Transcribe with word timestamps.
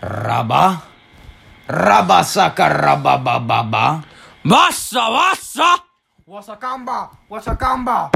Rabá. 0.00 0.82
Rabá 1.66 2.24
saca 2.24 2.68
rababababa. 2.68 4.02
¡Basa, 4.44 5.10
basa! 5.10 5.84
Wasacamba, 6.26 7.10
Wasacamba. 7.28 8.10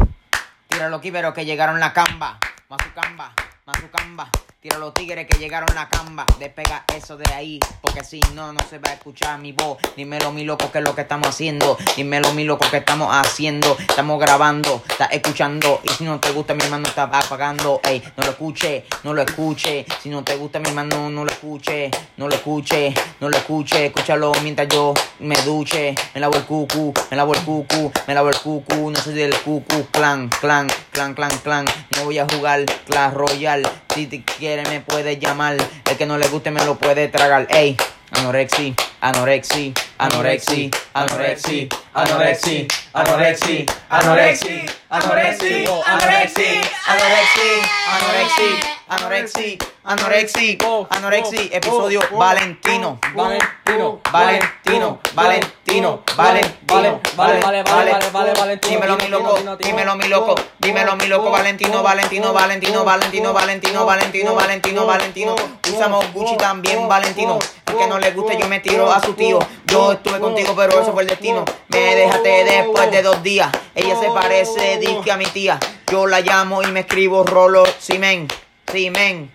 Tíralo 0.68 0.96
aquí, 0.96 1.10
pero 1.10 1.34
que 1.34 1.44
llegaron 1.44 1.80
la 1.80 1.92
camba. 1.92 2.38
Mazucamba, 2.68 3.32
mazucamba. 3.66 4.28
Tira 4.62 4.78
los 4.78 4.94
tigres 4.94 5.26
que 5.26 5.38
llegaron 5.38 5.74
la 5.74 5.88
camba. 5.88 6.24
Despega 6.38 6.84
eso 6.94 7.16
de 7.16 7.28
ahí, 7.34 7.58
porque 7.80 8.04
si 8.04 8.20
no, 8.32 8.52
no 8.52 8.60
se 8.70 8.78
va 8.78 8.90
a 8.90 8.94
escuchar 8.94 9.40
mi 9.40 9.50
voz. 9.50 9.78
Dímelo, 9.96 10.30
mi 10.30 10.44
loco, 10.44 10.70
que 10.70 10.78
es 10.78 10.84
lo 10.84 10.94
que 10.94 11.00
estamos 11.00 11.26
haciendo. 11.26 11.76
Dímelo, 11.96 12.32
mi 12.32 12.44
loco, 12.44 12.64
que 12.70 12.76
estamos 12.76 13.08
haciendo. 13.10 13.76
Estamos 13.76 14.20
grabando, 14.20 14.80
estás 14.88 15.08
escuchando. 15.10 15.80
Y 15.82 15.88
si 15.88 16.04
no 16.04 16.20
te 16.20 16.30
gusta, 16.30 16.54
mi 16.54 16.62
hermano 16.62 16.86
está 16.86 17.02
apagando. 17.02 17.80
Ey, 17.82 18.04
no 18.16 18.22
lo 18.22 18.30
escuche, 18.30 18.84
no 19.02 19.12
lo 19.12 19.22
escuche. 19.22 19.84
Si 20.00 20.08
no 20.08 20.22
te 20.22 20.36
gusta, 20.36 20.60
mi 20.60 20.68
hermano, 20.68 21.10
no 21.10 21.24
lo 21.24 21.32
escuche. 21.32 21.90
No 22.16 22.28
lo 22.28 22.34
escuche, 22.36 22.94
no 23.18 23.28
lo 23.28 23.36
escuche. 23.36 23.86
Escúchalo 23.86 24.30
mientras 24.44 24.68
yo 24.68 24.94
me 25.18 25.34
duche. 25.42 25.92
Me 26.14 26.20
lavo 26.20 26.36
el 26.36 26.44
cucu, 26.44 26.94
me 27.10 27.16
lavo 27.16 27.34
el 27.34 27.40
cucu, 27.40 27.90
me 28.06 28.14
lavo 28.14 28.28
el 28.28 28.36
cucu. 28.36 28.92
No 28.92 29.00
soy 29.00 29.14
del 29.14 29.34
cucu, 29.40 29.88
clan, 29.90 30.28
clan, 30.28 30.68
clan, 30.92 31.14
clan, 31.14 31.36
clan. 31.38 31.64
No 31.96 32.04
voy 32.04 32.20
a 32.20 32.28
jugar 32.28 32.64
Clash 32.86 33.12
Royale. 33.12 33.68
Si 33.92 34.06
te 34.06 34.22
me 34.68 34.80
puede 34.80 35.18
llamar. 35.18 35.56
El 35.90 35.96
que 35.96 36.06
no 36.06 36.18
le 36.18 36.28
guste 36.28 36.50
me 36.50 36.64
lo 36.64 36.76
puede 36.76 37.08
tragar. 37.08 37.46
Ey, 37.50 37.76
anorexi, 38.12 38.74
anorexi, 39.02 39.74
anorexi, 39.98 40.70
anorexi, 40.94 41.68
anorexi, 41.94 42.68
anorexi, 42.94 43.66
anorexi, 43.90 44.66
anorexi, 44.88 45.66
anorexi, 45.90 46.54
anorexi, 46.86 47.48
anorexi, 47.90 48.48
anorexi, 48.88 49.58
anorexi, 49.84 50.58
anorexi, 50.90 51.50
episodio 51.52 52.00
Valentino. 52.12 52.98
Valentino, 53.14 54.00
Valentino, 54.12 55.00
Valentino, 55.14 56.02
Valentino, 56.16 56.50
vale, 56.66 57.00
vale, 57.16 57.32
vale, 57.42 57.62
vale, 57.64 58.10
vale, 58.12 58.32
Valentino, 58.34 58.80
Dímelo 58.80 58.96
mi 58.96 59.08
loco, 59.08 59.56
dímelo 59.58 59.96
mi 59.96 60.08
loco, 60.08 60.34
dímelo 60.60 60.96
mi 60.96 61.06
loco, 61.08 61.32
Tino, 61.58 61.82
Valentino, 61.82 62.08
Tino, 62.08 62.32
Valentino, 62.32 62.84
Valentino, 62.84 63.34
Valentino, 63.34 63.34
Valentino, 63.34 63.84
Valentino, 63.84 64.34
Valentino, 64.34 64.86
Valentino. 64.86 65.34
Usamos 65.72 66.12
Gucci 66.12 66.36
también, 66.36 66.88
Valentino. 66.88 67.38
El 67.66 67.76
que 67.78 67.86
no 67.86 67.98
le 67.98 68.10
guste 68.12 68.38
yo 68.38 68.48
me 68.48 68.60
tiro 68.60 68.91
a 68.92 69.00
su 69.00 69.14
tío. 69.14 69.38
Yo 69.66 69.92
estuve 69.92 70.20
contigo, 70.20 70.54
pero 70.56 70.80
eso 70.80 70.92
fue 70.92 71.02
el 71.02 71.08
destino. 71.08 71.44
Me 71.68 71.96
dejaste 71.96 72.44
después 72.44 72.90
de 72.90 73.02
dos 73.02 73.22
días. 73.22 73.50
Ella 73.74 73.98
se 73.98 74.08
parece, 74.10 74.78
disque 74.78 75.10
a 75.10 75.16
mi 75.16 75.26
tía. 75.26 75.58
Yo 75.90 76.06
la 76.06 76.20
llamo 76.20 76.62
y 76.62 76.66
me 76.68 76.80
escribo 76.80 77.24
Rolo, 77.24 77.64
Simen, 77.78 78.28
Simen. 78.70 79.30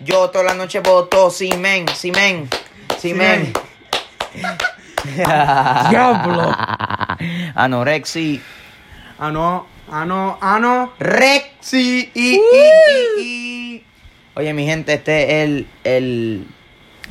Yo 0.00 0.30
toda 0.30 0.44
la 0.44 0.54
noche 0.54 0.80
voto 0.80 1.30
Simen, 1.30 1.86
Simen, 1.88 2.48
Simen. 2.98 3.52
Diablo. 5.90 6.56
Anorexi. 7.54 8.40
Ano, 9.18 9.66
ano, 9.90 10.38
ano. 10.40 10.92
Rexi. 10.98 12.10
I, 12.14 12.34
i, 12.34 12.40
i, 12.56 13.22
i. 13.22 13.84
Oye, 14.34 14.54
mi 14.54 14.64
gente, 14.64 14.94
este 14.94 15.22
es 15.22 15.44
el. 15.44 15.66
el 15.84 16.46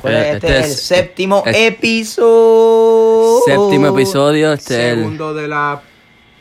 Este, 0.04 0.32
este 0.32 0.58
es 0.58 0.66
el 0.66 0.72
séptimo 0.76 1.42
es- 1.46 1.56
episodio. 1.56 3.40
Séptimo 3.46 3.86
episodio, 3.88 4.52
este 4.52 4.74
es 4.74 4.92
el 4.92 4.98
Segundo 4.98 5.34
de 5.34 5.48
la 5.48 5.82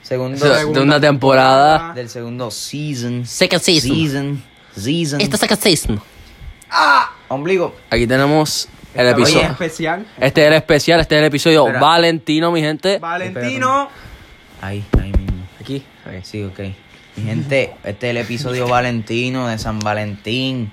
Segundo. 0.01 0.45
de 0.49 0.55
segunda 0.59 0.81
una 0.81 0.99
temporada. 0.99 1.93
Del 1.93 2.09
segundo 2.09 2.49
season. 2.51 3.25
Second 3.25 3.61
season. 3.61 3.91
Season. 3.95 4.43
Season. 4.75 5.21
Esta 5.21 5.37
second 5.37 5.59
season. 5.61 6.01
Ombligo. 7.27 7.75
Aquí 7.89 8.07
tenemos 8.07 8.67
el 8.93 9.07
episodio. 9.07 9.47
especial. 9.51 10.05
Este 10.19 10.41
es 10.41 10.47
el 10.47 10.53
especial, 10.53 10.99
este 10.99 11.15
es 11.15 11.19
el 11.19 11.25
episodio 11.25 11.61
Espera. 11.65 11.79
Valentino, 11.79 12.51
mi 12.51 12.61
gente. 12.61 12.97
Valentino. 12.99 13.89
Ahí, 14.61 14.83
ahí 15.01 15.11
mismo. 15.11 15.43
Aquí. 15.59 15.83
Sí, 16.23 16.43
ok. 16.43 16.59
Mi 17.17 17.23
gente, 17.25 17.73
este 17.83 18.07
es 18.07 18.11
el 18.11 18.17
episodio 18.17 18.67
Valentino 18.67 19.47
de 19.47 19.57
San 19.57 19.79
Valentín. 19.79 20.71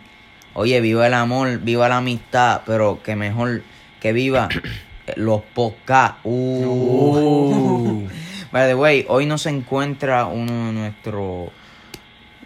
Oye, 0.59 0.81
viva 0.81 1.07
el 1.07 1.15
amor, 1.15 1.61
viva 1.61 1.89
la 1.89 1.99
amistad, 1.99 2.63
pero 2.67 3.01
que 3.05 3.15
mejor 3.15 3.63
que 4.01 4.13
viva 4.13 4.49
los 5.15 5.41
podcasts. 5.55 6.19
Uh. 6.25 8.09
By 8.51 8.67
the 8.67 8.75
way, 8.75 9.07
hoy 9.09 9.25
no 9.25 9.39
se 9.39 9.51
encuentra 9.51 10.27
uno 10.27 10.67
de 10.67 10.73
nuestros, 10.73 11.51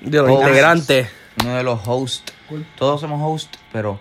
De 0.03 0.19
los 0.19 0.31
integrantes. 0.31 1.09
uno 1.43 1.57
de 1.57 1.63
los 1.63 1.81
hosts. 1.89 2.35
Todos 2.77 3.01
somos 3.01 3.19
hosts, 3.23 3.59
pero 3.73 3.99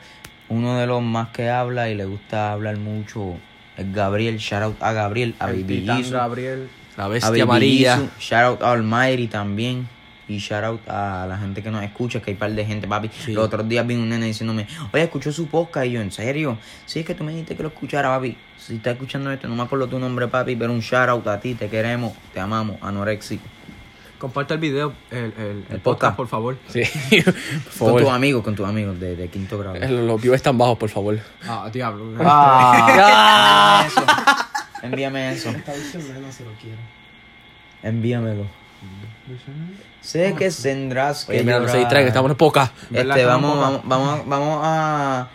uno 0.50 0.78
de 0.78 0.88
los 0.88 1.02
más 1.02 1.30
que 1.30 1.50
habla 1.50 1.90
y 1.90 1.96
le 1.96 2.04
gusta 2.04 2.52
hablar 2.52 2.76
mucho 2.80 3.36
es 3.78 3.94
Gabriel. 3.94 4.40
Shout 4.40 4.62
out 4.62 4.76
a 4.82 4.92
Gabriel, 4.92 5.36
a 5.40 5.52
El 5.52 5.64
Baby. 5.64 6.10
Gabriel. 6.12 6.70
La 6.98 7.06
A 7.06 7.08
bestia 7.08 7.44
amarilla. 7.44 8.10
Shout 8.20 8.44
out 8.44 8.62
a 8.62 8.72
Almighty 8.74 9.28
también. 9.28 9.88
Y 10.32 10.38
shout 10.38 10.64
out 10.64 10.88
a 10.88 11.26
la 11.28 11.38
gente 11.38 11.62
que 11.62 11.70
nos 11.72 11.84
escucha, 11.84 12.22
que 12.22 12.32
hay 12.32 12.38
par 12.38 12.52
de 12.52 12.66
gente, 12.66 12.88
papi. 12.88 13.10
Sí. 13.26 13.34
Los 13.34 13.46
otros 13.46 13.68
días 13.68 13.86
vino 13.86 14.02
un 14.02 14.08
nene 14.10 14.28
diciéndome, 14.28 14.66
oye, 14.94 15.04
escuchó 15.04 15.32
su 15.32 15.48
podcast. 15.48 15.88
Y 15.88 15.92
yo, 15.92 16.02
¿en 16.02 16.12
serio? 16.12 16.58
Sí, 16.86 17.00
es 17.00 17.06
que 17.06 17.14
tú 17.16 17.24
me 17.26 17.32
dijiste 17.32 17.58
que 17.58 17.64
lo 17.64 17.70
escuchara, 17.70 18.08
papi. 18.10 18.38
Si 18.58 18.76
estás 18.78 18.94
escuchando 18.94 19.30
esto, 19.32 19.48
no 19.50 19.56
me 19.56 19.64
acuerdo 19.64 19.88
tu 19.88 20.00
nombre, 20.00 20.28
papi, 20.30 20.56
pero 20.56 20.72
un 20.72 20.80
shout 20.80 21.10
out 21.10 21.28
a 21.28 21.40
ti, 21.40 21.54
te 21.56 21.68
queremos, 21.68 22.14
te 22.34 22.40
amamos, 22.40 22.78
Anorexi. 22.82 23.40
Comparte 24.18 24.54
el 24.54 24.60
video, 24.60 24.94
el, 25.10 25.18
el, 25.18 25.32
el 25.38 25.66
El 25.70 25.80
podcast, 25.80 25.84
podcast. 25.84 26.16
por 26.16 26.28
favor. 26.28 26.58
Sí. 26.70 26.84
por 27.80 27.94
Con 27.94 28.04
tus 28.04 28.12
amigos, 28.12 28.44
con 28.44 28.56
tus 28.56 28.68
amigos 28.68 29.00
de, 29.00 29.16
de 29.16 29.28
quinto 29.30 29.58
grado. 29.58 29.76
Los 29.80 30.22
views 30.22 30.36
están 30.36 30.58
bajos, 30.58 30.78
por 30.78 30.90
favor. 30.90 31.20
Ah, 31.46 31.70
diablo. 31.74 32.06
Ah, 32.24 33.88
envíame 34.84 35.34
eso. 35.34 35.50
Envíame 35.50 36.30
eso. 36.30 36.44
Lo 36.46 36.52
quiero. 36.62 36.78
Envíamelo. 37.84 38.61
Sé 40.02 40.36
que 40.36 40.50
tendrás 40.50 41.26
que 41.26 41.34
Oye, 41.34 41.44
mira, 41.44 41.60
no 41.60 41.66
se 41.66 41.74
llorar. 41.74 41.80
distraigan, 41.82 42.08
estamos 42.08 42.32
en 42.32 42.38
poca. 42.38 42.72
Este, 42.92 43.26
vamos, 43.26 43.60
vamos, 43.60 43.82
vamos, 43.86 44.28
vamos 44.28 44.60
a... 44.64 45.28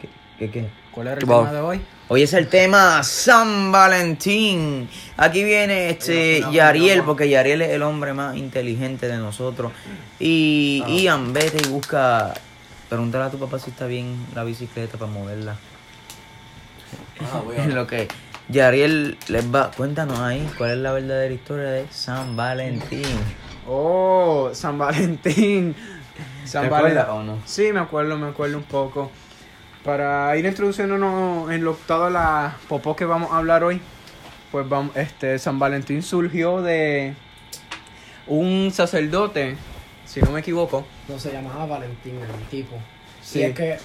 ¿Qué, 0.00 0.08
qué, 0.38 0.50
qué? 0.50 0.68
¿Cuál 0.90 1.06
era 1.08 1.14
el 1.14 1.20
¿Qué 1.20 1.26
tema 1.26 1.40
va? 1.40 1.52
de 1.52 1.60
hoy? 1.60 1.80
Hoy 2.08 2.22
es 2.22 2.32
el 2.32 2.48
tema 2.48 3.02
San 3.04 3.70
Valentín. 3.70 4.88
Aquí 5.16 5.44
viene 5.44 5.90
este 5.90 6.42
Yariel, 6.50 7.02
porque 7.02 7.28
Yariel 7.28 7.60
es 7.62 7.70
el 7.70 7.82
hombre 7.82 8.14
más 8.14 8.36
inteligente 8.36 9.08
de 9.08 9.18
nosotros. 9.18 9.72
Y 10.18 10.82
Ian, 11.02 11.32
vete 11.32 11.58
y 11.64 11.68
busca... 11.68 12.32
Pregúntale 12.88 13.24
a 13.24 13.30
tu 13.30 13.38
papá 13.38 13.58
si 13.58 13.68
está 13.68 13.86
bien 13.86 14.26
la 14.34 14.44
bicicleta 14.44 14.96
para 14.96 15.10
moverla. 15.10 15.56
En 17.56 17.74
lo 17.74 17.86
que 17.86 18.08
Yariel 18.48 19.18
les 19.28 19.54
va... 19.54 19.70
Cuéntanos 19.70 20.18
ahí 20.20 20.48
cuál 20.56 20.70
es 20.70 20.78
la 20.78 20.92
verdadera 20.92 21.34
historia 21.34 21.70
de 21.70 21.86
San 21.90 22.34
Valentín. 22.36 23.04
Oh, 23.66 24.50
San 24.52 24.78
Valentín. 24.78 25.74
San 26.44 26.68
¿Te 26.68 26.74
acuerdas 26.74 27.08
Valentín. 27.08 27.30
o 27.30 27.36
no? 27.36 27.42
Sí, 27.44 27.72
me 27.72 27.80
acuerdo, 27.80 28.16
me 28.16 28.28
acuerdo 28.28 28.56
un 28.56 28.64
poco. 28.64 29.10
Para 29.84 30.34
ir 30.36 30.46
introduciéndonos 30.46 31.50
en 31.50 31.62
lo, 31.62 31.74
toda 31.74 32.10
la 32.10 32.56
popó 32.68 32.96
que 32.96 33.04
vamos 33.04 33.30
a 33.32 33.38
hablar 33.38 33.64
hoy, 33.64 33.80
pues 34.50 34.68
vamos, 34.68 34.96
este, 34.96 35.38
San 35.38 35.58
Valentín 35.58 36.02
surgió 36.02 36.62
de 36.62 37.14
un 38.26 38.70
sacerdote, 38.72 39.56
si 40.06 40.20
no 40.20 40.30
me 40.30 40.40
equivoco. 40.40 40.86
No 41.06 41.18
se 41.18 41.32
llamaba 41.32 41.66
Valentín 41.66 42.16
el 42.16 42.48
tipo. 42.48 42.76
Sí. 43.22 43.40
Y 43.40 43.42
es 43.42 43.54
que 43.54 43.78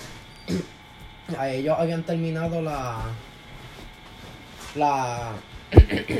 a 1.38 1.50
ellos 1.50 1.76
habían 1.78 2.04
terminado 2.04 2.62
la. 2.62 3.02
La. 4.76 5.32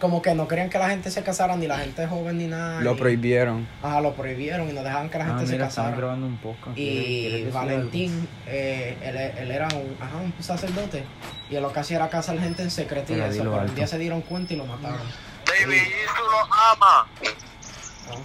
como 0.00 0.22
que 0.22 0.34
no 0.34 0.48
querían 0.48 0.70
que 0.70 0.78
la 0.78 0.88
gente 0.88 1.10
se 1.10 1.22
casara, 1.22 1.56
ni 1.56 1.66
la 1.66 1.78
gente 1.78 2.06
joven 2.06 2.38
ni 2.38 2.46
nada. 2.46 2.80
Lo 2.80 2.92
y- 2.92 2.98
prohibieron. 2.98 3.68
Ajá, 3.82 4.00
lo 4.00 4.14
prohibieron 4.14 4.68
y 4.68 4.72
no 4.72 4.82
dejaban 4.82 5.10
que 5.10 5.18
la 5.18 5.26
gente 5.26 5.46
se 5.46 5.58
casara. 5.58 6.14
un 6.14 6.38
podcast. 6.42 6.76
Y 6.76 7.44
Valentín, 7.52 8.26
eh, 8.46 8.96
él, 9.02 9.16
él 9.16 9.50
era 9.50 9.68
un, 9.68 9.96
ajá, 10.00 10.16
un 10.16 10.32
sacerdote. 10.42 11.04
Y 11.50 11.56
él 11.56 11.62
lo 11.62 11.72
que 11.72 11.80
hacía 11.80 11.96
era 11.98 12.08
casar 12.08 12.38
gente 12.38 12.62
en 12.62 12.70
secreto 12.70 13.14
y 13.14 13.20
eso. 13.20 13.38
Pero 13.38 13.62
un 13.62 13.74
día 13.74 13.86
se 13.86 13.98
dieron 13.98 14.22
cuenta 14.22 14.54
y 14.54 14.56
lo 14.56 14.64
mataron. 14.64 14.98
Baby 15.46 15.78
Jesus 15.78 16.18
lo 16.18 16.54
ama. 16.54 17.06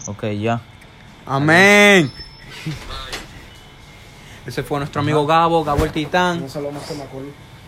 Ok, 0.07 0.23
ya. 0.39 0.61
Amén. 1.25 2.11
Ese 4.45 4.63
fue 4.63 4.79
nuestro 4.79 5.01
amigo 5.01 5.25
Gabo, 5.25 5.63
Gabo 5.63 5.83
el 5.85 5.91
Titán. 5.91 6.39
No 6.39 6.47
sé 6.47 6.61
lo 6.61 6.71
más 6.71 6.83
que 6.83 6.93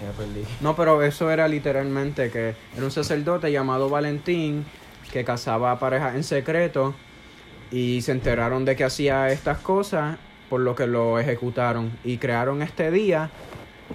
me 0.05 0.11
perdí. 0.13 0.45
No, 0.61 0.75
pero 0.75 1.01
eso 1.03 1.31
era 1.31 1.47
literalmente 1.47 2.29
que 2.29 2.55
era 2.75 2.85
un 2.85 2.91
sacerdote 2.91 3.51
llamado 3.51 3.89
Valentín 3.89 4.65
que 5.11 5.23
casaba 5.23 5.77
parejas 5.79 6.15
en 6.15 6.23
secreto 6.23 6.93
y 7.71 8.01
se 8.01 8.11
enteraron 8.11 8.65
de 8.65 8.75
que 8.75 8.83
hacía 8.83 9.29
estas 9.29 9.59
cosas, 9.59 10.17
por 10.49 10.61
lo 10.61 10.75
que 10.75 10.87
lo 10.87 11.19
ejecutaron 11.19 11.91
y 12.03 12.17
crearon 12.17 12.61
este 12.61 12.91
día 12.91 13.29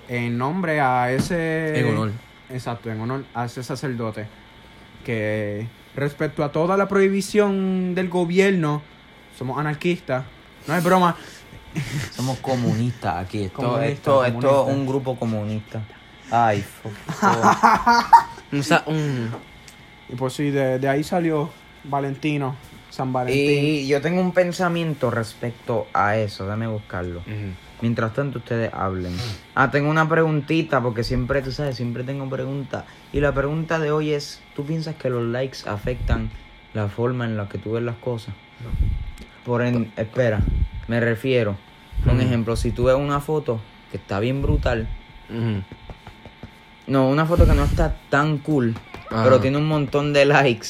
en 0.08 0.38
nombre 0.38 0.80
a 0.80 1.12
ese... 1.12 1.78
En 1.78 1.88
honor. 1.88 2.10
Exacto, 2.50 2.90
en 2.90 3.00
honor 3.00 3.24
a 3.34 3.46
ese 3.46 3.62
sacerdote. 3.62 4.26
Que 5.04 5.66
respecto 5.96 6.44
a 6.44 6.52
toda 6.52 6.76
la 6.76 6.88
prohibición 6.88 7.94
del 7.94 8.08
gobierno, 8.08 8.82
somos 9.36 9.58
anarquistas. 9.58 10.24
No 10.66 10.76
es 10.76 10.84
broma. 10.84 11.16
Somos 12.12 12.38
comunistas 12.38 13.24
aquí. 13.24 13.44
Esto, 13.44 13.80
esto, 13.80 14.24
esto 14.24 14.68
es 14.68 14.74
un 14.74 14.86
grupo 14.86 15.16
comunista. 15.16 15.82
Ay, 16.30 16.62
fuck. 16.62 16.92
Y 20.08 20.14
pues 20.14 20.34
sí, 20.34 20.50
de, 20.50 20.78
de 20.78 20.88
ahí 20.88 21.02
salió 21.02 21.48
Valentino, 21.84 22.54
San 22.90 23.12
Valentín. 23.12 23.64
Y 23.64 23.86
yo 23.86 24.02
tengo 24.02 24.20
un 24.20 24.32
pensamiento 24.32 25.10
respecto 25.10 25.86
a 25.94 26.16
eso. 26.16 26.44
Déjame 26.44 26.66
buscarlo. 26.66 27.22
Mientras 27.80 28.12
tanto, 28.12 28.38
ustedes 28.38 28.72
hablen. 28.74 29.16
Ah, 29.54 29.70
tengo 29.70 29.90
una 29.90 30.08
preguntita, 30.08 30.80
porque 30.82 31.02
siempre, 31.02 31.42
tú 31.42 31.50
sabes, 31.50 31.76
siempre 31.76 32.04
tengo 32.04 32.28
preguntas. 32.28 32.84
Y 33.12 33.20
la 33.20 33.32
pregunta 33.32 33.78
de 33.78 33.90
hoy 33.90 34.12
es, 34.12 34.40
¿tú 34.54 34.64
piensas 34.64 34.94
que 34.96 35.10
los 35.10 35.24
likes 35.24 35.58
afectan 35.66 36.30
la 36.74 36.88
forma 36.88 37.24
en 37.24 37.36
la 37.36 37.48
que 37.48 37.58
tú 37.58 37.72
ves 37.72 37.82
las 37.82 37.96
cosas? 37.96 38.34
Por 39.44 39.62
en, 39.62 39.92
espera, 39.96 40.42
me 40.88 41.00
refiero. 41.00 41.56
Un 42.10 42.20
ejemplo, 42.20 42.56
si 42.56 42.72
tú 42.72 42.84
ves 42.84 42.96
una 42.96 43.20
foto 43.20 43.60
que 43.90 43.96
está 43.96 44.18
bien 44.20 44.42
brutal, 44.42 44.88
no, 46.86 47.08
una 47.08 47.26
foto 47.26 47.46
que 47.46 47.54
no 47.54 47.64
está 47.64 47.96
tan 48.10 48.38
cool, 48.38 48.74
Ajá. 49.10 49.22
pero 49.24 49.40
tiene 49.40 49.56
un 49.58 49.66
montón 49.68 50.12
de 50.12 50.24
likes, 50.24 50.68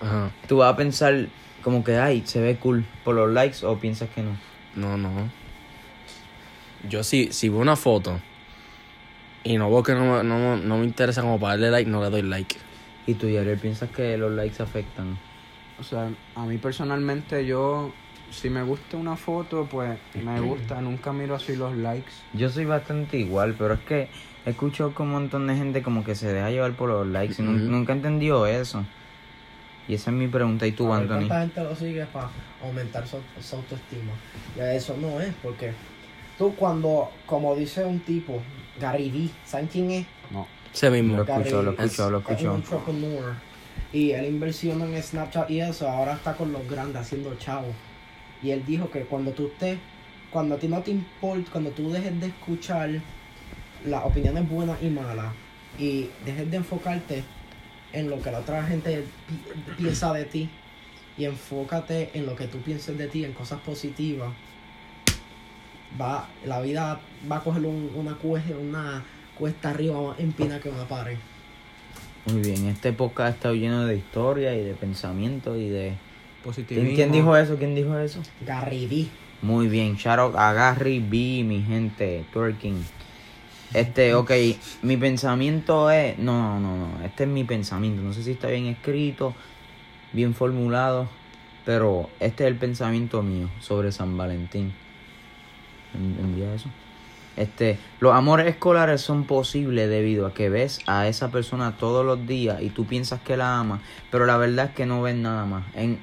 Ajá. 0.00 0.30
tú 0.48 0.58
vas 0.58 0.72
a 0.72 0.76
pensar 0.76 1.26
como 1.62 1.82
que, 1.82 1.96
ay, 1.96 2.22
se 2.26 2.40
ve 2.40 2.56
cool 2.56 2.84
por 3.04 3.14
los 3.14 3.30
likes 3.32 3.64
o 3.64 3.78
piensas 3.78 4.08
que 4.10 4.22
no. 4.22 4.36
No, 4.74 4.96
no. 4.96 5.10
Yo 6.88 7.02
si, 7.02 7.32
si 7.32 7.48
veo 7.48 7.58
una 7.60 7.74
foto 7.76 8.20
y 9.42 9.56
no 9.56 9.70
veo 9.70 9.82
que 9.82 9.94
no, 9.94 10.18
me- 10.18 10.24
no, 10.24 10.56
no 10.56 10.78
me 10.78 10.84
interesa 10.84 11.22
como 11.22 11.40
para 11.40 11.52
darle 11.54 11.70
like, 11.70 11.90
no 11.90 12.02
le 12.02 12.10
doy 12.10 12.22
like. 12.22 12.56
Y 13.06 13.14
tú, 13.14 13.28
Yariel, 13.28 13.58
piensas 13.58 13.90
que 13.90 14.16
los 14.18 14.32
likes 14.32 14.62
afectan. 14.62 15.18
O 15.80 15.82
sea, 15.84 16.10
a 16.34 16.44
mí 16.44 16.58
personalmente 16.58 17.46
yo, 17.46 17.92
si 18.30 18.50
me 18.50 18.62
gusta 18.62 18.96
una 18.96 19.16
foto, 19.16 19.66
pues 19.70 19.98
me 20.22 20.40
gusta, 20.40 20.80
nunca 20.80 21.12
miro 21.12 21.34
así 21.34 21.56
los 21.56 21.74
likes. 21.76 22.10
Yo 22.32 22.50
soy 22.50 22.64
bastante 22.64 23.18
igual, 23.18 23.54
pero 23.56 23.74
es 23.74 23.80
que 23.80 24.08
escucho 24.44 24.92
con 24.94 25.06
un 25.08 25.12
montón 25.14 25.46
de 25.46 25.56
gente 25.56 25.82
como 25.82 26.04
que 26.04 26.14
se 26.14 26.32
deja 26.32 26.50
llevar 26.50 26.72
por 26.72 26.88
los 26.88 27.06
likes 27.06 27.40
y 27.40 27.44
nun- 27.44 27.62
Ujú. 27.62 27.70
nunca 27.70 27.92
entendió 27.92 28.46
eso. 28.46 28.84
Y 29.88 29.94
esa 29.94 30.10
es 30.10 30.16
mi 30.16 30.26
pregunta. 30.26 30.66
¿Y 30.66 30.72
tú, 30.72 30.92
A 30.92 30.98
ver 31.00 31.02
Anthony? 31.12 31.28
¿Cuánta 31.28 31.40
gente 31.40 31.64
lo 31.64 31.76
sigue 31.76 32.06
para 32.06 32.28
aumentar 32.62 33.06
su, 33.06 33.18
su 33.40 33.56
autoestima? 33.56 34.12
Ya 34.56 34.72
eso 34.74 34.96
no 35.00 35.20
es, 35.20 35.32
porque 35.42 35.72
tú 36.36 36.54
cuando, 36.56 37.10
como 37.24 37.54
dice 37.54 37.84
un 37.84 38.00
tipo, 38.00 38.42
Gary 38.80 39.10
Vee, 39.10 39.30
¿saben 39.44 39.68
quién 39.68 39.90
es? 39.92 40.06
No. 40.30 40.46
Ese 40.74 40.90
mismo. 40.90 41.16
Lo 41.16 41.22
escucho, 41.22 41.62
lo 41.62 41.70
escucho, 41.70 42.10
lo 42.10 42.18
Es 42.28 42.42
un 42.42 42.56
entrepreneur. 42.56 43.34
Y 43.92 44.10
él 44.10 44.26
invirtió 44.26 44.72
en 44.72 45.00
Snapchat 45.02 45.48
y 45.50 45.60
eso, 45.60 45.88
ahora 45.88 46.14
está 46.14 46.34
con 46.34 46.52
los 46.52 46.68
grandes 46.68 47.00
haciendo 47.02 47.34
chavo. 47.36 47.68
Y 48.42 48.50
él 48.50 48.64
dijo 48.66 48.90
que 48.90 49.00
cuando 49.02 49.32
tú 49.32 49.46
estés, 49.46 49.78
cuando 50.30 50.56
a 50.56 50.58
ti 50.58 50.68
no 50.68 50.80
te 50.82 50.90
importa, 50.90 51.50
cuando 51.52 51.70
tú 51.70 51.90
dejes 51.90 52.18
de 52.20 52.26
escuchar 52.26 52.90
las 53.86 54.04
opiniones 54.04 54.48
buenas 54.48 54.82
y 54.82 54.88
malas 54.88 55.32
y 55.78 56.08
dejes 56.24 56.50
de 56.50 56.56
enfocarte 56.56 57.24
en 57.92 58.10
lo 58.10 58.20
que 58.20 58.30
la 58.30 58.40
otra 58.40 58.62
gente 58.64 59.04
pi- 59.28 59.74
piensa 59.82 60.12
de 60.12 60.24
ti 60.24 60.50
y 61.16 61.24
enfócate 61.24 62.10
en 62.14 62.26
lo 62.26 62.34
que 62.36 62.46
tú 62.46 62.58
pienses 62.58 62.98
de 62.98 63.06
ti, 63.06 63.24
en 63.24 63.32
cosas 63.32 63.60
positivas, 63.60 64.30
va, 66.00 66.28
la 66.44 66.60
vida 66.60 67.00
va 67.30 67.36
a 67.36 67.40
coger 67.40 67.64
un- 67.64 67.90
una, 67.94 68.14
cuesta, 68.14 68.56
una 68.56 69.04
cuesta 69.38 69.70
arriba 69.70 70.00
más 70.02 70.18
empina 70.20 70.60
que 70.60 70.68
una 70.68 70.86
pared. 70.86 71.16
Muy 72.26 72.40
bien, 72.40 72.66
este 72.66 72.92
podcast 72.92 73.36
estado 73.36 73.54
lleno 73.54 73.86
de 73.86 73.96
historia 73.96 74.54
y 74.56 74.64
de 74.64 74.74
pensamientos 74.74 75.56
y 75.58 75.68
de... 75.68 75.94
Positivismo. 76.46 76.84
¿Quién, 76.84 76.94
quién 76.94 77.12
dijo 77.12 77.36
eso? 77.36 77.56
¿Quién 77.56 77.74
dijo 77.74 77.98
eso? 77.98 78.22
Gary 78.46 78.86
Vee. 78.86 79.08
Muy 79.42 79.66
bien, 79.66 79.96
shout 79.96 80.18
out 80.18 80.34
a 80.36 80.52
Gary 80.52 81.00
B, 81.00 81.42
mi 81.44 81.60
gente, 81.60 82.24
twerking. 82.32 82.84
Este, 83.74 84.14
ok, 84.14 84.30
mi 84.82 84.96
pensamiento 84.96 85.90
es... 85.90 86.16
No, 86.18 86.60
no, 86.60 86.76
no, 86.76 87.04
este 87.04 87.24
es 87.24 87.28
mi 87.28 87.42
pensamiento. 87.42 88.00
No 88.00 88.12
sé 88.12 88.22
si 88.22 88.30
está 88.30 88.46
bien 88.46 88.66
escrito, 88.66 89.34
bien 90.12 90.34
formulado, 90.34 91.08
pero 91.64 92.08
este 92.20 92.44
es 92.44 92.48
el 92.48 92.56
pensamiento 92.56 93.22
mío 93.22 93.50
sobre 93.60 93.90
San 93.90 94.16
Valentín. 94.16 94.72
¿Entendía 95.94 96.54
eso? 96.54 96.70
Este, 97.36 97.76
los 98.00 98.14
amores 98.14 98.46
escolares 98.46 99.00
son 99.00 99.24
posibles 99.24 99.90
debido 99.90 100.26
a 100.26 100.32
que 100.32 100.48
ves 100.48 100.78
a 100.86 101.08
esa 101.08 101.30
persona 101.30 101.76
todos 101.76 102.06
los 102.06 102.26
días 102.26 102.62
y 102.62 102.70
tú 102.70 102.86
piensas 102.86 103.20
que 103.20 103.36
la 103.36 103.58
amas, 103.58 103.82
pero 104.10 104.24
la 104.24 104.38
verdad 104.38 104.66
es 104.66 104.74
que 104.74 104.86
no 104.86 105.02
ves 105.02 105.16
nada 105.16 105.44
más. 105.44 105.64
En, 105.74 105.98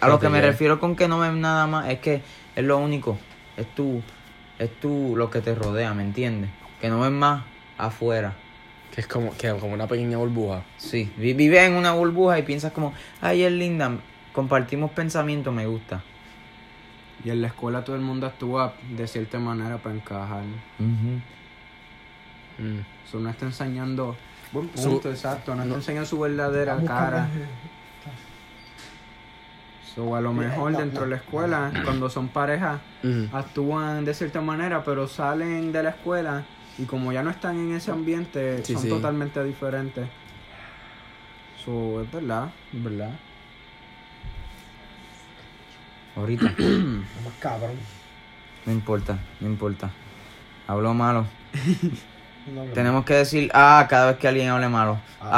a 0.00 0.08
lo 0.08 0.18
que 0.20 0.28
me 0.28 0.40
refiero 0.40 0.78
con 0.80 0.96
que 0.96 1.08
no 1.08 1.18
ves 1.20 1.32
nada 1.32 1.66
más 1.66 1.88
es 1.88 1.98
que 2.00 2.22
es 2.56 2.64
lo 2.64 2.78
único, 2.78 3.18
es 3.56 3.66
tú, 3.74 4.02
es 4.58 4.70
tú 4.80 5.14
lo 5.16 5.30
que 5.30 5.40
te 5.40 5.54
rodea, 5.54 5.94
¿me 5.94 6.02
entiendes? 6.02 6.50
Que 6.80 6.88
no 6.88 7.00
ves 7.00 7.10
más 7.12 7.44
afuera. 7.78 8.34
Que 8.94 9.00
es 9.00 9.06
como, 9.06 9.34
que 9.36 9.48
como 9.54 9.72
una 9.72 9.86
pequeña 9.86 10.18
burbuja. 10.18 10.62
Sí, 10.76 11.10
vi- 11.16 11.32
vives 11.32 11.62
en 11.62 11.74
una 11.74 11.92
burbuja 11.92 12.38
y 12.38 12.42
piensas 12.42 12.72
como, 12.72 12.92
ay, 13.22 13.42
es 13.42 13.52
linda, 13.52 13.90
compartimos 14.34 14.90
pensamientos, 14.90 15.54
me 15.54 15.66
gusta. 15.66 16.02
Y 17.24 17.30
en 17.30 17.40
la 17.40 17.46
escuela 17.48 17.84
todo 17.84 17.96
el 17.96 18.02
mundo 18.02 18.26
actúa 18.26 18.74
de 18.90 19.06
cierta 19.06 19.38
manera 19.38 19.78
para 19.78 19.94
encajar. 19.94 20.42
Mm. 22.58 22.80
Eso 23.06 23.18
no 23.20 23.30
está 23.30 23.46
enseñando. 23.46 24.16
Buen 24.52 24.70
Su- 24.74 24.90
punto, 24.90 25.10
exacto. 25.10 25.54
No, 25.54 25.62
está 25.62 25.74
enseñando 25.76 26.06
su 26.06 26.18
verdadera 26.20 26.76
cara. 26.86 27.28
So, 29.94 30.16
a 30.16 30.20
lo 30.22 30.32
mejor 30.32 30.74
dentro 30.76 31.02
de 31.02 31.10
la 31.10 31.16
escuela, 31.16 31.70
cuando 31.84 32.08
son 32.08 32.28
parejas, 32.28 32.80
actúan 33.32 34.04
de 34.04 34.14
cierta 34.14 34.40
manera, 34.40 34.82
pero 34.84 35.06
salen 35.06 35.70
de 35.72 35.82
la 35.82 35.90
escuela 35.90 36.44
y 36.78 36.84
como 36.84 37.12
ya 37.12 37.22
no 37.22 37.28
están 37.30 37.58
en 37.58 37.74
ese 37.74 37.90
ambiente, 37.90 38.64
Sí, 38.64 38.72
son 38.72 38.82
sí. 38.82 38.88
totalmente 38.88 39.44
diferentes. 39.44 40.08
So, 41.62 42.00
es 42.02 42.10
verdad, 42.10 42.48
es 42.72 42.82
verdad. 42.82 43.10
Ahorita, 46.16 46.44
Más 47.24 47.34
cabrón. 47.38 47.72
no 48.66 48.72
importa, 48.72 49.18
no 49.40 49.46
importa. 49.48 49.90
Hablo 50.66 50.94
malo. 50.94 51.26
No, 52.44 52.64
no. 52.64 52.72
Tenemos 52.72 53.04
que 53.04 53.14
decir, 53.14 53.48
ah, 53.54 53.86
cada 53.88 54.06
vez 54.06 54.16
que 54.16 54.26
alguien 54.26 54.48
hable 54.48 54.68
malo. 54.68 54.98
Ah. 55.20 55.28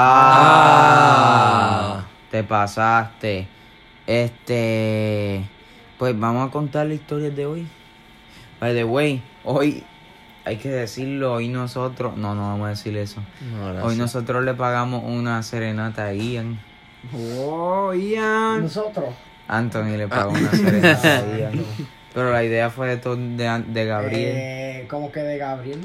Ah, 1.99 2.05
te 2.31 2.43
pasaste. 2.43 3.47
Este, 4.07 5.43
pues 5.99 6.19
vamos 6.19 6.49
a 6.49 6.51
contar 6.53 6.87
la 6.87 6.95
historia 6.95 7.31
de 7.31 7.47
hoy. 7.47 7.67
By 8.61 8.75
the 8.75 8.85
way, 8.85 9.23
hoy 9.45 9.83
hay 10.45 10.57
que 10.57 10.69
decirlo, 10.69 11.35
hoy 11.35 11.49
nosotros, 11.49 12.17
no, 12.17 12.35
no 12.35 12.43
vamos 12.43 12.67
a 12.67 12.71
decir 12.71 12.97
eso. 12.97 13.23
No, 13.53 13.85
Hoy 13.85 13.97
nosotros 13.97 14.45
le 14.45 14.55
pagamos 14.55 15.03
una 15.05 15.43
serenata 15.43 16.07
a 16.07 16.13
Ian. 16.15 16.61
Oh, 17.39 17.93
Ian. 17.95 18.63
Nosotros. 18.63 19.15
Anthony 19.49 19.97
le 19.97 20.09
pagó 20.09 20.31
una 20.33 20.51
serenata 20.51 21.19
a 21.19 21.37
Ian. 21.39 21.65
Pero 22.13 22.31
la 22.33 22.45
idea 22.45 22.71
fue 22.71 22.89
de, 22.89 22.97
todo- 22.99 23.17
de, 23.17 23.65
de 23.67 23.85
Gabriel. 23.87 24.33
Eh, 24.37 24.87
como 24.89 25.11
que 25.11 25.21
de 25.21 25.39
Gabriel. 25.39 25.81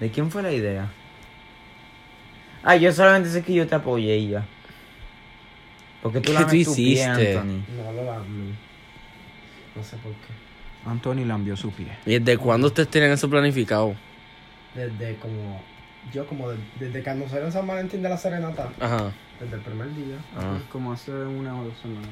¿De 0.00 0.10
quién 0.10 0.30
fue 0.30 0.42
la 0.42 0.50
idea? 0.52 0.88
Ah, 2.62 2.76
yo 2.76 2.92
solamente 2.92 3.28
sé 3.30 3.42
que 3.42 3.54
yo 3.54 3.66
te 3.66 3.74
apoyé 3.74 4.16
y 4.16 4.28
ya. 4.30 4.44
Porque 6.02 6.20
tú 6.20 6.28
¿Qué 6.32 6.34
la 6.34 6.40
tú 6.40 6.46
tu 6.46 6.50
pie, 6.50 6.58
hiciste? 6.60 7.36
Anthony. 7.36 7.62
No 7.76 7.92
lo 7.92 8.04
lamé. 8.04 8.54
No 9.76 9.84
sé 9.84 9.96
por 9.98 10.12
qué. 10.12 10.32
Anthony 10.86 11.24
lambió 11.26 11.56
su 11.56 11.70
pie. 11.70 11.88
¿Y 12.06 12.18
desde 12.18 12.38
cuándo 12.38 12.68
ustedes 12.68 12.88
tienen 12.88 13.12
eso 13.12 13.28
planificado? 13.28 13.94
Desde 14.74 15.16
como. 15.16 15.62
Yo, 16.12 16.26
como 16.26 16.48
de- 16.48 16.56
desde 16.78 17.02
que 17.02 17.10
anunciaron 17.10 17.46
en 17.48 17.52
San 17.52 17.66
Valentín 17.66 18.02
de 18.02 18.08
la 18.08 18.16
Serenata. 18.16 18.70
Ajá. 18.80 19.12
Desde 19.38 19.56
el 19.56 19.60
primer 19.60 19.94
día. 19.94 20.16
Ah. 20.36 20.58
Como 20.72 20.92
hace 20.92 21.12
una 21.12 21.60
o 21.60 21.64
dos 21.64 21.78
semanas. 21.80 22.08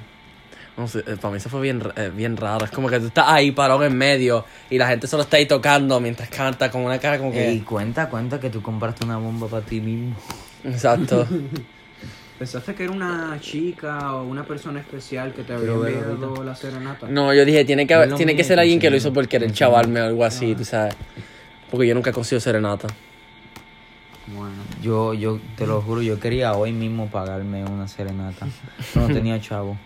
No 0.77 0.87
sé, 0.87 1.01
eh, 1.01 1.17
para 1.21 1.31
mí 1.33 1.39
eso 1.39 1.49
fue 1.49 1.61
bien, 1.63 1.83
eh, 1.97 2.11
bien 2.15 2.37
raro. 2.37 2.65
Es 2.65 2.71
como 2.71 2.89
que 2.89 3.01
tú 3.01 3.07
estás 3.07 3.27
ahí 3.29 3.51
parado 3.51 3.85
en 3.85 3.97
medio 3.97 4.45
y 4.71 4.79
la 4.79 4.87
gente 4.87 5.07
solo 5.07 5.23
está 5.25 5.37
ahí 5.39 5.47
tocando 5.47 5.99
mientras 6.01 6.29
canta 6.29 6.71
con 6.71 6.83
una 6.83 6.99
cara 6.99 7.19
como 7.19 7.33
que... 7.33 7.53
Y 7.53 7.61
cuenta, 7.61 8.09
cuenta 8.09 8.39
que 8.39 8.49
tú 8.51 8.63
compraste 8.63 9.05
una 9.05 9.17
bomba 9.19 9.49
para 9.49 9.65
ti 9.65 9.81
mismo. 9.81 10.15
Exacto. 10.65 11.27
¿Pensaste 12.39 12.75
que 12.75 12.85
era 12.85 12.93
una 12.93 13.37
chica 13.41 14.15
o 14.15 14.23
una 14.25 14.45
persona 14.45 14.79
especial 14.79 15.33
que 15.35 15.43
te 15.43 15.55
había 15.55 15.73
enviado 15.73 16.45
la 16.45 16.55
serenata? 16.55 17.09
No, 17.09 17.35
yo 17.35 17.45
dije, 17.45 17.65
tiene 17.65 17.87
que, 17.87 17.95
haber- 17.95 18.15
tiene 18.15 18.37
que 18.37 18.45
ser 18.45 18.61
alguien 18.61 18.79
que 18.79 18.91
lo 18.91 18.97
hizo 18.97 19.13
por 19.13 19.27
querer 19.27 19.51
chavarme 19.53 20.01
o 20.01 20.05
algo 20.05 20.25
así, 20.25 20.55
tú 20.55 20.65
sabes. 20.65 20.95
Porque 21.71 21.89
yo 21.89 21.95
nunca 21.95 22.11
he 22.11 22.13
conseguido 22.13 22.41
serenata. 22.41 22.87
Bueno. 24.29 24.55
Yo, 24.83 25.15
yo 25.15 25.41
te 25.57 25.67
lo 25.67 25.81
juro, 25.83 26.01
yo 26.03 26.21
quería 26.21 26.53
hoy 26.55 26.73
mismo 26.73 27.09
pagarme 27.09 27.65
una 27.65 27.89
serenata. 27.89 28.47
Pero 28.95 29.09
no 29.09 29.15
tenía 29.15 29.41
chavo. 29.41 29.77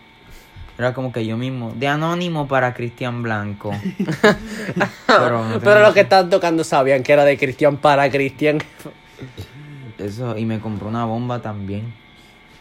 Era 0.78 0.92
como 0.94 1.12
que 1.12 1.24
yo 1.24 1.36
mismo, 1.38 1.72
de 1.76 1.86
anónimo 1.88 2.48
para 2.48 2.74
Cristian 2.74 3.22
Blanco. 3.22 3.70
Pero, 5.06 5.48
no 5.48 5.60
Pero 5.60 5.80
los 5.80 5.94
que 5.94 6.00
estaban 6.00 6.28
tocando 6.28 6.64
sabían 6.64 7.02
que 7.02 7.12
era 7.12 7.24
de 7.24 7.38
Cristian 7.38 7.76
para 7.78 8.10
Cristian. 8.10 8.58
Eso, 9.98 10.36
y 10.36 10.44
me 10.44 10.58
compró 10.60 10.88
una 10.88 11.04
bomba 11.04 11.40
también. 11.40 11.94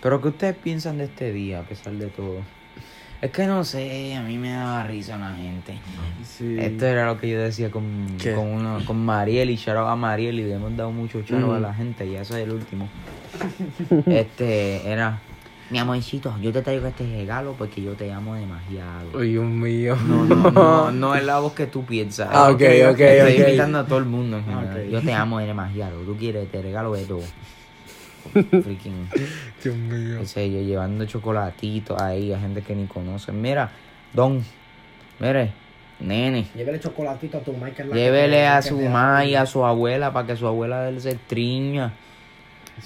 Pero 0.02 0.22
¿qué 0.22 0.30
ustedes 0.30 0.56
piensan 0.56 0.98
de 0.98 1.06
este 1.06 1.32
día, 1.32 1.60
a 1.60 1.64
pesar 1.64 1.94
de 1.94 2.08
todo? 2.08 2.38
Es 3.22 3.30
que 3.30 3.46
no 3.46 3.64
sé, 3.64 4.16
a 4.16 4.24
mí 4.24 4.40
me 4.40 4.50
daba 4.52 4.84
risa 4.88 5.16
la 5.16 5.36
gente. 5.36 5.78
Sí. 6.24 6.58
Esto 6.60 6.88
era 6.88 7.06
lo 7.06 7.20
que 7.20 7.30
yo 7.30 7.40
decía 7.40 7.70
con, 7.70 7.84
¿Qué? 8.20 8.34
con, 8.34 8.48
uno, 8.48 8.80
con 8.84 8.98
Mariel 9.06 9.52
y 9.52 9.60
out 9.70 9.88
a 9.88 9.96
Mariel 9.96 10.40
y 10.40 10.44
le 10.44 10.54
hemos 10.56 10.76
dado 10.76 10.92
mucho 10.92 11.22
charo 11.22 11.50
Mm. 11.50 11.52
a 11.52 11.60
la 11.60 11.74
gente 11.76 12.08
y 12.08 12.16
eso 12.16 12.36
es 12.36 12.44
el 12.46 12.52
último. 12.52 12.90
este 14.08 14.90
era, 14.92 15.20
mi 15.70 15.78
amorcito, 15.78 16.36
yo 16.42 16.52
te 16.52 16.64
traigo 16.64 16.88
este 16.88 17.06
regalo 17.06 17.54
porque 17.58 17.82
yo 17.84 17.94
te 17.94 18.12
amo 18.12 18.34
demasiado. 18.34 19.12
Uy, 19.14 19.30
Dios 19.34 19.46
mío. 19.46 19.96
No, 20.08 20.26
no, 20.26 20.50
no, 20.52 20.92
no 20.92 21.16
es 21.16 21.24
la 21.24 21.38
voz 21.40 21.54
que 21.54 21.68
tú 21.68 21.86
piensas. 21.86 22.28
Ah, 22.32 22.50
ok, 22.50 22.62
ok, 22.92 23.00
Estoy 23.00 23.34
ok. 23.42 23.48
invitando 23.48 23.78
a 23.80 23.86
todo 23.86 24.00
el 24.00 24.06
mundo 24.06 24.38
en 24.40 24.46
general. 24.46 24.84
Ok. 24.86 24.92
Yo 24.92 25.02
te 25.02 25.14
amo 25.14 25.38
demasiado. 25.40 26.00
Tú 26.02 26.18
quieres, 26.18 26.50
te 26.52 26.60
regalo 26.62 26.94
de 26.94 27.06
todo. 27.06 27.22
Freaking. 28.32 29.10
Dios 29.64 29.76
mío. 29.76 30.20
En 30.20 30.28
serio, 30.28 30.62
llevando 30.62 31.06
chocolatitos 31.06 32.02
ahí 32.02 32.32
a 32.34 32.40
gente 32.40 32.62
que 32.62 32.76
ni 32.76 32.88
conocen. 32.88 33.42
Mira, 33.42 33.72
Don, 34.14 34.44
mire, 35.20 35.54
nene, 36.00 36.48
Llévele 36.56 36.80
chocolatito 36.80 37.38
a 37.38 37.42
tu 37.42 37.54
Michael. 37.54 37.92
llévele 37.94 38.48
a 38.48 38.62
su 38.62 38.80
mamá 38.80 39.24
y 39.26 39.36
a 39.36 39.46
su 39.46 39.64
abuela 39.66 40.12
para 40.12 40.28
que 40.28 40.36
su 40.36 40.48
abuela 40.48 40.82
de 40.84 40.90
él 40.90 41.02
se 41.02 41.12
estriña. 41.12 41.94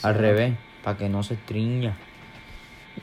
Al 0.04 0.16
revés, 0.16 0.54
para 0.84 0.98
que 0.98 1.10
no 1.10 1.24
se 1.24 1.36
estriña. 1.36 1.96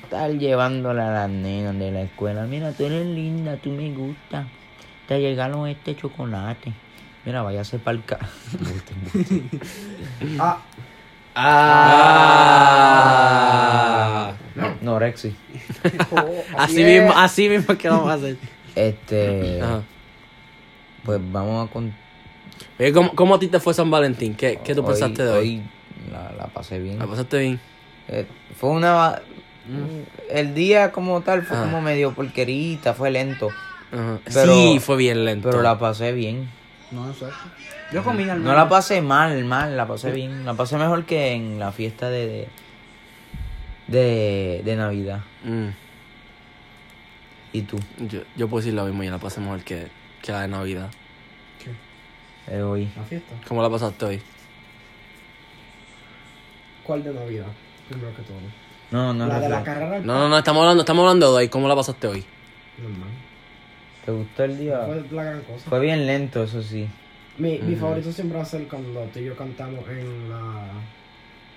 Estar 0.02 0.30
llevándola 0.30 1.08
a 1.08 1.12
las 1.12 1.30
nenas 1.30 1.78
de 1.78 1.90
la 1.90 2.02
escuela. 2.02 2.44
Mira, 2.44 2.72
tú 2.72 2.84
eres 2.86 3.06
linda, 3.06 3.56
tú 3.56 3.70
me 3.70 3.90
gustas. 3.92 4.46
Te 5.08 5.20
llegaron 5.20 5.68
este 5.68 5.96
chocolate. 5.96 6.72
Mira, 7.24 7.42
váyase 7.42 7.78
para 7.78 7.96
el 7.96 8.04
ca... 8.04 8.18
Ah, 10.38 10.60
Ah. 13.02 14.32
No, 14.80 14.98
Rexy. 14.98 15.34
Así 16.56 16.76
Yeah. 16.76 17.00
mismo, 17.02 17.12
así 17.18 17.48
mismo 17.48 17.76
que 17.76 17.88
vamos 17.88 18.10
a 18.10 18.14
hacer. 18.14 18.36
Este, 18.74 19.60
Ajá. 19.62 19.82
pues 21.04 21.20
vamos 21.32 21.68
a 21.68 21.72
con... 21.72 21.94
Oye, 22.78 22.92
¿cómo, 22.92 23.14
¿Cómo 23.14 23.34
a 23.34 23.38
ti 23.38 23.48
te 23.48 23.60
fue 23.60 23.74
San 23.74 23.90
Valentín? 23.90 24.34
¿Qué, 24.34 24.58
qué 24.64 24.74
tú 24.74 24.80
hoy- 24.82 24.88
pensaste 24.88 25.22
de 25.24 25.30
hoy? 25.30 25.62
la, 26.10 26.32
la 26.32 26.46
pasé 26.48 26.78
bien. 26.78 26.98
¿La 26.98 27.06
pasaste 27.06 27.38
bien? 27.38 27.60
Eh, 28.08 28.26
fue 28.56 28.70
una... 28.70 29.20
El 30.30 30.54
día 30.54 30.90
como 30.90 31.20
tal 31.20 31.42
fue 31.44 31.56
Ah. 31.56 31.62
como 31.64 31.80
medio 31.80 32.12
porquerita, 32.12 32.94
fue 32.94 33.10
lento. 33.10 33.48
Ajá. 33.92 34.18
Pero- 34.32 34.52
sí, 34.52 34.78
fue 34.80 34.96
bien 34.96 35.24
lento. 35.24 35.48
Pero 35.50 35.62
la 35.62 35.78
pasé 35.78 36.12
bien. 36.12 36.48
No, 36.90 37.08
exacto. 37.10 37.36
Yo 37.92 38.02
comí 38.02 38.28
al 38.28 38.42
No 38.42 38.54
la 38.54 38.68
pasé 38.68 39.02
mal, 39.02 39.44
mal, 39.44 39.76
la 39.76 39.86
pasé 39.86 40.10
bien. 40.12 40.44
La 40.44 40.54
pasé 40.54 40.76
mejor 40.76 41.04
que 41.04 41.32
en 41.32 41.58
la 41.58 41.72
fiesta 41.72 42.08
de... 42.08 42.26
de, 42.26 42.48
de, 43.88 44.62
de 44.64 44.76
Navidad. 44.76 45.20
Mm, 45.44 45.68
¿Y 47.52 47.62
tú? 47.62 47.78
yo, 47.98 48.20
yo 48.34 48.48
puedo 48.48 48.62
decir 48.62 48.74
lo 48.74 48.84
mismo, 48.86 49.02
yo 49.02 49.10
la 49.10 49.18
pasé 49.18 49.40
mejor 49.40 49.62
que, 49.62 49.88
que 50.22 50.32
la 50.32 50.42
de 50.42 50.48
Navidad. 50.48 50.90
Eh, 52.48 52.62
hoy. 52.62 52.88
la 52.96 53.02
fiesta. 53.04 53.34
¿Cómo 53.46 53.62
la 53.62 53.70
pasaste 53.70 54.04
hoy? 54.04 54.22
¿Cuál 56.82 57.04
de 57.04 57.12
Navidad? 57.12 57.46
Primero 57.88 58.16
que 58.16 58.22
todo. 58.22 58.38
No, 58.90 59.14
no 59.14 59.26
la 59.26 59.38
de 59.38 59.48
la 59.48 59.62
carrera. 59.62 60.00
No, 60.00 60.18
no, 60.18 60.28
no, 60.28 60.38
estamos 60.38 60.60
hablando, 60.62 60.82
estamos 60.82 61.02
hablando 61.02 61.30
de 61.30 61.38
hoy. 61.38 61.48
¿Cómo 61.48 61.68
la 61.68 61.76
pasaste 61.76 62.06
hoy? 62.08 62.24
Normal. 62.78 63.08
¿Te 64.04 64.12
gustó 64.12 64.44
el 64.44 64.58
día? 64.58 64.80
Fue 64.86 65.04
la 65.12 65.24
gran 65.24 65.40
cosa. 65.42 65.68
Fue 65.68 65.78
bien 65.80 66.06
lento, 66.06 66.42
eso 66.42 66.62
sí. 66.62 66.88
Mi, 67.38 67.58
mi 67.58 67.74
favorito 67.76 68.12
siempre 68.12 68.36
va 68.36 68.42
a 68.42 68.46
ser 68.46 68.66
cuando 68.68 69.00
tú 69.12 69.18
y 69.18 69.24
yo 69.24 69.36
cantamos 69.36 69.88
en 69.88 70.28
la. 70.30 70.64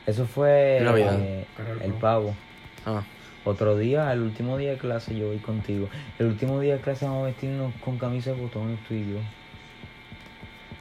Eso 0.05 0.25
fue 0.25 0.79
Navidad. 0.83 1.19
eh, 1.21 1.45
el 1.83 1.93
Pavo. 1.93 2.33
Ah, 2.85 3.03
Otro 3.43 3.77
día, 3.77 4.11
el 4.13 4.21
último 4.21 4.57
día 4.57 4.71
de 4.71 4.77
clase, 4.77 5.15
yo 5.15 5.27
voy 5.27 5.37
contigo. 5.37 5.89
El 6.19 6.27
último 6.27 6.59
día 6.59 6.75
de 6.75 6.81
clase 6.81 7.05
vamos 7.05 7.23
a 7.23 7.25
vestirnos 7.27 7.73
con 7.83 7.97
camisa 7.97 8.31
de 8.31 8.41
botones 8.41 8.79
tú 8.87 8.93
y 8.93 9.01
yo. 9.11 9.19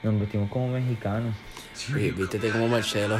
Nos 0.03 0.21
vestimos 0.21 0.51
como 0.51 0.69
mexicanos. 0.69 1.35
vi- 1.95 2.11
vístete 2.11 2.51
como 2.51 2.69
Marcelo. 2.69 3.19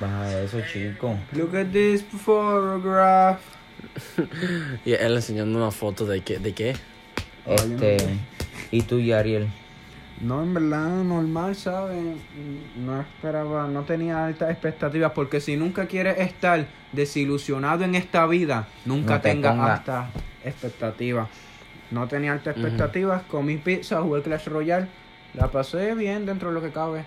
Baja 0.00 0.40
eso, 0.42 0.60
chico. 0.72 1.16
Look 1.32 1.56
at 1.56 1.66
this 1.72 2.02
photograph. 2.04 3.40
Y 4.84 4.92
él 4.92 5.14
enseñando 5.16 5.58
una 5.58 5.70
foto 5.70 6.04
de 6.06 6.20
qué, 6.20 6.38
de 6.38 6.52
qué. 6.52 6.76
Este. 7.46 7.96
¿Y 8.70 8.82
tú 8.82 8.98
y 8.98 9.12
Ariel? 9.12 9.48
No, 10.20 10.42
en 10.42 10.54
verdad, 10.54 10.88
normal, 11.04 11.54
¿sabes? 11.54 12.16
No 12.76 13.00
esperaba, 13.00 13.66
no 13.68 13.82
tenía 13.84 14.24
altas 14.24 14.50
expectativas, 14.50 15.12
porque 15.12 15.40
si 15.42 15.56
nunca 15.56 15.86
quieres 15.86 16.18
estar 16.18 16.66
desilusionado 16.92 17.84
en 17.84 17.94
esta 17.94 18.26
vida, 18.26 18.66
nunca 18.86 19.16
No 19.16 19.20
te 19.20 19.28
tengas 19.30 19.54
ponga- 19.54 19.74
altas 19.74 20.06
expectativas. 20.42 21.28
No 21.90 22.08
tenía 22.08 22.32
altas 22.32 22.56
expectativas, 22.56 23.22
comí 23.24 23.58
pizza, 23.58 24.00
jugué 24.00 24.22
Clash 24.22 24.46
Royale, 24.48 24.88
la 25.34 25.50
pasé 25.50 25.94
bien 25.94 26.24
dentro 26.24 26.48
de 26.48 26.54
lo 26.54 26.62
que 26.62 26.70
cabe. 26.70 27.04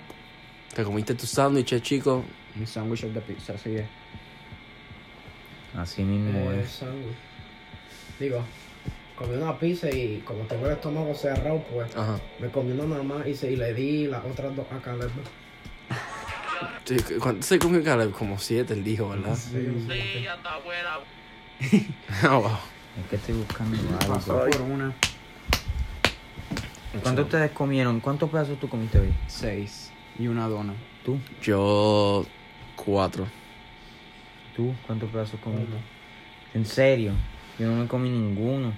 Te 0.75 0.83
comiste 0.83 1.15
tu 1.15 1.25
sándwich, 1.25 1.81
chico. 1.81 2.23
Mi 2.55 2.65
sándwich 2.67 3.01
de 3.05 3.21
pizza, 3.21 3.53
así 3.53 3.75
es. 3.75 3.87
Así 5.75 6.03
mismo 6.03 6.51
Eh, 6.51 6.61
es. 6.61 6.81
Digo, 8.19 8.43
comí 9.19 9.35
una 9.35 9.59
pizza 9.59 9.89
y 9.89 10.23
como 10.25 10.43
tengo 10.45 10.65
el 10.67 10.71
estómago 10.71 11.13
cerrado, 11.13 11.61
pues 11.71 11.93
Ajá. 11.95 12.17
me 12.39 12.49
comí 12.49 12.71
una 12.71 13.27
y, 13.27 13.35
se, 13.35 13.51
y 13.51 13.57
le 13.57 13.73
di 13.73 14.07
las 14.07 14.23
otras 14.23 14.55
dos 14.55 14.65
a 14.71 14.81
Caleb. 14.81 15.11
Sí, 16.85 16.95
¿Cuánto 17.19 17.45
se 17.45 17.59
comió 17.59 17.83
Caleb? 17.83 18.11
Como 18.11 18.39
siete, 18.39 18.73
él 18.73 18.83
dijo, 18.83 19.09
¿verdad? 19.09 19.37
Ah, 22.23 22.37
wow. 22.37 22.51
Es 23.03 23.09
que 23.09 23.15
estoy 23.17 23.35
buscando 23.35 23.77
Pasó 24.07 24.41
algo. 24.41 24.51
por 24.51 24.61
una. 24.61 24.93
¿Cuántos 27.03 27.25
ustedes 27.25 27.51
comieron? 27.51 27.99
¿Cuántos 27.99 28.29
pedazos 28.29 28.57
tú 28.59 28.69
comiste 28.69 28.99
hoy? 28.99 29.13
Seis. 29.27 29.91
Y 30.17 30.27
una 30.27 30.47
dona. 30.47 30.73
¿Tú? 31.03 31.19
Yo, 31.41 32.25
cuatro. 32.77 33.27
¿Tú? 34.55 34.73
¿Cuántos 34.87 35.09
pedazos 35.09 35.39
comiste? 35.41 35.75
¿En 36.53 36.65
serio? 36.65 37.11
Yo 37.59 37.67
no 37.67 37.75
me 37.83 37.87
comí 37.87 38.09
ninguno. 38.09 38.73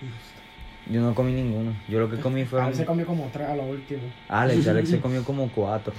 Yo 0.88 1.02
no 1.02 1.14
comí 1.14 1.32
ninguno. 1.34 1.74
Yo 1.88 2.00
lo 2.00 2.10
que 2.10 2.18
comí 2.18 2.42
A 2.42 2.46
fueron... 2.46 2.70
él 2.70 2.76
se 2.76 2.86
comió 2.86 3.06
como 3.06 3.30
tres 3.32 3.48
a 3.48 3.56
lo 3.56 3.64
último. 3.64 4.02
Alex, 4.28 4.68
Alex 4.68 4.90
se 4.90 5.00
comió 5.02 5.24
como 5.24 5.50
cuatro. 5.50 5.94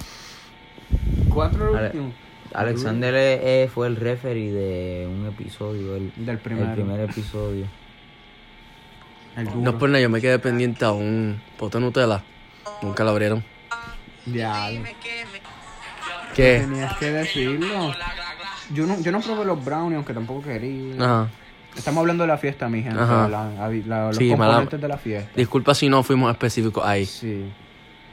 Cuatro 1.28 1.70
el 1.70 1.76
Ale- 1.76 1.86
último. 1.86 2.12
Alexander 2.54 3.14
eh, 3.16 3.70
fue 3.72 3.86
el 3.86 3.96
referee 3.96 4.50
de 4.52 5.06
un 5.10 5.26
episodio, 5.26 5.96
el, 5.96 6.12
Del 6.16 6.36
primero. 6.38 6.66
el 6.68 6.74
primer 6.74 7.00
episodio. 7.00 7.66
El. 9.36 9.62
No 9.62 9.70
es 9.70 9.76
por 9.76 9.88
nada, 9.88 10.02
yo 10.02 10.10
me 10.10 10.20
quedé 10.20 10.38
pendiente 10.38 10.84
a 10.84 10.92
un 10.92 11.40
pote 11.56 11.80
Nutella. 11.80 12.22
Nunca 12.82 13.02
lo 13.04 13.10
abrieron. 13.10 13.42
Ya, 14.26 14.68
¿Qué? 16.34 16.60
tenías 16.60 16.96
que 16.98 17.10
decirlo. 17.10 17.92
Yo 18.74 18.86
no, 18.86 19.00
yo 19.00 19.10
no 19.10 19.20
probé 19.20 19.44
los 19.46 19.64
brownies, 19.64 19.96
aunque 19.96 20.12
tampoco 20.12 20.42
quería. 20.42 20.94
Ajá. 21.02 21.30
Estamos 21.76 22.00
hablando 22.00 22.24
de 22.24 22.28
la 22.28 22.38
fiesta, 22.38 22.68
mi 22.68 22.82
gente. 22.82 22.98
La- 22.98 23.28
la- 23.28 23.68
la- 23.86 24.06
los 24.08 24.16
Sí, 24.16 24.28
componentes 24.30 24.80
de 24.80 24.88
la 24.88 24.98
fiesta. 24.98 25.30
Disculpa 25.34 25.74
si 25.74 25.88
no 25.88 26.02
fuimos 26.02 26.30
específicos 26.30 26.84
ahí. 26.84 27.06
Sí. 27.06 27.44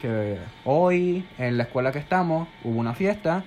Que 0.02 0.38
hoy, 0.64 1.26
en 1.38 1.58
la 1.58 1.64
escuela 1.64 1.92
que 1.92 2.00
estamos, 2.00 2.48
hubo 2.64 2.80
una 2.80 2.94
fiesta 2.94 3.44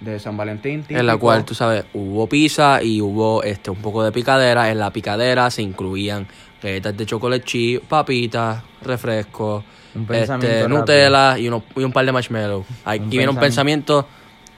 de 0.00 0.18
San 0.18 0.36
Valentín. 0.36 0.84
En 0.88 1.06
la 1.06 1.16
cual, 1.16 1.44
tú 1.44 1.54
sabes, 1.54 1.84
hubo 1.94 2.26
pizza 2.28 2.82
y 2.82 3.00
hubo 3.00 3.44
este 3.44 3.70
un 3.70 3.76
poco 3.78 4.02
de 4.02 4.10
picadera. 4.10 4.70
En 4.72 4.78
la 4.80 4.90
picadera 4.90 5.48
se 5.50 5.62
incluían 5.62 6.26
galletas 6.60 6.96
de 6.96 7.06
chocolate 7.06 7.44
chip, 7.44 7.84
papitas, 7.84 8.60
refrescos, 8.82 9.62
este. 10.10 10.66
Nutella 10.68 11.38
y, 11.38 11.46
uno- 11.46 11.62
y 11.76 11.84
un 11.84 11.92
par 11.92 12.04
de 12.04 12.10
marshmallows. 12.10 12.66
Aquí 12.84 13.04
Un 13.04 13.10
viene 13.10 13.28
un 13.28 13.36
pensamiento 13.36 14.08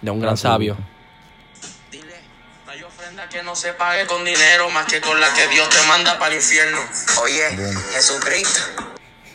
de 0.00 0.10
un 0.10 0.20
gran 0.20 0.38
sabio. 0.38 0.76
Que 3.30 3.42
no 3.42 3.56
se 3.56 3.72
pague 3.72 4.06
con 4.06 4.24
dinero 4.24 4.70
más 4.70 4.86
que 4.86 5.00
con 5.00 5.20
la 5.20 5.26
que 5.34 5.48
Dios 5.52 5.68
te 5.68 5.76
manda 5.88 6.18
para 6.18 6.32
el 6.32 6.36
infierno. 6.36 6.78
Oye, 7.22 7.72
Jesucristo. 7.92 8.60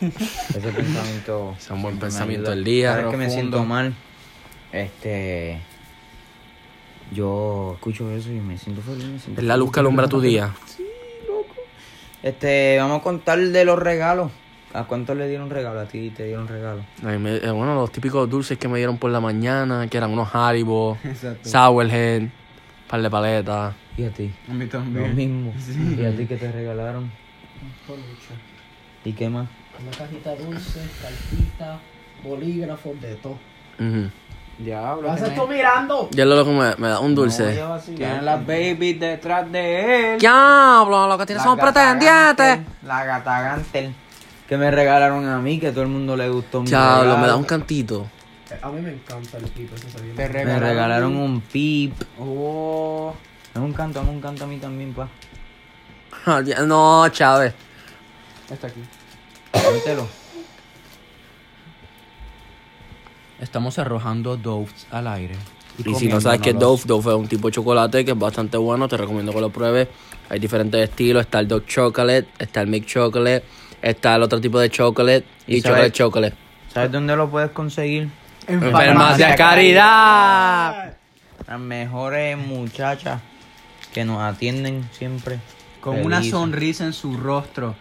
Ese 0.00 0.68
pensamiento. 0.72 1.54
Es 1.58 1.70
un 1.70 1.82
buen 1.82 1.98
pensamiento 1.98 2.50
del 2.50 2.64
día. 2.64 2.96
Vez 2.96 3.06
que 3.08 3.16
me 3.16 3.28
siento 3.30 3.64
mal, 3.64 3.94
este. 4.72 5.60
Yo 7.12 7.72
escucho 7.74 8.10
eso 8.10 8.30
y 8.30 8.40
me 8.40 8.56
siento 8.56 8.80
feliz. 8.82 9.04
me 9.04 9.18
siento 9.18 9.40
Es 9.40 9.46
la 9.46 9.56
luz 9.56 9.70
que 9.72 9.80
alumbra 9.80 10.08
tu 10.08 10.20
día. 10.20 10.50
Este, 12.22 12.78
vamos 12.78 13.00
a 13.00 13.02
contar 13.02 13.38
de 13.38 13.64
los 13.64 13.78
regalos. 13.78 14.30
¿A 14.72 14.84
cuánto 14.84 15.14
le 15.14 15.28
dieron 15.28 15.50
regalo? 15.50 15.80
A 15.80 15.84
ti 15.86 16.10
te 16.16 16.24
dieron 16.24 16.48
regalo. 16.48 16.82
A 17.02 17.06
mí 17.08 17.18
me- 17.18 17.36
eh, 17.36 17.50
bueno, 17.50 17.74
los 17.74 17.92
típicos 17.92 18.30
dulces 18.30 18.56
que 18.56 18.68
me 18.68 18.78
dieron 18.78 18.96
por 18.96 19.10
la 19.10 19.20
mañana, 19.20 19.86
que 19.88 19.98
eran 19.98 20.10
unos 20.12 20.34
Haribo. 20.34 20.96
Sourhead, 21.42 22.28
par 22.92 23.00
de 23.00 23.08
paletas. 23.08 23.74
¿Y 23.96 24.04
a 24.04 24.10
ti? 24.10 24.30
A 24.50 24.52
mí 24.52 24.64
Lo 24.66 24.70
también. 24.70 25.52
¿Y 25.98 26.04
a 26.04 26.14
ti 26.14 26.26
qué 26.26 26.36
te 26.36 26.52
regalaron? 26.52 27.10
¿Y 29.02 29.12
qué 29.14 29.30
más? 29.30 29.48
Una 29.80 29.90
cajita 29.96 30.34
dulce, 30.36 30.80
cartita, 31.00 31.78
bolígrafos, 32.22 33.00
de 33.00 33.14
todo. 33.14 33.38
Diablo. 34.58 35.04
¿Qué 35.04 35.10
haces 35.10 35.24
tiene- 35.30 35.40
tú 35.40 35.48
mirando? 35.48 36.08
Yo 36.10 36.24
lo 36.26 36.36
loco 36.36 36.52
me, 36.52 36.76
me 36.76 36.88
da 36.88 37.00
un 37.00 37.14
dulce. 37.14 37.58
Tiene 37.96 38.20
las 38.20 38.46
babies 38.46 39.00
detrás 39.00 39.50
de 39.50 40.12
él. 40.12 40.20
Diablo, 40.20 41.08
lo 41.08 41.16
que 41.16 41.24
tienes 41.24 41.42
son 41.42 41.58
pretendientes. 41.58 42.58
La 42.82 43.04
gata 43.06 43.40
Gantel. 43.40 43.94
Que 44.46 44.58
me 44.58 44.70
regalaron 44.70 45.26
a 45.26 45.38
mí, 45.38 45.58
que 45.58 45.68
a 45.68 45.70
todo 45.72 45.84
el 45.84 45.88
mundo 45.88 46.14
le 46.14 46.28
gustó 46.28 46.60
Diablo, 46.60 47.16
me 47.16 47.26
da 47.26 47.36
un 47.36 47.44
cantito. 47.44 48.06
A 48.60 48.70
mí 48.70 48.80
me 48.80 48.92
encanta 48.92 49.38
el 49.38 49.44
eso. 49.44 49.98
Te 50.16 50.28
Me 50.44 50.58
regalaron 50.58 51.16
un 51.16 51.40
pip. 51.40 51.94
Oh. 52.18 53.14
Dame 53.54 53.66
un 53.66 53.72
canto, 53.72 54.00
dame 54.00 54.10
un 54.10 54.20
canto 54.20 54.44
a 54.44 54.46
mí 54.46 54.58
también, 54.58 54.92
pa. 54.92 55.08
No, 56.66 57.08
Chávez. 57.08 57.54
Está 58.50 58.66
aquí. 58.66 58.80
Póntelo. 59.52 60.06
Estamos 63.40 63.78
arrojando 63.78 64.36
doves 64.36 64.86
al 64.90 65.08
aire. 65.08 65.34
Y 65.84 65.94
si 65.94 66.06
no 66.06 66.20
sabes 66.20 66.40
qué 66.40 66.50
es 66.50 66.58
Dove, 66.58 66.82
Dove 66.84 67.10
es 67.12 67.16
un 67.16 67.28
tipo 67.28 67.48
de 67.48 67.52
chocolate 67.52 68.04
que 68.04 68.12
es 68.12 68.18
bastante 68.18 68.56
bueno, 68.56 68.88
te 68.88 68.96
recomiendo 68.96 69.32
que 69.32 69.40
lo 69.40 69.50
pruebes. 69.50 69.88
Hay 70.28 70.38
diferentes 70.38 70.88
estilos, 70.88 71.22
está 71.22 71.40
el 71.40 71.48
Dove 71.48 71.64
Chocolate, 71.66 72.28
está 72.38 72.60
el 72.60 72.68
Milk 72.68 72.86
Chocolate, 72.86 73.42
está 73.80 74.14
el 74.16 74.22
otro 74.22 74.40
tipo 74.40 74.60
de 74.60 74.70
chocolate 74.70 75.24
y, 75.46 75.56
¿Y 75.56 75.60
sabes? 75.60 75.92
chocolate 75.92 75.92
chocolate. 75.92 76.36
¿Sabes 76.72 76.92
dónde 76.92 77.16
lo 77.16 77.30
puedes 77.30 77.50
conseguir? 77.50 78.08
En 78.46 78.60
Farmacia 78.72 79.34
Caridad. 79.36 80.94
Las 81.46 81.60
mejores 81.60 82.36
muchachas 82.38 83.20
que 83.92 84.04
nos 84.04 84.22
atienden 84.22 84.88
siempre. 84.92 85.38
Con 85.80 86.04
una 86.04 86.22
sonrisa 86.22 86.84
en 86.84 86.92
su 86.92 87.16
rostro. 87.16 87.74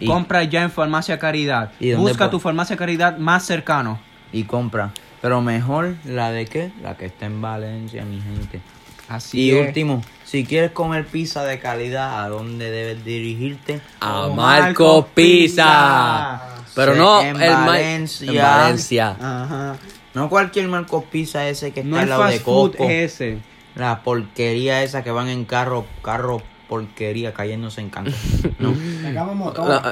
Y- 0.00 0.06
Compra 0.06 0.44
ya 0.44 0.62
en 0.62 0.70
Farmacia 0.70 1.18
Caridad. 1.18 1.72
¿Y 1.80 1.92
Busca 1.94 2.30
tu 2.30 2.38
Farmacia 2.40 2.76
Caridad 2.76 3.18
más 3.18 3.44
cercano. 3.44 3.98
Y 4.32 4.44
compra. 4.44 4.92
Pero 5.22 5.40
mejor 5.40 5.96
la 6.04 6.30
de 6.30 6.46
qué? 6.46 6.70
La 6.82 6.96
que 6.96 7.06
está 7.06 7.26
en 7.26 7.40
Valencia, 7.40 8.04
mi 8.04 8.20
gente. 8.20 8.60
Así 9.08 9.40
Y 9.40 9.50
es. 9.52 9.66
último, 9.66 10.02
si 10.24 10.44
quieres 10.44 10.72
comer 10.72 11.06
pizza 11.06 11.44
de 11.44 11.58
calidad, 11.60 12.24
¿a 12.24 12.28
dónde 12.28 12.70
debes 12.70 13.04
dirigirte? 13.04 13.80
A 14.00 14.28
Marco 14.28 14.34
Marco 14.34 15.06
Pizza. 15.14 16.55
Pero 16.76 16.92
Sí, 16.92 16.98
no 16.98 17.20
en 17.22 17.40
el 17.40 17.52
Valencia. 17.52 18.30
En 18.30 18.36
Valencia. 18.36 19.16
Ajá. 19.18 19.76
No 20.14 20.28
cualquier 20.28 20.68
Marcos 20.68 21.04
Pizza 21.10 21.48
ese 21.48 21.72
que 21.72 21.80
está 21.80 21.90
No 21.90 21.98
al 21.98 22.08
lado 22.08 22.26
de 22.26 22.40
Coco. 22.40 22.84
ese. 22.88 23.38
La 23.74 24.02
porquería 24.02 24.82
esa 24.82 25.02
que 25.02 25.10
van 25.10 25.28
en 25.28 25.44
carro, 25.46 25.86
carro 26.02 26.42
porquería 26.68 27.32
cayéndose 27.34 27.80
en 27.80 27.90
canto. 27.90 28.12
No. 28.58 28.74
Sacamos 29.02 29.36
motor. 29.36 29.82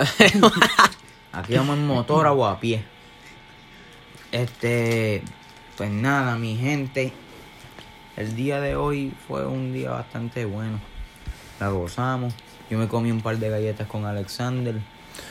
Aquí 1.32 1.56
vamos 1.56 1.78
en 1.78 1.86
motora 1.86 2.32
o 2.32 2.44
a 2.46 2.60
pie. 2.60 2.84
Este, 4.30 5.22
pues 5.76 5.90
nada, 5.90 6.36
mi 6.36 6.56
gente. 6.56 7.12
El 8.16 8.36
día 8.36 8.60
de 8.60 8.76
hoy 8.76 9.12
fue 9.26 9.46
un 9.46 9.72
día 9.72 9.90
bastante 9.90 10.44
bueno. 10.44 10.78
La 11.60 11.68
gozamos. 11.68 12.34
Yo 12.70 12.78
me 12.78 12.88
comí 12.88 13.10
un 13.10 13.20
par 13.20 13.38
de 13.38 13.48
galletas 13.48 13.86
con 13.86 14.04
Alexander. 14.04 14.74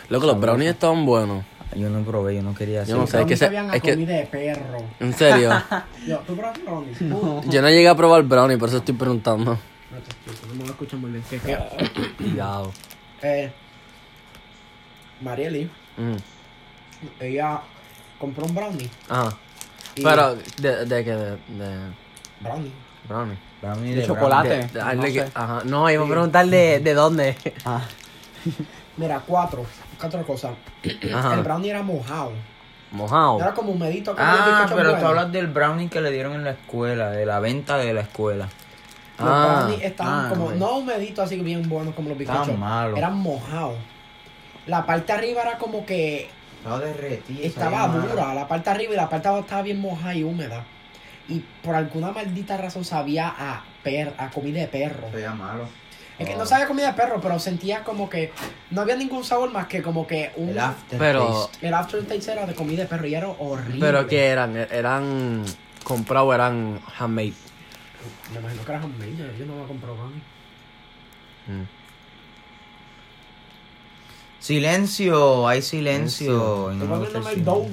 Loco, 0.10 0.27
los 0.27 0.39
brownies 0.39 0.72
estaban 0.72 1.05
buenos. 1.05 1.43
Yo 1.75 1.89
no 1.89 2.03
probé, 2.03 2.36
yo 2.36 2.43
no 2.43 2.53
quería 2.53 2.83
hacer. 2.83 2.93
Yo 2.95 3.01
no 3.01 3.07
sé, 3.07 3.19
es 3.22 3.25
que, 3.25 3.36
se- 3.38 3.45
es 3.48 3.81
que 3.81 3.93
comida 3.93 4.13
de 4.15 4.25
perro. 4.27 4.77
en 5.00 5.13
serio, 5.13 5.50
Yo, 6.07 6.19
¿tú 6.19 6.36
probaste 6.36 6.62
brownies? 6.63 7.01
No. 7.01 7.43
yo 7.50 7.62
no 7.63 7.69
llegué 7.69 7.88
a 7.89 7.95
probar 7.95 8.22
brownie, 8.24 8.57
por 8.57 8.69
eso 8.69 8.77
estoy 8.77 8.93
preguntando. 8.93 9.53
No 9.53 9.98
te 10.00 10.12
explico, 10.12 10.48
no 10.50 10.53
me 10.55 10.63
lo 10.65 10.69
escuchan 10.72 11.01
muy 11.01 11.12
bien. 11.12 11.24
¿Qué, 11.29 11.39
qué? 11.39 11.57
Cuidado. 12.17 12.72
Eh, 13.24 13.51
Marieli, 15.22 15.69
Mm. 15.98 16.15
ella 17.19 17.62
compró 18.19 18.45
un 18.45 18.53
brownie. 18.55 18.89
Ajá. 19.10 19.36
Pero, 19.95 20.36
¿de, 20.57 20.86
de 20.86 21.03
qué? 21.03 21.12
De, 21.12 21.29
de 21.31 21.77
Brownie. 22.41 22.72
brownie. 23.07 23.38
Mí 23.81 23.89
De 23.95 24.01
de 24.01 24.07
chocolate. 24.07 24.50
De- 24.50 24.67
de- 24.67 24.95
no 24.95 25.01
sé. 25.03 25.13
que- 25.13 25.22
ajá. 25.33 25.62
No, 25.65 25.89
iba 25.89 26.03
a 26.03 26.07
preguntarle 26.07 26.79
de 26.81 26.93
dónde. 26.93 27.36
Mira, 28.97 29.21
cuatro. 29.25 29.65
Cuatro 30.00 30.25
cosas. 30.25 30.51
Ajá. 31.13 31.33
El 31.35 31.41
brownie 31.43 31.69
era 31.71 31.81
mojado. 31.81 32.31
Mojado. 32.91 33.39
Era 33.39 33.53
como 33.53 33.71
un 33.71 33.79
medito. 33.79 34.12
como 34.15 34.23
Ah, 34.25 34.65
pero 34.69 34.81
tú 34.81 34.85
buenos. 34.91 35.03
hablas 35.03 35.31
del 35.31 35.47
brownie 35.47 35.89
que 35.89 36.00
le 36.01 36.12
dieron 36.12 36.33
en 36.33 36.43
la 36.43 36.51
escuela, 36.51 37.09
de 37.09 37.25
la 37.25 37.39
venta 37.39 37.77
de 37.77 37.93
la 37.93 38.01
escuela. 38.01 38.47
Los 39.19 39.27
Ah, 39.29 39.56
brownies 39.65 39.84
estaban 39.84 40.25
ah, 40.25 40.29
como, 40.29 40.51
no 40.51 40.77
un 40.77 40.86
medito 40.86 41.21
así 41.23 41.38
bien 41.39 41.67
bueno 41.69 41.93
como 41.95 42.10
los 42.10 42.19
Estaban 42.19 42.41
bizcochos. 42.41 42.60
malos. 42.60 42.97
Eran 42.97 43.17
mojados. 43.17 43.77
La 44.67 44.86
parte 44.86 45.12
de 45.12 45.17
arriba 45.19 45.41
era 45.41 45.58
como 45.58 45.86
que 45.86 46.29
Estaba 46.60 46.79
derretido. 46.79 47.43
estaba 47.43 47.88
dura. 47.88 48.34
La 48.36 48.47
parte 48.47 48.69
de 48.69 48.75
arriba 48.75 48.93
y 48.93 48.95
la 48.95 49.10
parte 49.10 49.23
de 49.23 49.29
abajo 49.29 49.43
estaba 49.45 49.62
bien 49.63 49.82
mojada 49.82 50.13
y 50.13 50.23
húmeda. 50.23 50.63
Y 51.27 51.39
por 51.63 51.73
alguna 51.75 52.12
maldita 52.12 52.58
razón 52.58 52.86
sabía 52.86 53.27
a 53.38 53.63
per, 53.84 54.13
a 54.17 54.29
comida 54.29 54.60
de 54.60 54.67
perro. 54.67 55.10
Sería 55.12 55.32
malo. 55.34 55.65
Es 56.19 56.28
que 56.28 56.36
Oh. 56.36 56.38
no 56.38 56.45
sabía 56.45 56.67
comida 56.67 56.88
de 56.88 56.93
perro, 56.93 57.19
pero 57.21 57.39
sentía 57.39 57.84
como 57.84 58.10
que 58.10 58.32
no 58.69 58.82
había 58.82 58.95
ningún 58.95 59.23
sabor 59.23 59.52
más 59.52 59.65
que 59.67 59.82
como 59.82 60.06
que 60.06 60.32
un... 60.36 60.49
El 60.49 60.60
aftertaste. 60.60 60.97
Pero, 60.97 61.49
El 61.62 61.73
aftertaste 61.73 62.32
era 62.32 62.45
de 62.45 62.54
comida 62.54 62.84
de 62.84 62.88
perro 62.88 63.08
y 63.08 63.15
era 63.15 63.28
horrible. 63.30 63.80
pero 63.80 64.06
¿qué 64.08 64.28
eran? 64.28 64.56
¿Eran 64.56 65.43
comprados 65.84 66.30
o 66.30 66.34
eran 66.34 66.80
handmade? 66.99 67.34
Me 68.34 68.39
imagino 68.39 68.63
que 68.65 68.71
era 68.71 68.84
homemade, 68.84 69.15
yo- 69.39 69.45
no 69.45 69.58
lo 69.58 69.67
compré 69.67 69.91
brownie. 69.91 70.21
Mm. 71.47 71.63
Silencio, 74.39 75.47
hay 75.47 75.62
silencio. 75.62 76.73
Y 76.73 76.80
¿Tú 76.80 76.86
no 76.86 76.97
me. 76.99 77.69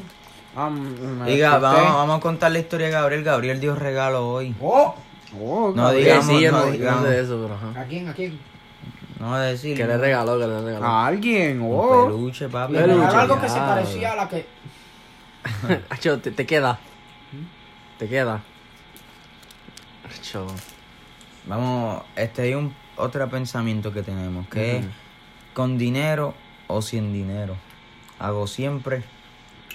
Ah, 0.56 0.68
me 0.70 1.30
Diga, 1.30 1.58
vamos, 1.58 1.82
vamos 1.94 2.18
a 2.18 2.20
contar 2.20 2.50
la 2.52 2.58
historia 2.58 2.86
de 2.86 2.92
Gabriel. 2.92 3.22
Gabriel 3.24 3.60
dio 3.60 3.74
regalo 3.76 4.28
hoy. 4.28 4.54
¡Oh! 4.60 4.94
Oh, 5.38 5.72
No 5.74 5.92
digamos, 5.92 6.26
sí, 6.26 6.40
yo 6.40 6.52
no 6.52 6.66
no, 6.66 6.70
digamos. 6.72 7.04
de 7.04 7.20
eso, 7.20 7.40
pero 7.42 7.54
ajá. 7.54 7.80
¿A 7.80 7.84
quién? 7.84 8.08
¿A 8.08 8.14
quién? 8.14 8.38
No 9.18 9.28
voy 9.28 9.36
a 9.36 9.40
decir. 9.42 9.76
¿Qué 9.76 9.86
le 9.86 9.98
regaló? 9.98 10.38
¿Qué 10.38 10.46
le 10.46 10.60
regaló? 10.62 10.84
A 10.86 11.06
alguien, 11.06 11.60
Un 11.60 11.70
oh. 11.78 12.06
peluche, 12.06 12.48
papi. 12.48 12.72
Le 12.72 12.80
Peluche. 12.80 12.96
regalaron 13.00 13.20
algo 13.30 13.40
que 13.40 13.48
se 13.48 13.58
parecía 13.58 14.12
a 14.12 14.16
la 14.16 14.28
que... 14.28 14.46
Acho, 15.90 16.18
te, 16.20 16.30
te 16.30 16.46
queda. 16.46 16.78
Te 17.98 18.08
queda. 18.08 18.42
Acho. 20.08 20.46
Vamos, 21.46 22.02
este 22.16 22.42
hay 22.42 22.54
un 22.54 22.74
otro 22.96 23.28
pensamiento 23.28 23.92
que 23.92 24.02
tenemos, 24.02 24.48
que 24.48 24.78
es 24.78 24.86
con 25.54 25.78
dinero 25.78 26.34
o 26.66 26.82
sin 26.82 27.12
dinero. 27.12 27.56
Hago 28.18 28.46
siempre 28.46 29.02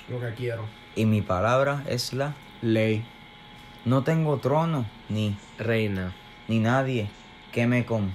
Lo 0.10 0.20
que 0.20 0.34
quiero. 0.34 0.66
y 0.96 1.06
mi 1.06 1.22
palabra 1.22 1.84
es 1.88 2.14
la. 2.14 2.34
Ley. 2.62 3.06
No 3.86 4.04
tengo 4.04 4.38
trono 4.38 4.86
ni 5.10 5.38
Reina. 5.60 6.14
ni 6.48 6.60
nadie 6.60 7.08
que 7.52 7.66
me 7.68 7.86
con, 7.86 8.14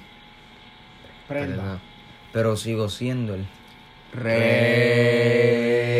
Prenda. 1.28 1.78
pero 2.32 2.56
sigo 2.56 2.88
siendo 2.88 3.34
el 3.34 3.46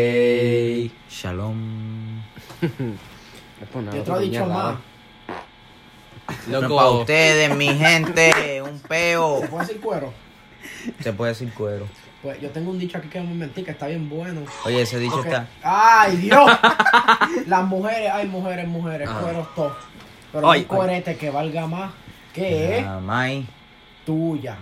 Rey. 0.00 0.92
Shalom. 1.08 2.20
Yo 3.94 4.02
te 4.02 4.10
lo 4.10 4.18
he 4.20 4.22
dicho 4.24 4.46
más. 4.46 4.78
No 6.48 6.60
Loco. 6.60 6.76
para 6.76 6.90
ustedes, 6.90 7.56
mi 7.56 7.68
gente, 7.68 8.62
un 8.62 8.80
peo. 8.80 9.40
¿Se 9.40 9.48
puede 9.48 9.66
decir 9.66 9.80
cuero? 9.80 10.12
Se 11.00 11.12
puede 11.12 11.32
decir 11.32 11.52
cuero. 11.54 11.86
Pues 12.22 12.38
yo 12.40 12.50
tengo 12.50 12.70
un 12.70 12.78
dicho 12.78 12.98
aquí 12.98 13.08
que 13.08 13.20
me 13.20 13.32
mentí 13.32 13.62
que 13.62 13.70
está 13.70 13.86
bien 13.86 14.08
bueno. 14.10 14.42
Oye, 14.66 14.82
ese 14.82 14.98
dicho 14.98 15.22
está. 15.24 15.46
¡Ay, 15.62 16.16
Dios! 16.18 16.50
Las 17.46 17.64
mujeres, 17.66 18.10
hay 18.12 18.26
mujeres, 18.28 18.68
mujeres, 18.68 19.08
Ah. 19.10 19.20
cueros 19.22 19.54
todos. 19.54 19.72
Pero 20.32 20.50
Ay, 20.50 20.60
un 20.60 20.66
cuerete 20.66 21.16
que 21.16 21.30
valga 21.30 21.66
más 21.66 21.90
que 22.34 22.86
Mai. 23.02 23.46
tuya. 24.04 24.56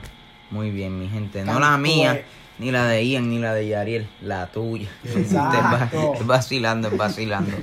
Muy 0.51 0.71
bien, 0.71 0.99
mi 0.99 1.09
gente. 1.09 1.44
No 1.44 1.59
la 1.59 1.77
mía, 1.77 2.14
es. 2.14 2.25
ni 2.59 2.71
la 2.71 2.85
de 2.87 3.05
Ian, 3.05 3.29
ni 3.29 3.38
la 3.38 3.53
de 3.55 3.66
Yariel. 3.68 4.09
La 4.23 4.47
tuya. 4.47 4.88
Exacto. 5.05 6.14
Es 6.14 6.27
vacilando, 6.27 6.88
es 6.88 6.97
vacilando. 6.97 7.57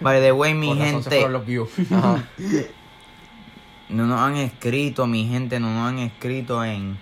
By 0.00 0.20
the 0.20 0.32
way, 0.32 0.54
mi 0.54 0.76
gente. 0.76 1.28
los. 1.28 1.42
No 3.88 4.06
nos 4.06 4.20
han 4.20 4.36
escrito, 4.36 5.06
mi 5.08 5.26
gente, 5.26 5.58
no 5.58 5.68
nos 5.74 5.88
han 5.88 5.98
escrito 5.98 6.64
en, 6.64 6.96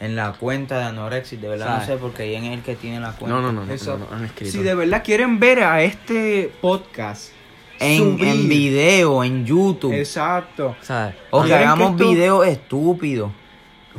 en 0.00 0.16
la 0.16 0.32
cuenta 0.32 0.78
de 0.78 0.84
Anorexis. 0.84 1.40
De 1.40 1.48
verdad 1.48 1.66
¿Sabes? 1.66 1.88
no 1.88 1.94
sé 1.94 2.00
porque 2.00 2.32
Ian 2.32 2.44
es 2.44 2.54
el 2.54 2.62
que 2.62 2.74
tiene 2.74 2.98
la 3.00 3.12
cuenta. 3.12 3.36
No, 3.36 3.42
no, 3.42 3.52
no, 3.52 3.64
no, 3.66 3.72
Eso. 3.72 3.96
no, 3.98 4.06
no, 4.10 4.16
han 4.16 4.24
escrito. 4.24 4.50
Si 4.52 4.58
de 4.62 4.74
verdad 4.74 5.02
quieren 5.04 5.38
ver 5.38 5.62
a 5.62 5.82
este 5.82 6.50
podcast. 6.60 7.32
En, 7.78 8.18
subir- 8.18 8.26
en 8.26 8.48
video, 8.48 9.24
en 9.24 9.46
YouTube. 9.46 9.92
Exacto. 9.94 10.76
¿Sabes? 10.82 11.14
O 11.30 11.40
que 11.42 11.46
¿Quieren 11.48 11.62
que 11.62 11.66
hagamos 11.66 11.90
esto- 11.92 12.10
videos 12.10 12.46
estúpidos. 12.46 13.30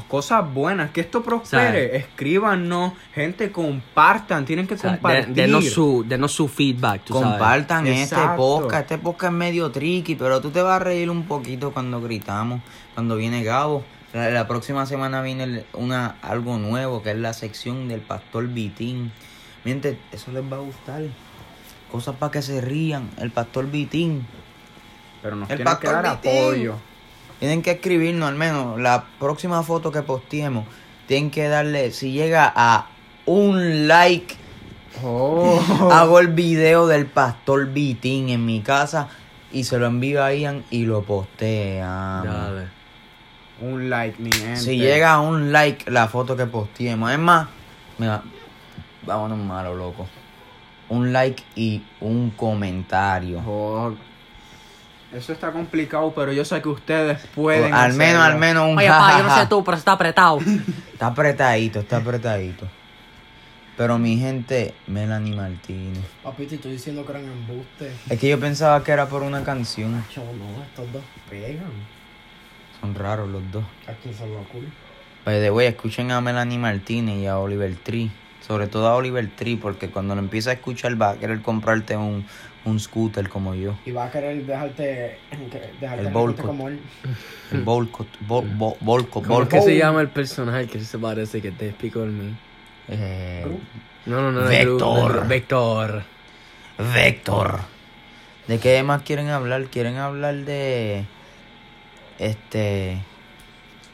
Cosas 0.08 0.52
buenas, 0.54 0.92
que 0.92 1.02
esto 1.02 1.22
prospere. 1.22 1.88
¿Sabes? 1.90 1.94
Escríbanos, 2.06 2.94
gente, 3.14 3.52
compartan. 3.52 4.46
Tienen 4.46 4.66
que 4.66 4.78
sea, 4.78 4.92
de- 4.92 4.98
compartir. 5.00 5.34
denos, 5.36 5.66
su, 5.70 6.06
denos 6.08 6.32
su 6.32 6.48
feedback, 6.48 7.04
tú 7.04 7.14
sabes. 7.16 7.30
Compartan 7.30 7.88
este 7.88 8.04
Exacto. 8.04 8.38
podcast. 8.38 8.84
Este 8.92 8.98
podcast 9.00 9.34
es 9.34 9.38
medio 9.38 9.70
tricky, 9.72 10.16
pero 10.16 10.40
tú 10.40 10.50
te 10.50 10.62
vas 10.62 10.78
a 10.78 10.80
reír 10.80 11.10
un 11.10 11.24
poquito 11.24 11.72
cuando 11.72 12.00
gritamos, 12.02 12.62
cuando 12.94 13.16
viene 13.18 13.44
Gabo. 13.44 13.84
La, 14.13 14.30
la 14.30 14.47
próxima 14.47 14.86
semana 14.86 15.21
viene 15.21 15.63
una, 15.74 16.17
algo 16.21 16.58
nuevo, 16.58 17.02
que 17.02 17.12
es 17.12 17.17
la 17.17 17.34
sección 17.34 17.88
del 17.88 18.02
Pastor 18.02 18.47
Vitín. 18.47 19.12
Miente, 19.63 19.97
eso 20.12 20.32
les 20.32 20.43
va 20.43 20.58
a 20.58 20.62
gustar. 20.62 21.02
Cosas 21.91 22.15
para 22.17 22.32
que 22.32 22.41
se 22.41 22.62
rían. 22.62 23.10
El 23.17 23.32
Pastor 23.32 23.69
Vitín. 23.69 24.26
Pero 25.21 25.36
nos 25.36 25.50
El 25.50 25.58
tienen 25.58 25.78
que 25.78 25.88
dar 25.88 26.06
apoyo. 26.06 26.76
Tienen 27.39 27.62
que 27.62 27.71
escribirnos 27.71 28.30
al 28.30 28.36
menos 28.36 28.80
la 28.80 29.06
próxima 29.19 29.63
foto 29.63 29.91
que 29.91 30.02
posteemos. 30.02 30.65
Tienen 31.08 31.32
que 31.32 31.47
darle, 31.47 31.91
si 31.91 32.12
llega 32.12 32.52
a 32.56 32.88
un 33.26 33.88
like, 33.88 34.36
Oh. 35.04 35.60
hago 35.91 36.19
el 36.19 36.28
video 36.28 36.86
del 36.86 37.06
pastor 37.06 37.67
Vitín 37.67 38.30
en 38.30 38.45
mi 38.45 38.60
casa 38.62 39.08
y 39.52 39.63
se 39.63 39.80
lo 39.80 39.88
envío 39.88 40.24
a 40.24 40.34
Ian 40.34 40.65
y 40.69 40.86
lo 40.86 41.02
posteamos. 41.04 42.28
Dale. 42.28 42.81
Un 43.62 43.89
like, 43.89 44.21
mi 44.21 44.32
gente. 44.32 44.60
Si 44.60 44.78
llega 44.78 45.13
a 45.13 45.21
un 45.21 45.52
like 45.52 45.89
la 45.89 46.08
foto 46.08 46.36
que 46.36 46.45
posteemos. 46.45 47.12
Es 47.12 47.19
más, 47.19 47.47
mira, 47.97 48.21
vámonos 49.06 49.38
malo, 49.38 49.76
loco. 49.76 50.08
Un 50.89 51.13
like 51.13 51.43
y 51.56 51.82
un 52.02 52.32
comentario. 52.32 53.41
Oh, 53.45 53.93
Eso 55.13 55.32
está 55.32 55.52
complicado, 55.52 56.12
pero 56.13 56.34
yo 56.34 56.43
sé 56.43 56.62
que 56.62 56.69
ustedes 56.69 57.26
pueden. 57.36 57.74
al 57.74 57.93
menos, 57.93 58.21
al 58.24 58.38
menos 58.38 58.69
un 58.69 58.78
Oye, 58.78 58.88
pa, 58.89 59.17
yo 59.19 59.24
no 59.24 59.36
sé 59.36 59.45
tú, 59.47 59.63
pero 59.63 59.78
está 59.78 59.93
apretado. 59.93 60.39
Está 60.93 61.08
apretadito, 61.08 61.80
está 61.80 61.97
apretadito. 61.97 62.67
Pero 63.76 63.97
mi 63.97 64.17
gente, 64.17 64.76
Melanie 64.86 65.36
Martínez. 65.36 66.04
Papi, 66.21 66.45
te 66.45 66.56
estoy 66.56 66.74
diciendo 66.74 67.04
que 67.04 67.12
eran 67.13 67.26
embustes. 67.26 67.93
Es 68.10 68.19
que 68.19 68.30
yo 68.30 68.39
pensaba 68.39 68.84
que 68.84 68.91
era 68.91 69.08
por 69.08 69.24
una 69.24 69.43
canción. 69.43 70.06
Chavo, 70.13 70.32
no, 70.34 70.62
estos 70.62 70.91
dos 70.91 71.02
pegan. 71.30 71.71
Son 72.82 72.96
raros 72.96 73.30
los 73.30 73.50
dos. 73.52 73.63
¿A 73.88 73.94
quién 73.94 74.13
se 74.13 74.26
lo 74.28 74.41
ocurre? 74.41 74.67
By 75.26 75.39
the 75.39 75.52
way, 75.52 75.67
escuchen 75.67 76.12
a 76.12 76.20
Melanie 76.20 76.58
Martínez 76.58 77.17
y 77.20 77.28
a 77.28 77.38
Oliver 77.39 77.76
Tree. 77.76 78.10
Sobre 78.46 78.67
todo 78.67 78.88
a 78.88 78.96
Oliver 78.96 79.30
Tree, 79.36 79.56
porque 79.56 79.89
cuando 79.89 80.15
lo 80.15 80.22
empieza 80.22 80.50
a 80.50 80.54
escuchar 80.54 81.00
va 81.00 81.12
a 81.12 81.15
querer 81.17 81.41
comprarte 81.41 81.96
un, 81.96 82.26
un 82.65 82.80
scooter 82.80 83.30
como 83.30 83.54
yo. 83.54 83.76
Y 83.86 83.91
va 83.91 84.06
a 84.06 84.12
querer 84.12 84.44
dejarte. 84.46 85.20
dejarte 85.80 86.00
El 86.00 86.06
gente 86.06 86.10
Volco. 86.10 86.44
como 86.48 86.67
él. 86.67 86.80
El 87.52 87.62
Volco, 87.62 88.08
Vol, 88.22 88.46
Vol- 88.58 88.78
Volco, 88.82 89.22
¿Cómo 89.22 89.44
es 89.44 89.48
que 89.50 89.62
se 89.62 89.78
llama 89.78 90.02
el 90.02 90.10
personaje 90.10 90.65
que 90.67 90.80
se 90.80 90.98
parece 90.98 91.39
que 91.41 91.52
te 91.52 91.67
explico 91.70 92.02
en 92.04 92.17
mí? 92.30 92.36
Eh, 92.89 93.46
No, 94.08 94.22
no, 94.24 94.32
no. 94.32 94.41
no, 94.41 94.48
Vector. 94.48 95.15
no, 95.22 95.28
Vector. 95.28 96.04
Vector. 96.96 97.60
¿De 98.48 98.58
qué 98.60 98.82
más 98.82 99.04
quieren 99.04 99.30
hablar? 99.30 99.65
Quieren 99.65 99.98
hablar 99.98 100.34
de... 100.36 101.06
Este... 102.22 103.02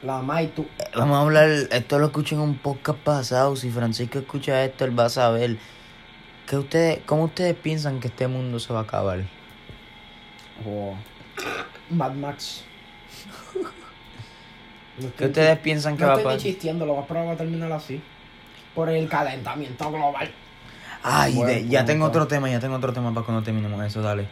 La 0.04 0.22
Mai, 0.22 0.48
tú. 0.50 0.68
Vamos 0.96 1.18
a 1.18 1.22
hablar, 1.22 1.50
esto 1.72 1.98
lo 1.98 2.08
escuché 2.08 2.36
en 2.36 2.42
un 2.42 2.58
podcast 2.58 3.00
pasado. 3.00 3.56
Si 3.56 3.72
Francisco 3.72 4.20
escucha 4.20 4.63
esto, 4.63 4.84
él 4.86 4.98
va 5.00 5.06
a 5.06 5.10
saber. 5.10 5.58
¿Qué 6.46 6.58
ustedes, 6.58 7.00
¿Cómo 7.06 7.24
ustedes 7.24 7.56
piensan 7.56 8.00
que 8.00 8.08
este 8.10 8.28
mundo 8.28 8.60
se 8.60 8.74
va 8.74 8.80
a 8.80 8.84
acabar? 8.84 9.24
Oh. 10.66 10.96
Mad 11.90 12.13
Max. 12.13 12.63
No 15.00 15.04
¿Qué 15.04 15.08
estoy 15.10 15.28
ustedes 15.28 15.60
piensan 15.60 15.96
que 15.96 16.02
no 16.02 16.08
va 16.08 16.13
a 16.13 16.18
estoy 16.18 16.34
pasar? 16.34 16.42
chisteando, 16.42 16.86
lo 16.88 16.96
más 16.96 17.06
probable 17.06 17.28
va 17.30 17.34
a 17.36 17.38
terminar 17.38 17.72
así. 17.72 18.02
Por 18.74 18.90
el 18.90 19.08
calentamiento 19.08 19.92
global. 19.92 20.32
Ay, 21.04 21.34
de- 21.44 21.68
ya 21.68 21.80
punto. 21.82 21.92
tengo 21.94 22.06
otro 22.08 22.28
tema, 22.28 22.50
ya 22.50 22.60
tengo 22.60 22.76
otro 22.78 22.92
tema 22.94 23.13
para 23.13 23.24
cuando 23.24 23.44
terminemos 23.44 23.86
eso, 23.86 24.02
dale. 24.02 24.28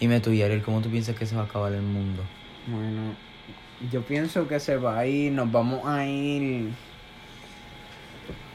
Dime 0.00 0.20
tú, 0.20 0.32
Yariel, 0.32 0.62
¿cómo 0.62 0.80
tú 0.80 0.88
piensas 0.90 1.14
que 1.16 1.26
se 1.26 1.36
va 1.36 1.42
a 1.42 1.44
acabar 1.44 1.72
el 1.74 1.82
mundo? 1.82 2.22
Bueno, 2.70 3.14
yo 3.90 4.02
pienso 4.02 4.46
que 4.46 4.60
se 4.60 4.76
va 4.76 4.98
a 4.98 5.06
ir, 5.06 5.32
nos 5.32 5.50
vamos 5.50 5.86
a 5.86 6.06
ir 6.06 6.70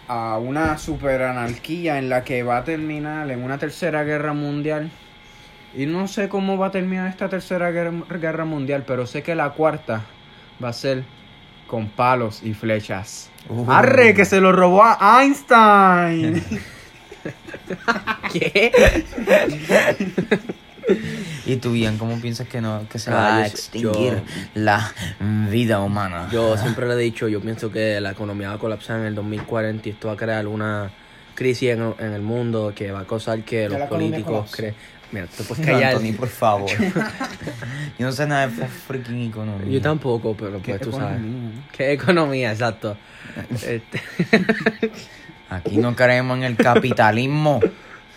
a 0.08 0.38
una 0.38 0.78
super 0.78 1.24
anarquía 1.24 1.98
en 1.98 2.10
la 2.10 2.24
que 2.24 2.44
va 2.44 2.58
a 2.58 2.64
terminar 2.64 3.30
en 3.32 3.44
una 3.44 3.58
tercera 3.58 4.04
guerra 4.04 4.34
mundial. 4.34 4.90
Y 5.76 5.86
no 5.86 6.08
sé 6.08 6.30
cómo 6.30 6.58
va 6.58 6.68
a 6.68 6.72
terminar 6.72 7.10
esta 7.10 7.28
tercera 7.28 7.72
guerra, 7.72 7.92
guerra 8.10 8.46
mundial, 8.46 8.84
pero 8.88 9.06
sé 9.06 9.24
que 9.24 9.36
la 9.36 9.50
cuarta 9.50 10.04
va 10.64 10.70
a 10.70 10.74
ser 10.74 11.04
con 11.68 11.90
palos 11.90 12.42
y 12.44 12.54
flechas. 12.54 13.30
Uh. 13.50 13.70
¡Arre! 13.70 14.14
Que 14.14 14.24
se 14.24 14.40
lo 14.40 14.54
robó 14.54 14.84
a 14.84 15.22
Einstein. 15.22 16.42
¿Qué? 18.32 18.72
¿Y 21.46 21.58
tú, 21.58 21.76
Ian, 21.76 21.98
cómo 21.98 22.20
piensas 22.20 22.48
que, 22.48 22.62
no, 22.62 22.88
que 22.90 22.98
se 23.00 23.12
Ah, 23.12 23.14
va 23.14 23.36
a 23.38 23.40
yo- 23.42 23.46
extinguir 23.48 24.24
la 24.56 24.92
vida 25.50 25.80
humana? 25.80 26.28
Yo 26.32 26.58
siempre 26.58 26.88
le 26.88 26.94
he 26.94 26.98
dicho, 26.98 27.28
yo 27.28 27.40
pienso 27.42 27.72
que 27.72 28.00
la 28.02 28.12
economía 28.12 28.50
va 28.50 28.56
a 28.56 28.60
colapsar 28.60 29.00
en 29.00 29.06
el 29.08 29.16
2040 29.16 29.90
y 29.90 29.92
esto 29.92 30.08
va 30.08 30.14
a 30.14 30.18
crear 30.18 30.48
una 30.48 30.92
crisis 31.36 31.70
en, 31.72 31.94
en 32.00 32.14
el 32.14 32.22
mundo 32.22 32.72
que 32.76 32.92
va 32.92 33.02
a 33.02 33.06
causar 33.06 33.42
que 33.44 33.68
Ya 33.70 33.78
los 33.80 33.90
políticos 33.90 34.52
creen... 34.56 34.76
Mira, 35.12 35.28
te 35.28 35.44
puedes 35.44 35.66
No, 35.66 35.72
callar. 35.74 35.94
Anthony, 35.96 36.14
por 36.18 36.28
favor. 36.30 36.70
Yo 38.00 38.06
no 38.08 38.12
sé 38.12 38.26
nada 38.26 38.48
de 38.48 38.66
freaking 38.68 39.30
economía. 39.30 39.72
Yo 39.72 39.82
tampoco, 39.82 40.36
pero 40.36 40.62
¿Qué 40.62 40.72
pues 40.76 40.82
tú 40.82 40.92
sabes. 40.92 41.22
¿Qué 41.72 41.92
economía? 41.94 42.52
Exacto. 42.52 42.98
Este, 43.64 44.02
Aquí 45.50 45.78
no 45.78 45.96
creemos 45.96 46.38
en 46.38 46.44
el 46.44 46.58
capitalismo. 46.58 47.62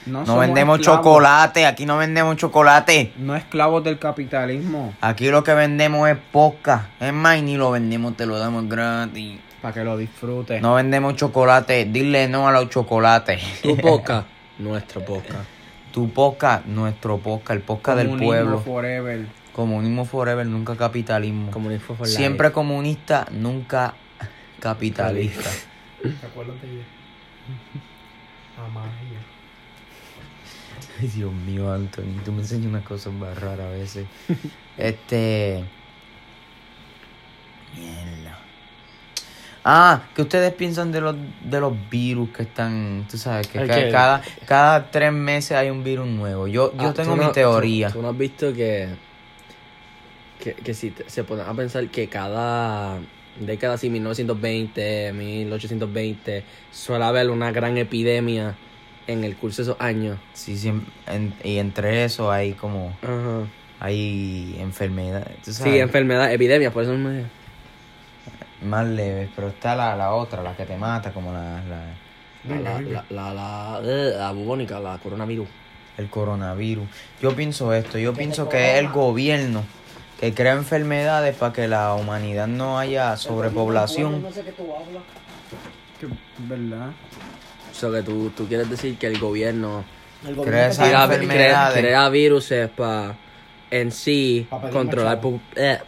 No 0.08 0.38
vendemos 0.38 0.78
esclavos. 0.80 1.00
chocolate, 1.04 1.66
aquí 1.66 1.86
no 1.86 1.98
vendemos 1.98 2.36
chocolate. 2.36 3.12
No 3.16 3.36
esclavos 3.36 3.84
del 3.84 3.98
capitalismo. 3.98 4.94
Aquí 5.00 5.28
lo 5.28 5.42
que 5.44 5.54
vendemos 5.54 6.08
es 6.08 6.16
poca. 6.32 6.88
Es 7.00 7.12
más, 7.12 7.38
y 7.38 7.42
ni 7.42 7.56
lo 7.56 7.70
vendemos, 7.70 8.16
te 8.16 8.26
lo 8.26 8.38
damos 8.38 8.68
gratis. 8.68 9.38
Para 9.62 9.74
que 9.74 9.84
lo 9.84 9.96
disfrutes. 9.96 10.62
No 10.62 10.74
vendemos 10.74 11.16
chocolate, 11.16 11.84
dile 11.86 12.28
no 12.28 12.48
a 12.48 12.52
los 12.52 12.68
chocolates. 12.70 13.42
tu 13.62 13.76
poca, 13.76 14.24
nuestro 14.58 15.04
poca. 15.04 15.34
Tu 15.92 16.10
poca, 16.10 16.62
nuestro 16.66 17.16
poca, 17.18 17.54
el 17.54 17.60
poca 17.60 17.96
del 17.96 18.08
Comunismo 18.08 18.28
pueblo. 18.28 18.58
forever. 18.60 19.26
Comunismo 19.52 20.04
forever, 20.04 20.46
nunca 20.46 20.76
capitalismo. 20.76 21.50
Comunismo 21.50 21.96
for 21.96 22.06
life. 22.06 22.16
Siempre 22.16 22.52
comunista, 22.52 23.26
nunca 23.32 23.94
capitalista. 24.60 25.48
¿Te 26.02 26.26
acuerdas 26.26 26.60
de 26.62 26.68
ella? 26.70 26.84
Ay, 31.00 31.08
Dios 31.08 31.32
mío, 31.32 31.72
Anthony, 31.72 32.20
tú 32.24 32.32
me 32.32 32.40
enseñas 32.42 32.66
unas 32.66 32.84
cosas 32.84 33.12
más 33.12 33.38
raras 33.38 33.66
a 33.66 33.70
veces. 33.70 34.06
este. 34.78 35.64
Mierda. 37.76 38.38
Ah, 39.64 40.02
¿qué 40.14 40.22
ustedes 40.22 40.54
piensan 40.54 40.92
de 40.92 41.00
los, 41.00 41.14
de 41.42 41.60
los 41.60 41.74
virus 41.90 42.30
que 42.30 42.42
están, 42.44 43.06
tú 43.10 43.18
sabes, 43.18 43.48
que 43.48 43.58
cada, 43.90 44.22
cada 44.46 44.90
tres 44.90 45.12
meses 45.12 45.52
hay 45.52 45.68
un 45.68 45.84
virus 45.84 46.06
nuevo? 46.06 46.46
Yo, 46.48 46.72
yo 46.78 46.88
Ah, 46.88 46.94
tengo 46.94 47.16
mi 47.16 47.26
no- 47.26 47.32
teoría. 47.32 47.88
Tú, 47.88 47.94
tú 47.94 48.02
no 48.02 48.08
has 48.08 48.16
visto 48.16 48.52
que, 48.54 48.88
que, 50.42 50.54
que 50.54 50.72
si 50.74 50.90
te- 50.92 51.10
se 51.10 51.22
ponen 51.24 51.46
a 51.46 51.52
pensar 51.54 51.86
que 51.88 52.08
cada 52.08 52.98
década, 53.38 53.74
así 53.74 53.90
1920, 53.90 55.12
1820, 55.12 56.44
suele 56.72 57.04
haber 57.04 57.28
una 57.28 57.50
gran 57.52 57.76
epidemia 57.76 58.54
en 59.08 59.24
el 59.24 59.36
curso 59.36 59.62
de 59.62 59.70
esos 59.72 59.80
años. 59.80 60.18
Sí, 60.34 60.56
en- 61.06 61.34
y 61.42 61.58
entre 61.58 62.04
eso 62.04 62.30
hay 62.30 62.52
como, 62.52 62.90
Ajá. 63.02 63.48
hay 63.80 64.56
enfermedades, 64.60 65.36
Sí, 65.42 65.78
enfermedad, 65.78 66.32
epidemia, 66.32 66.70
por 66.70 66.84
eso 66.84 66.92
me... 66.92 67.24
más 68.62 68.86
leves, 68.86 69.30
pero 69.34 69.48
está 69.48 69.74
la, 69.74 69.96
la 69.96 70.12
otra, 70.14 70.42
la 70.42 70.54
que 70.56 70.64
te 70.64 70.76
mata, 70.76 71.10
como 71.12 71.32
la, 71.32 71.60
la- 71.64 71.94
La, 72.44 72.80
la, 72.80 73.04
la, 73.10 73.34
la, 73.34 73.80
eh, 73.84 74.12
la 74.16 74.30
bubónica, 74.32 74.78
la 74.78 74.98
coronavirus. 74.98 75.48
el 75.96 76.08
coronavirus. 76.08 76.86
Yo 77.20 77.34
pienso 77.34 77.72
esto, 77.74 77.98
yo 77.98 78.14
pienso 78.14 78.48
que 78.48 78.74
es 78.74 78.78
el 78.78 78.88
gobierno 78.90 79.64
que 80.20 80.32
crea 80.34 80.52
enfermedades 80.52 81.34
para 81.36 81.52
que 81.52 81.66
la 81.68 81.94
humanidad 81.94 82.46
no 82.46 82.78
haya 82.78 83.16
sobrepoblación. 83.16 84.22
No 84.22 84.30
sé 84.32 84.42
qué 84.44 84.52
tú 84.52 84.64
hablas. 84.74 85.02
Que, 86.00 86.06
¿Verdad? 86.48 86.90
Sea, 87.78 87.90
que 87.90 88.02
tú, 88.02 88.30
tú 88.36 88.46
quieres 88.46 88.68
decir 88.68 88.98
que 88.98 89.06
el 89.06 89.18
gobierno 89.18 89.84
El 90.26 90.34
Crea 90.36 90.68
gobierno 90.68 91.06
crea, 91.06 91.06
crea, 91.28 91.70
crea 91.72 92.08
viruses 92.08 92.68
para 92.70 93.14
en 93.70 93.92
sí 93.92 94.46
Pa' 94.50 94.70
controlar 94.70 95.20
po- 95.20 95.40
eh, 95.54 95.78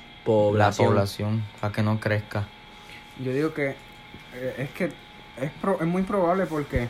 La 0.54 0.70
población. 0.70 1.42
para 1.60 1.72
que 1.72 1.82
no 1.82 1.98
crezca. 1.98 2.46
Yo 3.18 3.32
digo 3.32 3.52
que 3.52 3.70
eh, 4.34 4.54
es 4.58 4.70
que 4.70 4.84
es, 4.84 5.50
pro- 5.60 5.78
es 5.80 5.86
muy 5.86 6.02
probable 6.02 6.46
porque 6.46 6.88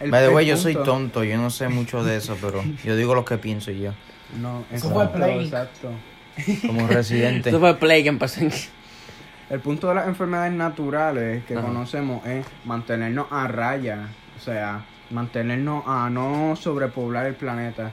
el 0.00 0.10
By 0.10 0.26
the 0.26 0.34
way, 0.34 0.44
el 0.48 0.56
yo 0.56 0.56
soy 0.56 0.74
tonto, 0.74 1.22
yo 1.24 1.36
no 1.36 1.50
sé 1.50 1.68
mucho 1.68 2.02
de 2.02 2.16
eso, 2.16 2.36
pero 2.40 2.64
yo 2.84 2.96
digo 2.96 3.14
lo 3.14 3.24
que 3.24 3.38
pienso 3.38 3.70
y 3.70 3.80
ya. 3.80 3.94
No, 4.40 4.64
Eso 4.72 4.90
fue 4.90 5.04
exacto. 5.42 5.90
Como 6.66 6.86
residente. 6.88 7.50
Eso 7.50 7.60
fue 7.60 7.76
Play 7.76 8.02
que 8.02 8.08
empezó 8.08 8.40
en... 8.40 8.52
El 9.50 9.58
punto 9.60 9.88
de 9.88 9.96
las 9.96 10.06
enfermedades 10.06 10.52
naturales 10.52 11.44
que 11.44 11.54
Ajá. 11.54 11.66
conocemos 11.66 12.24
es 12.24 12.46
mantenernos 12.64 13.26
a 13.30 13.48
raya, 13.48 14.06
o 14.40 14.42
sea, 14.42 14.86
mantenernos 15.10 15.84
a 15.86 16.08
no 16.08 16.56
sobrepoblar 16.56 17.26
el 17.26 17.34
planeta. 17.34 17.92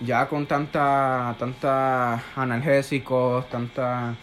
Ya 0.00 0.28
con 0.28 0.46
tanta, 0.46 1.34
tanta 1.38 2.22
analgésicos, 2.36 3.48
tanta 3.48 4.14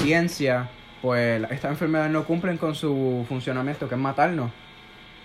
ciencia, 0.00 0.70
pues 1.02 1.42
estas 1.50 1.72
enfermedades 1.72 2.12
no 2.12 2.24
cumplen 2.24 2.56
con 2.56 2.76
su 2.76 3.26
funcionamiento, 3.28 3.88
que 3.88 3.96
es 3.96 4.00
matarnos. 4.00 4.52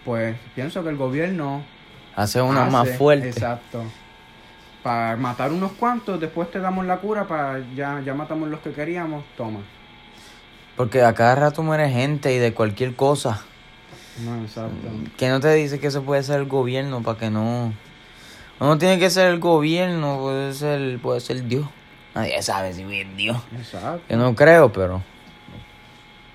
Pues 0.04 0.36
pienso 0.56 0.84
que 0.84 0.90
el 0.90 0.98
gobierno 0.98 1.64
Hace 2.16 2.42
una 2.42 2.66
más 2.66 2.90
fuerte. 2.98 3.30
Exacto. 3.30 3.84
para 4.82 5.16
matar 5.16 5.52
unos 5.52 5.72
cuantos, 5.74 6.20
después 6.20 6.52
te 6.52 6.60
damos 6.60 6.86
la 6.86 6.98
cura 6.98 7.26
para 7.26 7.60
ya, 7.74 8.02
ya 8.06 8.14
matamos 8.14 8.50
los 8.50 8.60
que 8.60 8.72
queríamos, 8.72 9.24
toma. 9.38 9.62
Porque 10.76 11.04
a 11.04 11.14
cada 11.14 11.36
rato 11.36 11.64
muere 11.64 11.90
gente 11.90 12.34
y 12.34 12.40
de 12.40 12.54
cualquier 12.54 12.96
cosa. 12.96 13.44
No, 14.20 14.42
exacto. 14.42 14.88
Que 15.18 15.30
no 15.30 15.40
te 15.40 15.54
dice 15.54 15.80
que 15.80 15.88
eso 15.88 16.04
puede 16.04 16.24
ser 16.24 16.40
el 16.40 16.46
gobierno 16.46 17.02
para 17.02 17.18
que 17.18 17.30
no. 17.30 17.74
No 18.60 18.78
tiene 18.78 19.00
que 19.00 19.10
ser 19.10 19.32
el 19.32 19.40
gobierno, 19.40 20.20
puede 20.20 20.54
ser, 20.54 21.00
puede 21.00 21.20
ser 21.20 21.44
Dios. 21.48 21.68
Nadie 22.14 22.42
sabe 22.42 22.74
si 22.74 22.84
es 22.84 23.18
Dios. 23.18 23.38
Exacto. 23.58 24.04
Yo 24.08 24.18
no 24.18 24.36
creo, 24.36 24.72
pero 24.72 25.02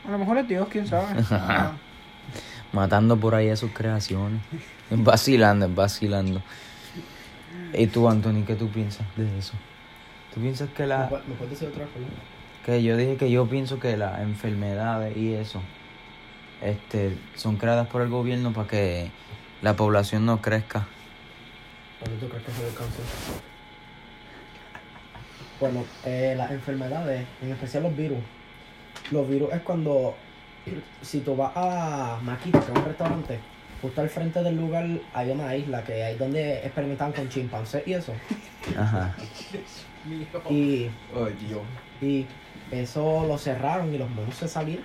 A 0.07 0.11
lo 0.11 0.19
mejor 0.19 0.39
es 0.39 0.49
Dios, 0.49 0.67
quién 0.69 0.87
sabe. 0.87 1.23
Ah, 1.31 1.73
matando 2.73 3.17
por 3.17 3.35
ahí 3.35 3.49
a 3.49 3.57
sus 3.57 3.71
creaciones. 3.71 4.41
Es 4.91 5.03
vacilando, 5.03 5.67
es 5.67 5.75
vacilando. 5.75 6.43
¿Y 7.73 7.87
tú, 7.87 8.09
Anthony, 8.09 8.45
qué 8.47 8.57
tú 8.57 8.69
piensas 8.69 9.07
de 9.17 9.39
eso? 9.39 9.55
¿Tú 10.35 10.41
piensas 10.41 10.69
que 10.71 10.83
¿Me 10.83 10.89
la... 10.89 11.09
¿Me 11.27 11.35
puedes 11.35 11.51
decir 11.51 11.69
otra 11.69 11.87
perdón? 11.87 12.11
Que 12.67 12.83
yo 12.83 12.97
dije 12.97 13.17
que 13.17 13.31
yo 13.31 13.47
pienso 13.47 13.79
que 13.79 13.97
las 13.97 14.21
enfermedades 14.21 15.17
y 15.17 15.35
eso 15.35 15.63
este, 16.63 17.17
son 17.35 17.57
creadas 17.57 17.89
por 17.89 18.03
el 18.03 18.09
gobierno 18.09 18.53
para 18.53 18.69
que 18.69 19.11
la 19.63 19.77
población 19.77 20.27
no 20.27 20.41
crezca. 20.41 20.87
¿Dónde 22.05 22.21
tú 22.21 22.29
crees 22.29 22.45
que 22.45 22.53
se 22.53 22.63
ve 22.63 22.69
el 22.69 22.75
cáncer? 22.75 23.05
Bueno, 25.61 25.85
eh, 26.05 26.35
las 26.37 26.51
enfermedades, 26.53 27.27
en 27.43 27.53
especial 27.53 27.83
los 27.85 27.97
virus. 27.97 28.19
Los 29.11 29.29
virus 29.29 29.53
es 29.53 29.63
cuando, 29.63 30.15
si 31.03 31.21
tú 31.21 31.35
vas 31.35 31.53
a 31.57 32.19
Maquita, 32.23 32.61
que 32.61 32.73
es 32.73 32.79
un 32.79 32.85
restaurante, 32.85 33.41
justo 33.83 34.01
al 34.01 34.09
frente 34.09 34.43
del 34.43 34.57
lugar 34.57 34.87
hay 35.15 35.31
una 35.31 35.55
isla 35.57 35.83
que 35.83 36.05
hay 36.05 36.17
donde 36.17 36.59
experimentan 36.59 37.13
con 37.13 37.29
chimpancés 37.29 37.83
y 37.87 37.95
eso. 37.95 38.13
Ajá. 38.77 39.15
Y, 40.49 40.89
Dios. 40.89 41.63
y 42.01 42.27
eso 42.71 43.25
lo 43.27 43.37
cerraron 43.37 43.93
y 43.93 43.99
los 43.99 44.09
monos 44.11 44.35
se 44.37 44.47
salieron. 44.47 44.85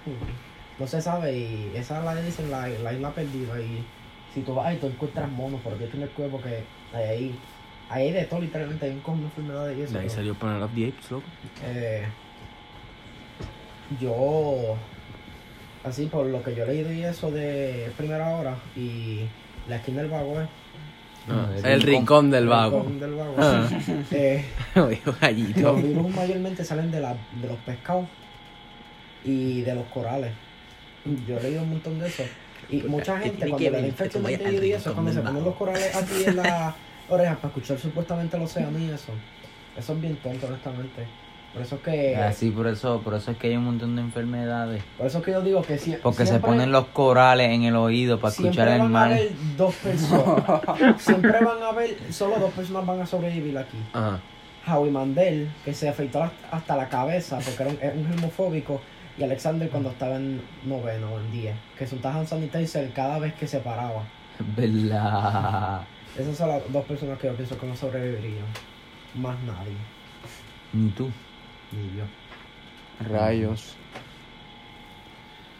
No 0.79 0.87
se 0.87 1.01
sabe, 1.01 1.37
y 1.37 1.71
esa 1.75 2.01
la 2.03 2.15
dicen 2.15 2.49
la, 2.49 2.67
la 2.67 2.93
isla 2.93 3.11
perdida. 3.11 3.59
Y 3.61 3.83
si 4.33 4.41
tú 4.41 4.55
vas 4.55 4.67
ahí, 4.67 4.77
tú 4.77 4.87
encuentras 4.87 5.29
monos, 5.31 5.61
pero 5.63 5.75
tienes 5.75 5.91
que 5.91 5.97
tener 5.97 6.09
cuidado 6.09 6.31
porque 6.37 6.63
ahí, 6.93 7.35
ahí 7.89 8.07
hay 8.07 8.11
de 8.11 8.23
todo, 8.25 8.41
literalmente, 8.41 8.85
hay 8.85 8.91
un 9.05 9.23
enfermedades 9.23 9.77
y 9.77 9.81
eso. 9.83 9.93
De 9.93 9.99
ahí 9.99 10.05
pero- 10.05 10.15
salió 10.15 10.33
Planet 10.35 10.63
of 10.63 10.71
the 10.73 10.87
Apes, 10.87 11.11
loco. 11.11 11.25
Eh, 11.63 12.05
yo, 13.99 14.75
así 15.83 16.05
por 16.07 16.25
lo 16.25 16.41
que 16.43 16.55
yo 16.55 16.63
he 16.63 16.67
leído 16.67 16.91
y 16.91 17.03
eso 17.03 17.29
de 17.31 17.91
primera 17.97 18.29
hora 18.29 18.55
y 18.75 19.21
la 19.67 19.77
esquina 19.77 20.01
del 20.01 20.11
vago 20.11 20.41
es. 20.41 20.49
Ah, 21.29 21.49
el 21.57 21.65
el 21.65 21.81
rincón 21.83 22.29
del 22.31 22.43
el 22.43 22.49
vago. 22.49 22.79
rincón 22.79 22.99
del 22.99 23.13
vago. 23.13 23.35
Ah. 23.37 23.69
Eh, 24.11 24.45
los 24.75 25.81
virus 25.83 26.15
mayormente 26.15 26.65
salen 26.65 26.91
de, 26.91 26.99
la, 26.99 27.15
de 27.41 27.47
los 27.47 27.57
pescados 27.59 28.07
y 29.23 29.61
de 29.61 29.75
los 29.75 29.85
corales. 29.87 30.31
Yo 31.27 31.37
he 31.37 31.43
leído 31.43 31.63
un 31.63 31.69
montón 31.71 31.99
de 31.99 32.07
eso. 32.07 32.23
Y 32.69 32.77
mucha 32.83 33.19
gente 33.19 33.49
cuando 33.49 33.59
le 33.59 33.71
da 33.81 33.87
infección 33.87 34.23
de 34.23 34.67
y 34.67 34.71
eso, 34.71 34.93
cuando 34.93 35.11
se 35.11 35.21
ponen 35.21 35.43
los 35.43 35.55
corales 35.55 35.95
aquí 35.95 36.23
en 36.25 36.37
las 36.37 36.73
orejas 37.09 37.37
para 37.37 37.47
escuchar 37.49 37.77
supuestamente 37.77 38.37
el 38.37 38.43
océano 38.43 38.79
y 38.79 38.89
eso. 38.89 39.11
Eso 39.77 39.93
es 39.93 40.01
bien 40.01 40.15
tonto, 40.17 40.47
honestamente. 40.47 41.05
Por 41.51 41.61
eso 41.61 41.75
es 41.75 41.81
que... 41.81 42.15
Así, 42.15 42.49
por 42.49 42.65
eso, 42.65 43.01
por 43.01 43.13
eso 43.13 43.29
es 43.31 43.37
que 43.37 43.47
hay 43.47 43.57
un 43.57 43.65
montón 43.65 43.95
de 43.95 44.01
enfermedades. 44.01 44.81
Por 44.97 45.05
eso 45.05 45.19
es 45.19 45.23
que 45.25 45.31
yo 45.31 45.41
digo 45.41 45.61
que 45.61 45.77
si, 45.77 45.91
Porque 46.01 46.23
se 46.23 46.29
siempre- 46.31 46.49
ponen 46.51 46.71
los 46.71 46.85
corales 46.87 47.49
en 47.51 47.63
el 47.63 47.75
oído 47.75 48.19
para 48.19 48.33
siempre 48.33 48.61
escuchar 48.61 48.69
el 48.73 48.79
van 48.79 48.87
a 48.87 48.89
mal. 48.89 49.11
haber 49.11 49.31
dos 49.57 49.75
personas. 49.75 50.61
siempre 51.01 51.31
van 51.43 51.61
a 51.61 51.69
haber, 51.69 51.95
solo 52.11 52.37
dos 52.39 52.51
personas 52.53 52.85
van 52.87 53.01
a 53.01 53.05
sobrevivir 53.05 53.55
aquí. 53.57 53.77
Ajá. 53.93 54.19
Howie 54.65 54.89
Mandel, 54.91 55.51
que 55.65 55.73
se 55.75 55.89
afeitó 55.89 56.23
hasta- 56.23 56.47
hasta 56.55 56.75
la 56.77 56.87
cabeza 56.89 57.37
porque 57.37 57.61
era 57.63 57.71
un, 57.71 57.77
era 57.81 57.93
un 57.93 58.07
germofóbico, 58.07 58.81
y 59.17 59.23
Alexander 59.23 59.69
cuando 59.69 59.89
estaba 59.89 60.15
en 60.15 60.41
noveno 60.65 61.13
o 61.13 61.19
en 61.19 61.31
10, 61.31 61.55
que 61.77 61.85
se 61.87 61.95
untaban 61.95 62.25
sanitizer 62.25 62.91
cada 62.93 63.19
vez 63.19 63.33
que 63.35 63.47
se 63.47 63.59
paraba. 63.59 64.03
¿Verdad? 64.55 65.81
Esas 66.17 66.37
son 66.37 66.49
las 66.49 66.71
dos 66.71 66.85
personas 66.85 67.19
que 67.19 67.27
yo 67.27 67.35
pienso 67.35 67.57
que 67.57 67.65
no 67.67 67.75
sobrevivirían. 67.75 68.45
Más 69.15 69.37
nadie, 69.43 69.73
Ni 70.73 70.89
tú. 70.89 71.11
ni 71.71 71.97
yo. 71.97 72.05
Rayos. 73.09 73.75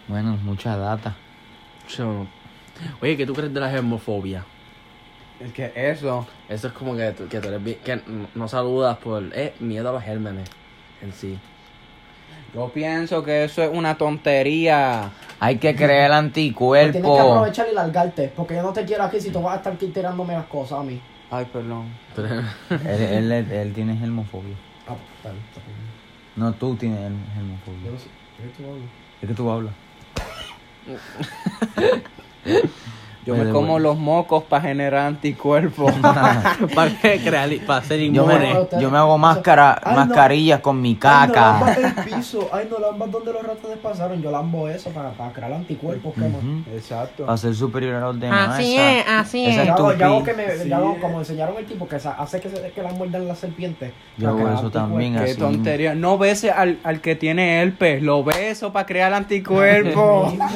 Bueno, 0.08 0.38
mucha 0.44 0.76
data. 0.78 1.16
Oye, 3.02 3.16
¿qué 3.18 3.26
tú 3.26 3.34
crees 3.34 3.54
de 3.54 3.60
la 3.60 3.70
germofobia? 3.70 4.44
Es 5.40 5.52
que 5.54 5.72
eso. 5.76 6.26
Eso 6.50 6.68
es 6.68 6.74
como 6.74 6.96
que, 6.96 7.12
tú- 7.12 7.28
que 7.28 7.40
tú 7.40 7.48
eres 7.50 7.64
bien- 7.64 7.78
que 7.84 7.96
no- 8.08 8.28
no 8.34 8.48
saludas 8.48 8.98
por 8.98 9.24
eh, 9.34 9.54
miedo 9.60 9.90
a 9.90 9.94
los 9.94 10.04
gérmenes 10.04 10.50
en 11.02 11.12
sí. 11.14 11.38
Yo 12.54 12.70
pienso 12.70 13.24
que 13.24 13.46
eso 13.46 13.64
es 13.64 13.70
una 13.74 13.98
tontería. 13.98 15.10
Hay 15.40 15.58
que 15.58 15.76
crear 15.76 16.12
el 16.12 16.32
Tienes 16.32 16.54
que 16.54 16.60
anticuerpo. 17.00 17.32
aprovechar 17.32 17.68
y 17.72 17.76
largarte, 17.76 18.32
porque 18.36 18.56
yo 18.56 18.62
no 18.64 18.72
te 18.72 18.86
quiero 18.86 19.04
aquí 19.04 19.20
si 19.20 19.32
tú 19.32 19.42
vas 19.42 19.56
a 19.56 19.58
estar 19.58 19.74
aquí 19.74 19.88
tirándome 19.88 20.34
las 20.34 20.46
cosas 20.46 20.80
a 20.80 20.84
mí. 20.84 21.00
Ay, 21.32 21.46
perdón. 21.52 21.88
Eres- 22.16 23.12
Él, 23.12 23.32
él, 23.32 23.52
él 23.52 23.74
tiene 23.74 23.98
germofobia. 23.98 24.56
Ah, 24.88 24.94
pues. 25.24 25.34
No, 26.36 26.54
tú 26.54 26.76
tienes 26.76 27.00
germ- 27.00 27.26
Yo 27.28 27.34
germofobia. 27.34 27.92
no 27.92 27.98
sé, 28.00 28.08
¿qué 28.38 28.48
tú 28.64 28.70
hablas? 28.70 28.90
Es 29.22 29.28
que 29.28 29.34
tú 29.34 29.50
hablas. 29.52 29.74
Yo 33.26 33.36
me 33.36 33.50
como 33.52 33.80
los 33.80 33.98
mocos 33.98 34.44
para 34.44 34.64
generar 34.64 35.06
anticuerpos. 35.08 35.92
para 36.04 36.56
para 36.76 37.82
ser 37.84 38.00
Yo 38.00 38.06
inmune. 38.06 38.40
me, 38.72 38.82
yo 38.82 38.92
me 38.92 38.98
hago 38.98 39.18
máscara, 39.18 39.80
Ay, 39.84 39.96
no. 39.96 40.06
mascarillas 40.06 40.60
con 40.62 40.82
mi 40.82 40.90
Ay, 40.90 40.94
no 40.96 41.00
caca. 41.00 41.42
lambas 41.54 41.78
el 41.78 41.94
piso. 42.06 42.50
Ay, 42.52 42.68
no 42.70 42.80
lambas 42.80 43.12
donde 43.12 43.34
los 43.34 43.44
ratones 43.44 43.78
pasaron. 43.78 44.22
Yo 44.22 44.32
lambo 44.32 44.68
eso 44.68 44.90
para, 44.92 45.12
para 45.12 45.32
crear 45.32 45.54
anticuerpos. 45.54 46.14
¿qué 46.14 46.22
más? 46.22 46.32
Ujú. 46.44 46.64
Exacto. 46.76 47.26
Para 47.26 47.38
ser 47.38 47.56
superior 47.56 47.96
a 47.96 48.00
los 48.02 48.20
demás. 48.20 48.50
Así 48.60 48.76
esa- 48.76 48.92
es, 49.00 49.06
así 49.08 49.46
esa 49.46 49.62
es. 49.62 49.68
Yo 49.68 49.74
hago, 49.74 49.94
yo 49.94 50.06
hago 50.06 50.24
que 50.24 50.34
me, 50.34 50.58
Sí. 50.58 50.70
yo 50.70 50.76
hago 50.76 50.98
como 51.00 51.20
enseñaron 51.20 51.56
el 51.58 51.66
tipo 51.66 51.88
que 51.88 51.96
hace 51.96 52.40
que, 52.40 52.50
se, 52.50 52.72
que 52.72 52.82
la 52.82 52.92
muerdan 52.92 53.28
las 53.28 53.40
serpientes. 53.40 53.94
Yo 54.18 54.30
hago 54.30 54.50
eso 54.50 54.70
también. 54.70 55.14
Qué 55.16 55.20
así. 55.32 55.38
tontería. 55.38 55.96
No 55.96 56.18
beses 56.18 56.52
al, 56.52 56.80
al 56.84 57.02
que 57.02 57.16
tiene 57.16 57.62
herpes. 57.62 58.02
Lo 58.04 58.24
beso 58.24 58.72
para 58.74 58.86
crear 58.86 59.12
Lo 59.12 59.18
anticuerpos. 59.18 60.34
mismo. 60.34 60.48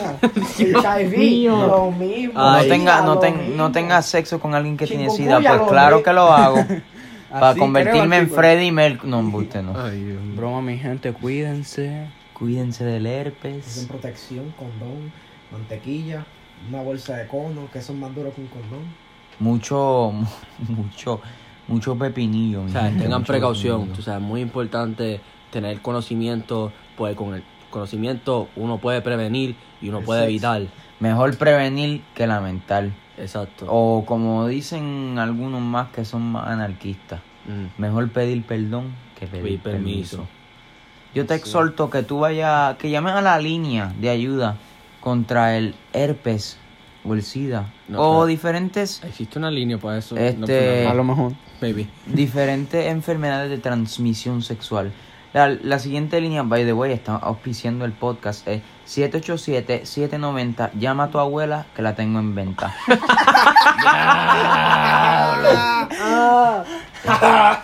HIV, 0.60 1.50
lo 1.50 1.92
mismo. 1.92 2.34
No, 2.64 2.70
tenga, 2.70 3.02
no, 3.02 3.20
ten- 3.20 3.58
no 3.58 3.72
tengas 3.72 4.06
sexo 4.06 4.40
con 4.40 4.54
alguien 4.56 4.78
que 4.78 4.88
tiene 4.88 5.10
sida. 5.10 5.40
Pues 5.40 5.70
claro 5.70 6.04
que 6.04 6.14
lo 6.14 6.32
hago. 6.32 6.58
Para 7.30 7.50
Así 7.50 7.60
convertirme 7.60 7.98
en 8.00 8.14
anticuerpos. 8.14 8.36
Freddy 8.38 8.72
Mercury. 8.72 9.10
No, 9.12 9.20
embuste, 9.20 9.62
no. 9.62 9.74
Ay. 9.78 10.18
Broma, 10.36 10.62
mi 10.62 10.78
gente, 10.78 11.12
cuídense. 11.12 12.08
Cuídense 12.34 12.86
del 12.86 13.04
Usen 13.04 13.14
herpes. 13.28 13.86
protección, 13.90 14.54
condón, 14.58 15.12
mantequilla, 15.52 16.26
una 16.70 16.82
bolsa 16.84 17.18
de 17.18 17.28
cono, 17.28 17.68
que 17.74 17.82
son 17.82 18.00
más 18.00 18.14
duros 18.16 18.34
que 18.34 18.42
un 18.42 18.48
condón. 18.48 18.80
Mucho, 19.40 20.14
mucho, 20.70 21.20
mucho 21.68 21.98
pepinillo. 21.98 22.62
mi 22.64 22.70
O 22.70 22.72
sea, 22.74 22.84
gente, 22.84 23.04
tengan 23.04 23.24
precaución. 23.24 23.80
pepinillo. 23.82 24.00
O 24.00 24.04
sea, 24.04 24.16
es 24.16 24.22
muy 24.22 24.42
importante 24.42 25.20
tener 25.52 25.82
conocimiento, 25.82 26.72
pues 26.96 27.16
con 27.16 27.34
el 27.34 27.44
conocimiento 27.78 28.50
uno 28.56 28.80
puede 28.80 29.02
prevenir 29.02 29.56
y 29.82 29.90
uno 29.90 30.02
puede 30.02 30.26
evitar. 30.26 30.64
Mejor 31.00 31.38
prevenir 31.38 32.02
que 32.16 32.26
lamentar. 32.28 32.90
Exacto. 33.18 33.66
O 33.70 34.04
como 34.06 34.48
dicen 34.48 35.18
algunos 35.20 35.62
más 35.62 35.90
que 35.90 36.06
son 36.06 36.32
más 36.32 36.48
anarquistas. 36.48 37.20
Mm. 37.48 37.82
Mejor 37.82 38.10
pedir 38.10 38.44
perdón 38.44 38.94
que 39.20 39.28
pedir 39.28 39.44
Pedir 39.44 39.60
permiso. 39.62 40.18
permiso. 40.18 40.28
Yo 41.16 41.26
te 41.26 41.36
exhorto 41.36 41.90
que 41.90 42.04
tú 42.04 42.20
vayas, 42.20 42.76
que 42.78 42.90
llames 42.90 43.14
a 43.14 43.22
la 43.22 43.40
línea 43.40 43.94
de 44.00 44.10
ayuda 44.10 44.58
contra 45.02 45.58
el 45.58 45.74
herpes 45.94 46.58
o 47.06 47.14
el 47.14 47.24
SIDA. 47.24 47.72
No, 47.88 48.02
o 48.02 48.26
diferentes, 48.26 49.02
Existe 49.04 49.40
una 49.40 49.50
línea 49.50 49.78
para 49.78 49.98
eso. 50.00 50.16
Este- 50.18 50.84
No, 50.84 50.90
A 50.90 50.94
lo 50.94 51.04
mejor. 51.04 51.34
Maybe. 51.62 51.88
diferentes 52.06 52.88
enfermedades 52.88 53.50
de 53.50 53.58
transmisión 53.58 54.42
sexual. 54.44 54.92
La, 55.38 55.50
la 55.50 55.78
siguiente 55.78 56.20
línea, 56.20 56.42
by 56.42 56.66
the 56.66 56.74
way, 56.74 56.92
está 56.92 57.16
auspiciando 57.16 57.86
el 57.86 57.92
podcast. 57.92 58.48
Es 58.48 58.64
787-790. 58.88 60.72
Llama 60.80 61.04
a 61.04 61.08
tu 61.10 61.20
abuela 61.20 61.68
que 61.76 61.84
la 61.84 61.94
tengo 61.94 62.18
en 62.18 62.34
venta. 62.34 62.74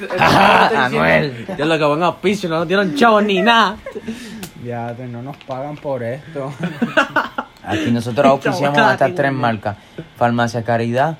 Anuel. 0.76 1.46
Ya 1.56 1.64
lo 1.64 1.78
que 1.78 1.84
van 1.84 2.02
a 2.02 2.16
piso, 2.16 2.48
no 2.48 2.58
nos 2.58 2.68
dieron 2.68 2.94
chavos 2.94 3.24
ni 3.24 3.40
nada. 3.40 3.78
Ya, 4.62 4.92
no 4.92 5.22
nos 5.22 5.38
pagan 5.38 5.76
por 5.76 6.02
esto. 6.02 6.52
Aquí 7.62 7.90
nosotros 7.90 8.26
auspiciamos 8.30 8.78
estas 8.78 9.14
tres 9.14 9.32
marcas. 9.32 9.78
Farmacia 10.18 10.62
Caridad, 10.62 11.16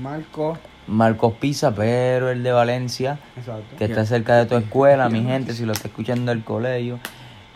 Marco. 0.00 0.58
Marcos 0.86 1.32
Pizza, 1.40 1.74
pero 1.74 2.30
el 2.30 2.42
de 2.42 2.52
Valencia, 2.52 3.18
Exacto. 3.36 3.76
que 3.78 3.84
está 3.84 4.04
cerca 4.04 4.36
de 4.36 4.46
tu 4.46 4.56
escuela, 4.56 5.08
mi 5.08 5.22
gente, 5.22 5.54
si 5.54 5.64
lo 5.64 5.72
está 5.72 5.88
escuchando 5.88 6.30
del 6.32 6.44
colegio. 6.44 6.98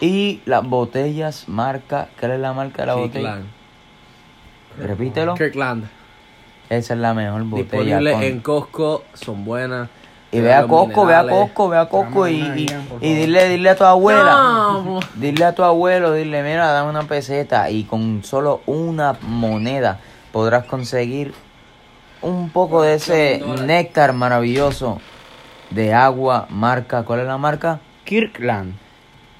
Y 0.01 0.41
las 0.47 0.64
botellas, 0.64 1.49
marca, 1.49 2.09
¿cuál 2.19 2.33
es 2.33 2.41
la 2.41 2.53
marca 2.53 2.83
de 2.83 2.87
la 2.87 2.95
botella? 2.95 3.12
Kirkland. 3.35 3.47
Repítelo. 4.79 5.35
Kirkland. 5.35 5.85
Esa 6.71 6.95
es 6.95 7.01
la 7.01 7.14
mejor 7.14 7.43
botella. 7.45 7.99
Disponibles 7.99 8.14
con- 8.14 8.23
en 8.23 8.41
Costco, 8.41 9.05
son 9.14 9.45
buenas. 9.45 9.88
Y 10.31 10.41
ve 10.41 10.53
a 10.53 10.67
Costco, 10.67 11.07
ve 11.07 11.14
a. 11.14 11.27
Costco, 11.27 11.69
ve 11.71 11.79
a 11.79 11.88
Costco 11.88 12.29
y, 12.29 12.35
y, 12.41 12.67
y 13.01 13.14
dile, 13.14 13.49
dile 13.49 13.71
a 13.71 13.77
tu 13.77 13.85
abuela. 13.85 14.31
No. 14.33 15.01
Dile 15.14 15.45
a 15.47 15.55
tu 15.55 15.64
abuelo, 15.64 16.12
dile, 16.12 16.43
mira, 16.43 16.67
dame 16.71 16.91
una 16.91 17.05
peseta 17.05 17.71
y 17.71 17.85
con 17.85 18.23
solo 18.23 18.61
una 18.67 19.17
moneda 19.23 19.99
podrás 20.31 20.64
conseguir 20.67 21.33
un 22.23 22.51
poco 22.51 22.83
de 22.83 22.95
ese 22.95 23.43
néctar 23.65 24.13
maravilloso 24.13 25.01
de 25.71 25.95
agua 25.95 26.47
marca, 26.51 27.05
¿cuál 27.05 27.21
es 27.21 27.27
la 27.27 27.39
marca? 27.39 27.81
Kirkland. 28.05 28.75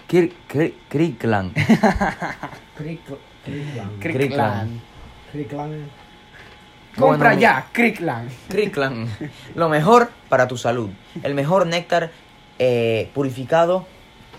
Kir, 0.07 0.35
Kir- 0.51 0.75
Kirkland. 0.89 1.53
Crickland. 2.77 4.01
Kirkland. 4.01 4.81
Crickland. 5.33 5.89
Compra 6.97 7.29
Bueno, 7.31 7.41
ya, 7.41 7.67
Kirkland. 7.73 8.31
Kirkland. 8.49 9.09
Lo 9.55 9.69
mejor 9.69 10.11
para 10.29 10.49
tu 10.49 10.57
salud. 10.57 10.91
El 11.23 11.35
mejor 11.35 11.67
néctar 11.67 12.11
eh, 12.59 13.11
purificado. 13.15 13.87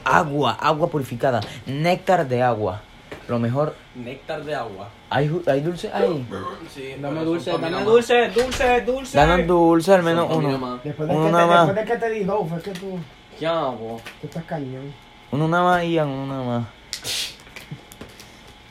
Agua, 0.03 0.53
agua 0.59 0.89
purificada. 0.89 1.41
Néctar 1.67 2.27
de 2.27 2.41
agua. 2.41 2.81
Lo 3.29 3.37
mejor. 3.39 3.75
Néctar 3.95 4.43
de 4.43 4.55
agua. 4.55 4.89
¿Hay, 5.11 5.31
hay 5.45 5.61
dulce? 5.61 5.91
Ahí. 5.93 6.25
Sí, 6.73 6.95
Dame 6.99 7.23
dulce, 7.23 7.51
dame 7.51 7.83
dulce, 7.83 8.29
dulce, 8.29 8.81
dulce. 8.81 9.17
Danos 9.17 9.45
dulce, 9.47 9.93
al 9.93 10.03
menos 10.03 10.27
uno. 10.35 10.79
Después 10.83 11.07
de, 11.07 11.13
que 11.13 11.19
Uno 11.19 11.25
te, 11.27 11.31
nada 11.31 11.45
más. 11.47 11.67
después 11.67 11.87
de 11.87 11.93
que 11.93 11.99
te 11.99 12.09
di 12.09 12.23
dos, 12.23 12.49
fue 12.49 12.61
que 12.61 12.71
tú, 12.71 12.97
¿Qué 13.37 13.45
hago? 13.45 14.01
tú 14.19 14.27
estás 14.27 14.43
cañón. 14.45 14.91
Uno 15.31 15.47
nada 15.47 15.63
más, 15.63 15.83
Ian, 15.85 16.07
uno 16.09 16.25
nada 16.25 16.43
más. 16.59 16.67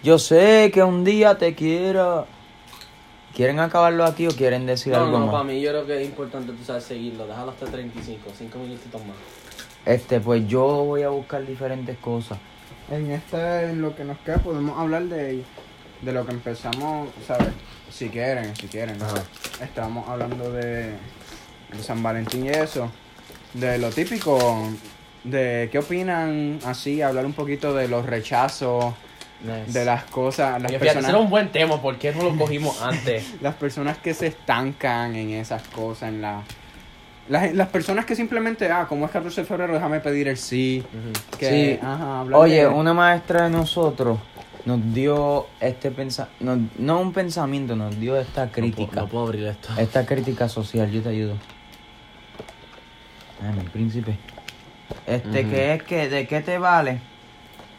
Yo 0.02 0.18
sé 0.18 0.70
que 0.72 0.82
un 0.82 1.04
día 1.04 1.36
te 1.38 1.54
quiera. 1.54 2.24
¿Quieren 3.34 3.60
acabarlo 3.60 4.04
aquí 4.04 4.26
o 4.26 4.30
quieren 4.30 4.66
decir 4.66 4.92
No, 4.92 4.98
algo 5.04 5.18
no, 5.20 5.26
más? 5.26 5.32
para 5.32 5.44
mí 5.44 5.60
yo 5.60 5.70
creo 5.70 5.86
que 5.86 6.02
es 6.02 6.08
importante, 6.08 6.52
tú 6.52 6.64
sabes, 6.64 6.82
seguirlo. 6.84 7.26
Déjalo 7.26 7.52
hasta 7.52 7.66
35, 7.66 8.30
5 8.36 8.58
minutitos 8.58 9.00
más. 9.04 9.16
Este, 9.86 10.18
pues 10.18 10.46
yo 10.48 10.62
voy 10.84 11.02
a 11.04 11.08
buscar 11.10 11.46
diferentes 11.46 11.96
cosas. 11.98 12.38
En 12.90 13.10
este, 13.10 13.64
en 13.64 13.82
lo 13.82 13.94
que 13.94 14.04
nos 14.04 14.18
queda, 14.18 14.38
podemos 14.38 14.78
hablar 14.78 15.04
de, 15.04 15.42
de 16.02 16.12
lo 16.12 16.24
que 16.24 16.32
empezamos, 16.32 17.08
¿sabes? 17.26 17.48
Si 17.90 18.08
quieren, 18.08 18.54
si 18.56 18.66
quieren. 18.66 19.00
Ajá. 19.02 19.22
Estamos 19.62 20.08
hablando 20.08 20.50
de, 20.50 20.92
de 21.72 21.82
San 21.82 22.02
Valentín 22.02 22.46
y 22.46 22.50
eso. 22.50 22.90
De 23.54 23.78
lo 23.78 23.90
típico, 23.90 24.70
de 25.24 25.68
qué 25.70 25.78
opinan, 25.78 26.58
así, 26.64 27.02
hablar 27.02 27.26
un 27.26 27.32
poquito 27.32 27.74
de 27.74 27.88
los 27.88 28.06
rechazos, 28.06 28.94
de 29.40 29.84
las 29.84 30.04
cosas, 30.04 30.60
las 30.60 30.70
fíjate, 30.70 30.76
ese 30.76 30.84
personas, 30.94 31.10
era 31.10 31.18
un 31.18 31.30
buen 31.30 31.50
tema, 31.52 31.80
¿por 31.80 31.96
qué 31.98 32.12
no 32.12 32.24
lo 32.24 32.36
cogimos 32.36 32.82
antes? 32.82 33.34
las 33.40 33.54
personas 33.54 33.98
que 33.98 34.12
se 34.12 34.28
estancan 34.28 35.14
en 35.14 35.30
esas 35.30 35.62
cosas, 35.68 36.08
en 36.08 36.22
la... 36.22 36.42
Las, 37.28 37.52
las 37.54 37.68
personas 37.68 38.04
que 38.06 38.16
simplemente, 38.16 38.70
ah, 38.70 38.86
como 38.88 39.04
es 39.04 39.10
14 39.10 39.42
de 39.42 39.46
febrero, 39.46 39.74
déjame 39.74 40.00
pedir 40.00 40.28
el 40.28 40.36
sí. 40.38 40.82
Que, 41.38 41.78
Sí. 41.78 41.86
ajá, 41.86 42.22
Oye, 42.32 42.60
de- 42.60 42.66
una 42.68 42.94
maestra 42.94 43.44
de 43.44 43.50
nosotros 43.50 44.18
nos 44.64 44.94
dio 44.94 45.46
este 45.60 45.90
pensamiento, 45.90 46.72
no 46.78 47.00
un 47.00 47.12
pensamiento, 47.12 47.76
nos 47.76 47.98
dio 48.00 48.16
esta 48.18 48.46
No 48.46 48.52
crítica. 48.52 48.86
puedo, 48.92 49.00
no 49.02 49.08
puedo 49.08 49.24
abrir 49.26 49.46
esto. 49.46 49.68
Esta 49.78 50.06
crítica 50.06 50.48
social, 50.48 50.90
yo 50.90 51.02
te 51.02 51.10
ayudo. 51.10 51.34
Ay, 53.42 53.54
mi 53.58 53.68
príncipe. 53.68 54.16
Este 55.06 55.42
Ujú. 55.42 55.50
que 55.50 55.74
es 55.74 55.82
que, 55.82 56.08
¿de 56.08 56.26
qué 56.26 56.40
te 56.40 56.58
vale 56.58 57.00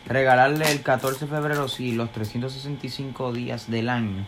regalarle 0.05 0.71
el 0.71 0.81
14 0.81 1.25
de 1.25 1.31
febrero 1.31 1.67
si 1.67 1.91
los 1.93 2.11
365 2.11 3.33
días 3.33 3.69
del 3.69 3.89
año 3.89 4.25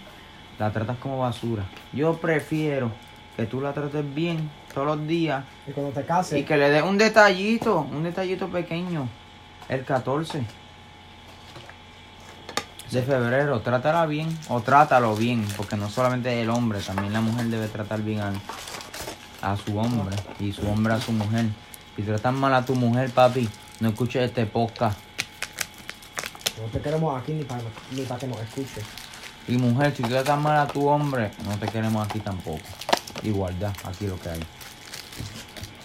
la 0.59 0.71
tratas 0.71 0.97
como 0.97 1.19
basura? 1.19 1.63
Yo 1.93 2.17
prefiero 2.17 2.91
que 3.37 3.45
tú 3.45 3.61
la 3.61 3.73
trates 3.73 4.03
bien 4.13 4.49
todos 4.73 4.87
los 4.87 5.07
días 5.07 5.43
Y 5.67 5.71
cuando 5.71 5.91
te 5.91 6.05
cases, 6.05 6.39
y 6.39 6.43
que 6.43 6.57
le 6.57 6.69
des 6.69 6.83
un 6.83 6.97
detallito, 6.97 7.79
un 7.91 8.03
detallito 8.03 8.47
pequeño, 8.49 9.07
el 9.69 9.83
14 9.85 10.43
de 12.91 13.01
febrero. 13.03 13.61
Trátala 13.61 14.05
bien 14.05 14.37
o 14.49 14.61
trátalo 14.61 15.15
bien, 15.15 15.45
porque 15.55 15.77
no 15.77 15.89
solamente 15.89 16.41
el 16.41 16.49
hombre, 16.49 16.79
también 16.79 17.13
la 17.13 17.21
mujer 17.21 17.45
debe 17.47 17.67
tratar 17.67 18.01
bien 18.01 18.19
al- 18.19 18.41
a 19.41 19.55
su 19.57 19.77
hombre 19.77 20.15
y 20.39 20.51
su 20.51 20.67
hombre 20.69 20.93
a 20.93 20.99
su 21.01 21.11
mujer. 21.13 21.45
Si 21.95 22.03
tratas 22.03 22.33
mal 22.33 22.53
a 22.53 22.65
tu 22.65 22.75
mujer, 22.75 23.09
papi, 23.11 23.49
no 23.79 23.89
escuches 23.89 24.23
este 24.23 24.45
podcast. 24.45 24.99
no 26.61 26.67
te 26.67 26.79
queremos 26.79 27.19
aquí 27.19 27.31
ni 27.33 27.43
para 27.43 27.61
ni 27.91 28.01
para 28.03 28.19
que 28.19 28.27
nos 28.27 28.39
escuches. 28.41 28.83
Y 29.47 29.57
mujer, 29.57 29.95
si 29.95 30.03
tratas 30.03 30.39
mal 30.39 30.57
a 30.59 30.67
tu 30.67 30.87
hombre, 30.87 31.31
no 31.45 31.57
te 31.57 31.67
queremos 31.67 32.05
aquí 32.07 32.19
tampoco. 32.19 32.59
Igualdad, 33.23 33.73
aquí 33.83 34.05
lo 34.05 34.19
que 34.19 34.29
hay. 34.29 34.39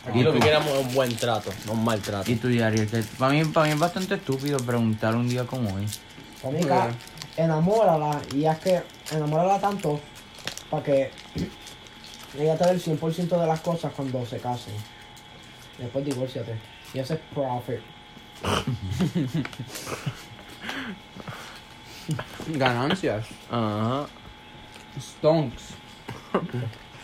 Aquí 0.08 0.22
lo 0.22 0.32
que 0.32 0.40
queremos 0.40 0.68
es 0.68 0.86
un 0.86 0.94
buen 0.94 1.14
trato, 1.16 1.50
no 1.66 1.72
un 1.72 1.84
mal 1.84 2.00
trato. 2.00 2.30
Y 2.30 2.36
tú, 2.36 2.46
Ariel, 2.48 2.88
que 2.88 3.02
para 3.18 3.32
mí, 3.32 3.44
para 3.46 3.66
mí 3.66 3.72
es 3.72 3.78
bastante 3.78 4.14
estúpido 4.14 4.58
preguntar 4.58 5.16
un 5.16 5.28
día 5.28 5.44
como 5.44 5.74
hoy. 5.74 5.86
Amiga, 6.44 6.90
enamórala 7.36 8.20
y 8.34 8.46
haz 8.46 8.58
que 8.60 8.82
enamórala 9.10 9.58
tanto 9.58 10.00
para 10.70 10.82
que 10.82 11.10
ella 12.38 12.56
te 12.56 12.64
dé 12.64 12.70
el 12.70 12.82
100% 12.82 13.40
de 13.40 13.46
las 13.46 13.60
cosas 13.60 13.92
cuando 13.94 14.24
se 14.26 14.38
casen. 14.38 14.74
Después 15.78 16.04
divórciate. 16.04 16.56
Y 16.94 17.00
ese 17.00 17.14
es 17.14 17.20
profit. 17.34 17.80
Ganancias. 22.48 23.26
Ajá. 23.50 24.06
Stonks. 25.00 25.74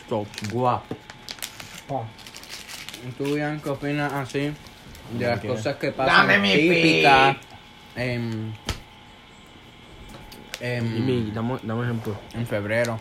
Stop. 0.05 0.29
Guapo. 0.53 0.95
Pa. 1.89 2.05
¿Tú, 3.19 3.37
Ian, 3.37 3.61
qué 3.61 3.71
opinas 3.71 4.13
así? 4.13 4.53
De 5.19 5.27
las 5.27 5.41
cosas 5.41 5.77
que 5.77 5.91
pasan 5.93 6.29
Dame 6.29 6.39
mi 6.39 6.53
típicas 6.55 7.37
en, 7.97 8.55
en, 10.61 10.95
Jimmy, 10.95 11.31
dame, 11.35 11.59
dame 11.63 11.81
un 11.81 11.85
ejemplo. 11.85 12.17
en 12.35 12.47
febrero. 12.47 13.01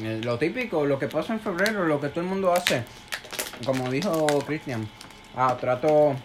Eh, 0.00 0.20
Lo 0.24 0.38
típico, 0.38 0.84
lo 0.86 0.98
que 0.98 1.06
pasa 1.06 1.34
en 1.34 1.40
febrero, 1.40 1.84
lo 1.86 2.00
que 2.00 2.08
todo 2.08 2.20
el 2.22 2.26
mundo 2.26 2.52
hace. 2.52 2.84
Como 3.64 3.90
dijo 3.90 4.26
Cristian. 4.46 4.88
Ah, 5.36 5.56
trato... 5.60 5.88
O 5.88 6.16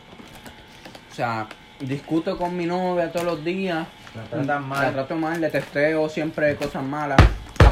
sea, 1.13 1.47
discuto 1.79 2.38
con 2.38 2.55
mi 2.55 2.65
novia 2.65 3.12
todos 3.12 3.25
los 3.25 3.43
días. 3.43 3.88
La 4.15 4.23
tratas 4.23 4.62
mal. 4.62 4.82
La 4.82 4.91
trato 4.93 5.15
mal, 5.15 5.41
le 5.41 5.49
testeo 5.49 6.10
siempre 6.10 6.55
cosas 6.55 6.84
malas. 6.84 7.19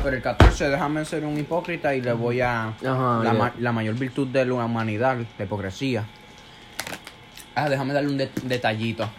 Pero 0.07 0.15
el 0.15 0.23
14 0.23 0.69
déjame 0.69 1.03
ser 1.03 1.25
un 1.25 1.37
hipócrita 1.37 1.93
y 1.93 1.99
le 1.99 2.13
voy 2.13 2.39
a... 2.39 2.67
Ajá, 2.69 3.19
la, 3.21 3.23
ya. 3.25 3.33
ma- 3.33 3.53
la 3.59 3.73
mayor 3.73 3.95
virtud 3.95 4.25
de 4.29 4.45
la 4.45 4.53
humanidad, 4.53 5.17
la 5.37 5.43
hipocresía. 5.43 6.05
Ah, 7.53 7.67
déjame 7.67 7.91
darle 7.93 8.11
un 8.11 8.17
de- 8.17 8.31
detallito. 8.43 9.09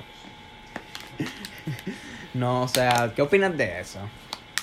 no, 2.33 2.62
o 2.62 2.68
sea, 2.68 3.12
¿qué 3.14 3.20
opinas 3.20 3.55
de 3.55 3.81
eso? 3.81 3.98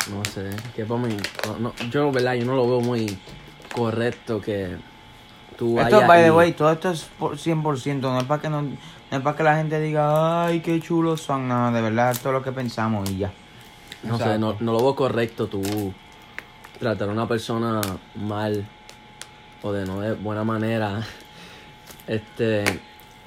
No 0.10 0.26
sé, 0.26 0.50
que 0.76 0.84
para 0.84 1.00
mí, 1.02 1.16
no, 1.60 1.76
yo, 1.92 2.12
verdad, 2.12 2.34
yo 2.34 2.46
no 2.46 2.56
lo 2.56 2.68
veo 2.68 2.82
muy 2.82 3.20
correcto 3.72 4.42
que 4.42 4.78
tú 5.60 5.80
Esto, 5.80 6.08
by 6.08 6.24
the 6.24 6.32
way, 6.32 6.54
todo 6.54 6.72
esto 6.72 6.90
es 6.90 7.04
por 7.20 7.38
100%, 7.38 8.00
no 8.00 8.18
es 8.18 8.24
para 8.24 8.42
que 8.42 8.50
no, 8.50 8.64
no 8.64 8.72
es 9.12 9.20
para 9.20 9.38
que 9.38 9.44
la 9.44 9.58
gente 9.58 9.80
diga, 9.80 10.48
ay, 10.48 10.62
qué 10.62 10.82
chulos 10.82 11.22
son, 11.22 11.48
no, 11.48 11.72
de 11.72 11.82
verdad, 11.82 12.10
esto 12.10 12.30
es 12.30 12.34
lo 12.34 12.42
que 12.42 12.52
pensamos 12.52 13.08
y 13.12 13.18
ya. 13.20 13.32
No 14.02 14.18
sé, 14.18 14.24
Exacto. 14.24 14.40
no, 14.40 14.58
no 14.60 14.72
lo 14.72 14.80
veo 14.80 14.96
correcto 14.96 15.46
tú 15.46 15.94
tratar 16.80 17.10
a 17.10 17.12
una 17.12 17.28
persona 17.28 17.82
mal 18.16 18.66
o 19.62 19.72
de 19.72 19.86
no 19.86 20.02
de 20.02 20.14
buena 20.14 20.44
manera 20.44 21.02
este 22.08 22.64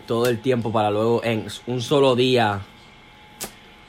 todo 0.06 0.26
el 0.28 0.40
tiempo 0.40 0.72
para 0.72 0.90
luego 0.90 1.22
en 1.24 1.46
un 1.66 1.82
solo 1.82 2.14
día 2.16 2.60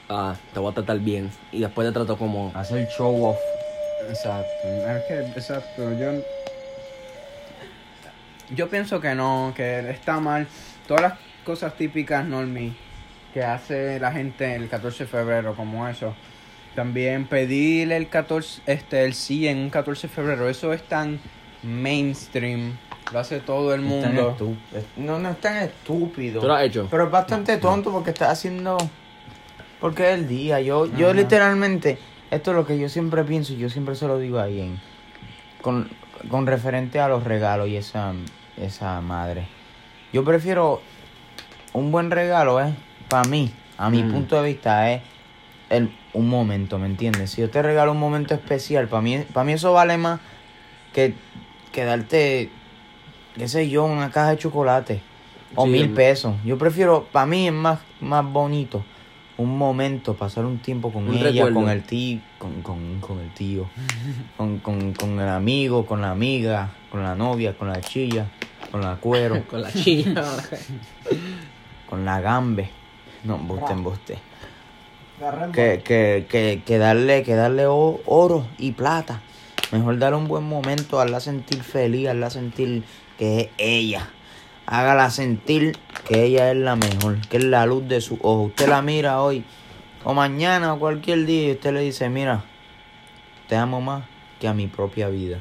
ah, 0.08 0.34
te 0.52 0.60
voy 0.60 0.70
a 0.70 0.74
tratar 0.74 0.98
bien 0.98 1.30
y 1.52 1.60
después 1.60 1.86
te 1.88 1.92
trato 1.92 2.16
como 2.16 2.52
Hacer 2.54 2.88
show 2.88 3.24
off. 3.24 3.38
Exacto, 4.08 4.66
es 4.66 5.02
que, 5.04 5.20
exacto, 5.38 5.92
yo... 5.98 6.22
Yo 8.52 8.68
pienso 8.68 9.00
que 9.00 9.14
no, 9.14 9.52
que 9.54 9.90
está 9.90 10.18
mal. 10.18 10.48
Todas 10.88 11.02
las 11.02 11.12
cosas 11.44 11.76
típicas 11.76 12.24
normie 12.24 12.74
que 13.32 13.44
hace 13.44 14.00
la 14.00 14.10
gente 14.10 14.56
el 14.56 14.68
14 14.68 15.04
de 15.04 15.08
febrero, 15.08 15.54
como 15.54 15.86
eso. 15.86 16.14
También 16.74 17.26
pedir 17.26 17.90
el 17.92 18.08
14, 18.08 18.62
este, 18.66 19.04
el 19.04 19.14
sí 19.14 19.48
en 19.48 19.58
un 19.58 19.70
14 19.70 20.06
de 20.06 20.14
febrero, 20.14 20.48
eso 20.48 20.72
es 20.72 20.82
tan 20.84 21.18
mainstream. 21.62 22.76
Lo 23.12 23.18
hace 23.18 23.40
todo 23.40 23.74
el 23.74 23.80
Es 23.84 24.02
tan 24.02 24.14
mundo. 24.14 24.56
No, 24.96 25.18
no 25.18 25.30
es 25.30 25.40
tan 25.40 25.56
estúpido. 25.56 26.40
tú 26.40 26.46
lo 26.46 26.54
has 26.54 26.62
hecho 26.64 26.86
Pero 26.90 27.04
es 27.06 27.10
bastante 27.10 27.56
tonto 27.56 27.90
porque 27.90 28.10
está 28.10 28.30
haciendo. 28.30 28.78
Porque 29.80 30.04
es 30.12 30.18
el 30.18 30.28
día. 30.28 30.60
Yo, 30.60 30.86
yo 30.94 31.12
literalmente, 31.12 31.98
esto 32.30 32.50
es 32.52 32.56
lo 32.56 32.66
que 32.66 32.78
yo 32.78 32.88
siempre 32.88 33.24
pienso 33.24 33.52
y 33.54 33.56
yo 33.56 33.68
siempre 33.68 33.94
se 33.96 34.06
lo 34.06 34.18
digo 34.18 34.38
a 34.38 34.48
Ian. 34.48 34.80
Con, 35.62 35.90
con 36.28 36.46
referente 36.46 37.00
a 37.00 37.08
los 37.08 37.24
regalos 37.24 37.68
y 37.68 37.76
esa, 37.76 38.12
esa 38.56 39.00
madre. 39.00 39.48
Yo 40.12 40.22
prefiero 40.24 40.80
un 41.72 41.90
buen 41.90 42.10
regalo, 42.10 42.60
¿eh? 42.64 42.72
Para 43.08 43.24
mí, 43.28 43.50
a 43.76 43.90
mi 43.90 44.02
Mm. 44.04 44.12
punto 44.12 44.40
de 44.40 44.48
vista, 44.52 44.92
es 44.92 45.02
el, 45.68 45.90
un 46.12 46.28
momento, 46.28 46.78
¿me 46.78 46.86
entiendes? 46.86 47.30
Si 47.30 47.40
yo 47.40 47.50
te 47.50 47.62
regalo 47.62 47.92
un 47.92 47.98
momento 48.00 48.34
especial, 48.34 48.88
para 48.88 49.02
mí, 49.02 49.18
para 49.32 49.44
mí 49.44 49.52
eso 49.52 49.72
vale 49.72 49.96
más 49.96 50.20
que, 50.92 51.14
que 51.72 51.84
darte, 51.84 52.50
qué 53.36 53.48
sé 53.48 53.68
yo, 53.68 53.84
una 53.84 54.10
caja 54.10 54.30
de 54.30 54.38
chocolate 54.38 55.00
o 55.54 55.64
Sí, 55.64 55.70
mil 55.70 55.90
pesos. 55.90 56.34
Yo 56.44 56.58
prefiero, 56.58 57.04
para 57.12 57.26
mí 57.26 57.46
es 57.48 57.52
más, 57.52 57.80
más 58.00 58.24
bonito 58.24 58.84
un 59.36 59.56
momento, 59.56 60.14
pasar 60.14 60.44
un 60.44 60.58
tiempo 60.58 60.92
con 60.92 61.08
Un 61.08 61.14
ella, 61.16 61.30
recuerdo. 61.30 61.54
con 61.60 61.68
el 61.70 61.82
tío, 61.82 62.20
con, 62.38 62.60
con, 62.60 63.00
con 63.00 63.20
el 63.20 63.32
tío, 63.32 63.70
con, 64.36 64.58
con, 64.58 64.92
con 64.92 65.18
el 65.18 65.28
amigo, 65.28 65.86
con 65.86 66.02
la 66.02 66.10
amiga, 66.10 66.70
con 66.90 67.02
la 67.02 67.14
novia, 67.14 67.56
con 67.56 67.68
la 67.68 67.80
chilla, 67.80 68.26
con 68.70 68.82
la 68.82 68.96
cuero, 68.96 69.42
Con 69.48 69.62
la 69.62 69.72
chilla. 69.72 70.22
con 71.88 72.04
la 72.04 72.20
gambe. 72.20 72.68
No, 73.24 73.36
embuste, 73.36 73.72
embuste. 73.72 74.18
Que, 75.52 75.82
que, 75.84 76.62
que, 76.64 76.78
darle, 76.78 77.22
que 77.22 77.34
darle 77.34 77.66
oro 77.66 78.46
y 78.56 78.72
plata. 78.72 79.20
Mejor 79.70 79.98
darle 79.98 80.16
un 80.16 80.28
buen 80.28 80.44
momento, 80.44 80.98
hazla 80.98 81.20
sentir 81.20 81.62
feliz, 81.62 82.08
hazla 82.08 82.30
sentir 82.30 82.84
que 83.18 83.40
es 83.40 83.48
ella. 83.58 84.08
Hágala 84.64 85.10
sentir 85.10 85.76
que 86.08 86.22
ella 86.24 86.50
es 86.50 86.56
la 86.56 86.74
mejor, 86.74 87.20
que 87.28 87.36
es 87.36 87.44
la 87.44 87.66
luz 87.66 87.86
de 87.86 88.00
su 88.00 88.14
ojo. 88.22 88.44
Usted 88.44 88.66
la 88.66 88.80
mira 88.80 89.20
hoy 89.20 89.44
o 90.04 90.14
mañana 90.14 90.72
o 90.72 90.78
cualquier 90.78 91.26
día 91.26 91.48
y 91.48 91.52
usted 91.52 91.74
le 91.74 91.82
dice, 91.82 92.08
mira, 92.08 92.44
te 93.46 93.56
amo 93.56 93.82
más 93.82 94.04
que 94.40 94.48
a 94.48 94.54
mi 94.54 94.68
propia 94.68 95.10
vida. 95.10 95.40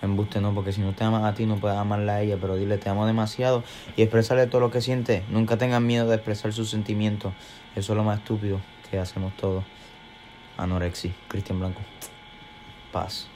Embuste 0.00 0.40
no, 0.40 0.54
porque 0.54 0.72
si 0.72 0.80
no 0.80 0.92
te 0.92 1.02
amas 1.02 1.24
a 1.24 1.34
ti 1.34 1.44
no 1.44 1.56
puedes 1.56 1.76
amarla 1.76 2.16
a 2.16 2.22
ella, 2.22 2.36
pero 2.40 2.54
dile 2.54 2.78
te 2.78 2.88
amo 2.88 3.04
demasiado 3.04 3.64
y 3.96 4.02
expresarle 4.02 4.46
todo 4.46 4.60
lo 4.60 4.70
que 4.70 4.80
siente. 4.80 5.24
Nunca 5.28 5.56
tengan 5.56 5.84
miedo 5.84 6.06
de 6.06 6.14
expresar 6.14 6.52
sus 6.52 6.70
sentimientos. 6.70 7.32
Eso 7.74 7.92
es 7.92 7.96
lo 7.96 8.04
más 8.04 8.18
estúpido 8.18 8.60
que 8.86 8.98
hacemos 8.98 9.36
todos. 9.36 9.64
Anorexi, 10.56 11.12
Cristian 11.28 11.58
Blanco. 11.58 11.80
Paz. 12.92 13.28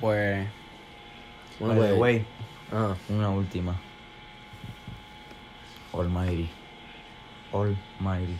Pues 0.00 0.46
Bueno, 1.58 1.74
pues, 1.74 1.98
way, 1.98 2.26
ajá. 2.70 2.96
una 3.08 3.30
última. 3.30 3.74
Almighty. 5.92 6.48
Almighty. 7.52 8.36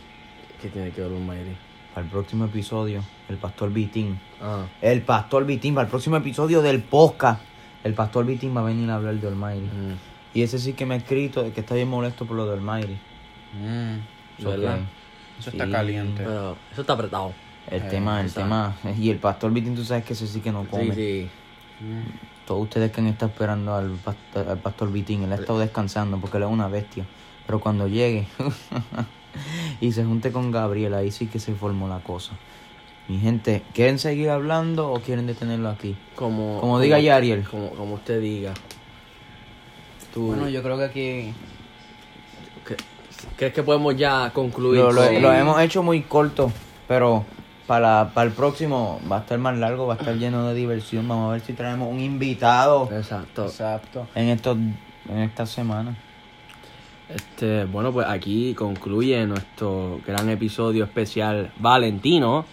¿Qué 0.61 0.69
tiene 0.69 0.91
que 0.91 1.01
ver 1.01 1.11
Mayri? 1.11 1.55
Para 1.93 2.05
el 2.05 2.11
próximo 2.11 2.45
episodio, 2.45 3.03
el 3.27 3.37
pastor 3.37 3.71
Vitín. 3.71 4.19
Ajá. 4.39 4.67
El 4.81 5.01
pastor 5.01 5.45
Vitín, 5.45 5.73
para 5.73 5.85
el 5.85 5.89
próximo 5.89 6.15
episodio 6.17 6.61
del 6.61 6.81
podcast, 6.81 7.41
el 7.83 7.93
pastor 7.93 8.25
Vitín 8.25 8.55
va 8.55 8.61
a 8.61 8.65
venir 8.65 8.89
a 8.91 8.95
hablar 8.95 9.15
de 9.15 9.27
Almighty. 9.27 9.65
Mm. 9.65 9.97
Y 10.33 10.43
ese 10.43 10.59
sí 10.59 10.73
que 10.73 10.85
me 10.85 10.93
ha 10.93 10.97
escrito 10.97 11.43
de 11.43 11.51
que 11.51 11.61
está 11.61 11.75
bien 11.75 11.87
molesto 11.89 12.25
por 12.25 12.37
lo 12.37 12.45
de 12.45 12.53
Almighty. 12.53 12.97
Mm, 13.53 14.41
So 14.41 14.49
¿Verdad? 14.51 14.77
que 14.77 15.41
eso 15.41 15.49
está 15.51 15.69
caliente. 15.69 16.23
Pero 16.23 16.57
eso 16.71 16.81
está 16.81 16.93
apretado. 16.93 17.33
El 17.69 17.81
Eh, 17.81 17.85
tema, 17.89 18.21
el 18.21 18.33
tema. 18.33 18.75
Y 18.97 19.09
el 19.09 19.17
pastor 19.17 19.51
Vitín, 19.51 19.75
tú 19.75 19.83
sabes 19.83 20.03
que 20.05 20.13
ese 20.13 20.27
sí 20.27 20.39
que 20.39 20.51
no 20.51 20.65
come. 20.65 20.93
Sí, 20.95 21.29
sí. 21.29 21.29
Todos 22.45 22.63
ustedes 22.63 22.91
que 22.91 22.99
han 23.01 23.07
estado 23.07 23.31
esperando 23.31 23.75
al 23.75 23.91
pastor, 23.91 24.49
al 24.49 24.57
pastor 24.57 24.91
Vitín, 24.91 25.23
él 25.23 25.31
ha 25.31 25.35
estado 25.35 25.59
descansando 25.59 26.17
porque 26.17 26.37
él 26.37 26.43
es 26.43 26.49
una 26.49 26.67
bestia. 26.67 27.05
Pero 27.45 27.59
cuando 27.59 27.87
llegue 27.87 28.27
y 29.81 29.91
se 29.91 30.03
junte 30.03 30.31
con 30.31 30.51
Gabriel, 30.51 30.93
ahí 30.93 31.11
sí 31.11 31.27
que 31.27 31.39
se 31.39 31.53
formó 31.53 31.87
la 31.87 31.99
cosa. 31.99 32.31
Mi 33.07 33.19
gente, 33.19 33.63
¿quieren 33.73 33.97
seguir 33.99 34.29
hablando 34.29 34.91
o 34.91 34.99
quieren 34.99 35.25
detenerlo 35.27 35.69
aquí? 35.69 35.95
Como, 36.15 36.59
Como 36.59 36.79
diga 36.79 36.99
Yariel. 36.99 37.43
Como, 37.47 37.69
como 37.71 37.95
usted 37.95 38.21
diga. 38.21 38.53
Tú, 40.13 40.27
Bueno, 40.27 40.49
yo 40.49 40.61
creo 40.63 40.77
que 40.77 40.83
aquí 40.85 40.93
¿qué- 40.99 41.33
¿Crees 43.37 43.53
que 43.53 43.63
podemos 43.63 43.95
ya 43.95 44.31
concluir? 44.33 44.81
Lo, 44.81 44.91
lo- 44.91 45.33
hemos 45.33 45.59
hecho 45.61 45.83
muy 45.83 46.01
corto, 46.01 46.51
pero 46.87 47.25
para, 47.67 48.11
para 48.13 48.27
el 48.27 48.33
próximo 48.33 48.99
va 49.11 49.17
a 49.17 49.19
estar 49.21 49.37
más 49.39 49.57
largo, 49.57 49.87
va 49.87 49.95
a 49.95 49.97
estar 49.97 50.15
lleno 50.15 50.47
de 50.47 50.55
diversión. 50.55 51.07
Vamos 51.07 51.29
a 51.29 51.33
ver 51.33 51.41
si 51.41 51.53
traemos 51.53 51.91
un 51.91 51.99
invitado 51.99 52.89
Exacto. 52.91 53.45
exacto. 53.45 54.07
en 54.15 54.29
estos 54.29 54.57
en 54.57 55.17
esta 55.19 55.45
semana. 55.45 55.95
Este, 57.13 57.65
bueno, 57.65 57.91
pues 57.91 58.05
aquí 58.07 58.53
concluye 58.53 59.25
nuestro 59.25 59.99
gran 60.05 60.29
episodio 60.29 60.83
especial 60.83 61.51
Valentino. 61.57 62.45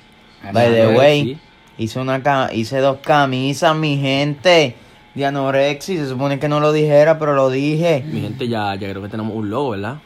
By 0.52 0.72
the 0.72 0.86
way, 0.96 1.38
hice 1.76 2.00
una 2.00 2.22
hice 2.52 2.78
dos 2.78 2.98
camisas, 3.02 3.76
mi 3.76 3.98
gente, 3.98 4.74
de 5.14 5.26
anorexia. 5.26 5.96
Se 5.98 6.08
supone 6.08 6.38
que 6.38 6.48
no 6.48 6.60
lo 6.60 6.72
dijera, 6.72 7.18
pero 7.18 7.34
lo 7.34 7.50
dije. 7.50 8.02
Mi 8.06 8.20
gente 8.22 8.48
ya, 8.48 8.74
ya 8.76 8.88
creo 8.90 9.02
que 9.02 9.08
tenemos 9.08 9.34
un 9.34 9.50
logo, 9.50 9.70
¿verdad? 9.70 9.96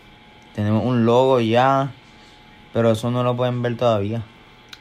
Tenemos 0.54 0.84
un 0.84 1.04
logo 1.04 1.40
ya, 1.40 1.90
pero 2.72 2.90
eso 2.90 3.10
no 3.10 3.22
lo 3.22 3.36
pueden 3.36 3.62
ver 3.62 3.76
todavía. 3.76 4.22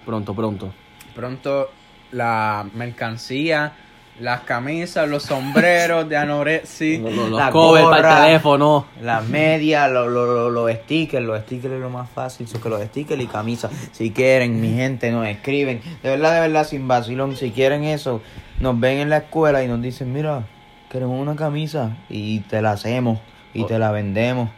Pronto, 0.05 0.33
pronto. 0.33 0.71
Pronto 1.15 1.69
la 2.11 2.65
mercancía, 2.73 3.73
las 4.19 4.41
camisas, 4.41 5.07
los 5.07 5.23
sombreros 5.23 6.09
de 6.09 6.17
anorexia. 6.17 6.99
Los, 7.01 7.13
los- 7.13 7.29
los 7.29 7.39
La 7.39 7.51
covers 7.51 7.85
para 7.85 7.95
gorra. 7.97 8.19
el 8.19 8.25
teléfono. 8.27 8.85
Las 9.01 9.25
medias, 9.27 9.89
los 9.91 10.07
lo, 10.07 10.25
lo- 10.25 10.49
los 10.49 10.71
stickers, 10.71 11.23
los 11.25 11.39
stickers 11.41 11.75
es 11.75 11.79
lo 11.79 11.89
más 11.89 12.09
fácil, 12.09 12.47
so 12.47 12.59
que 12.59 12.67
los 12.69 12.81
stickers 12.83 13.21
y 13.21 13.27
camisas. 13.27 13.71
Si 13.91 14.11
quieren, 14.11 14.59
mi 14.59 14.73
gente, 14.73 15.11
nos 15.11 15.25
escriben. 15.27 15.81
De 16.03 16.09
verdad, 16.09 16.33
de 16.33 16.41
verdad, 16.41 16.65
sin 16.67 16.87
vacilón, 16.87 17.35
si 17.37 17.51
quieren 17.51 17.83
eso, 17.85 18.21
nos 18.59 18.77
ven 18.79 18.97
en 18.99 19.09
la 19.09 19.17
escuela 19.17 19.63
y 19.63 19.67
nos 19.67 19.81
dicen, 19.81 20.11
mira, 20.11 20.43
queremos 20.91 21.19
una 21.21 21.35
camisa 21.35 21.95
y 22.09 22.39
te 22.41 22.61
la 22.61 22.71
hacemos 22.71 23.19
y 23.53 23.61
O- 23.63 23.65
te 23.67 23.79
la 23.79 23.91
vendemos 23.91 24.49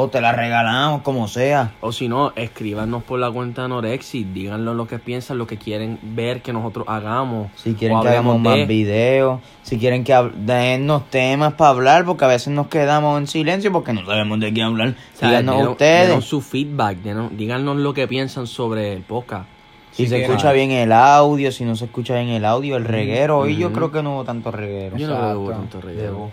o 0.00 0.06
te 0.06 0.20
la 0.20 0.30
regalamos, 0.30 1.02
como 1.02 1.26
sea. 1.26 1.72
O 1.80 1.90
si 1.90 2.08
no, 2.08 2.32
escríbanos 2.36 3.02
por 3.02 3.18
la 3.18 3.32
cuenta 3.32 3.62
de 3.62 3.66
Anorexi. 3.66 4.22
Díganos 4.22 4.76
lo 4.76 4.86
que 4.86 5.00
piensan, 5.00 5.38
lo 5.38 5.48
que 5.48 5.56
quieren 5.56 5.98
ver 6.02 6.40
que 6.40 6.52
nosotros 6.52 6.84
hagamos. 6.88 7.48
Si 7.56 7.74
quieren 7.74 8.00
que 8.00 8.08
hagamos 8.08 8.34
de- 8.34 8.38
más 8.48 8.68
videos, 8.68 9.40
si 9.64 9.76
quieren 9.76 10.04
que 10.04 10.14
dennos 10.36 11.10
temas 11.10 11.54
para 11.54 11.70
hablar, 11.70 12.04
porque 12.04 12.24
a 12.24 12.28
veces 12.28 12.52
nos 12.52 12.68
quedamos 12.68 13.18
en 13.18 13.26
silencio 13.26 13.72
porque 13.72 13.92
no 13.92 14.06
sabemos 14.06 14.38
de 14.38 14.54
qué 14.54 14.62
hablar. 14.62 14.90
O 15.14 15.18
sea, 15.18 15.30
Díganos 15.30 15.56
denos- 15.56 15.72
ustedes. 15.72 16.08
denos 16.10 16.24
su 16.26 16.40
feedback, 16.42 16.98
denos- 16.98 17.30
díganos 17.36 17.76
lo 17.78 17.92
que 17.92 18.06
piensan 18.06 18.46
sobre 18.46 18.92
el 18.92 19.02
podcast. 19.02 19.48
Si 19.90 20.04
Si 20.04 20.10
se 20.10 20.22
escucha 20.22 20.52
bien 20.52 20.70
el 20.70 20.92
audio, 20.92 21.50
si 21.50 21.64
no 21.64 21.74
se 21.74 21.86
escucha 21.86 22.14
bien 22.14 22.28
el 22.28 22.44
audio, 22.44 22.76
el 22.76 22.84
reguero. 22.84 23.38
Hoy 23.38 23.56
yo 23.56 23.66
Ujú. 23.66 23.74
creo 23.76 23.90
que 23.90 24.02
no 24.04 24.12
hubo 24.14 24.24
tanto 24.24 24.52
reguero. 24.52 24.96
Yo 24.96 25.08
no 25.08 25.40
hubo 25.40 25.50
tanto 25.50 25.80
reguero. 25.80 26.30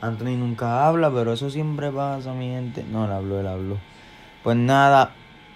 Anthony 0.00 0.36
nunca 0.36 0.86
habla, 0.86 1.10
pero 1.10 1.32
eso 1.32 1.50
siempre 1.50 1.90
pasa, 1.90 2.32
mi 2.32 2.48
gente. 2.48 2.84
No, 2.84 3.04
él 3.06 3.12
habló, 3.12 3.40
él 3.40 3.46
habló. 3.46 3.78
Pues 4.42 4.56
nada, 4.56 5.12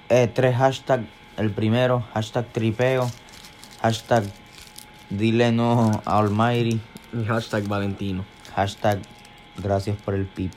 eh, 0.08 0.28
tres 0.32 0.56
hashtags. 0.56 1.06
El 1.36 1.50
primero, 1.50 2.04
hashtag 2.12 2.46
tripeo. 2.52 3.10
Hashtag 3.80 4.24
dile 5.10 5.50
no 5.52 6.02
a 6.04 6.18
Almighty. 6.18 6.80
Mi 7.12 7.24
hashtag 7.24 7.66
Valentino. 7.66 8.24
Hashtag 8.54 9.00
gracias 9.56 9.96
por 9.96 10.14
el 10.14 10.26
pip. 10.26 10.52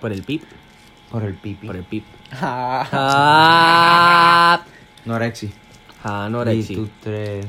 Por 0.00 0.12
el 0.12 0.22
pip. 0.22 0.42
Por 1.10 1.22
el 1.24 1.34
pipi. 1.34 1.66
Por 1.66 1.76
el 1.76 1.84
pip. 1.84 2.04
Ah, 2.40 2.88
Ah, 6.04 6.28
Norexi. 6.30 6.72
Y 6.72 6.76
tú 6.76 6.88
tres. 7.00 7.46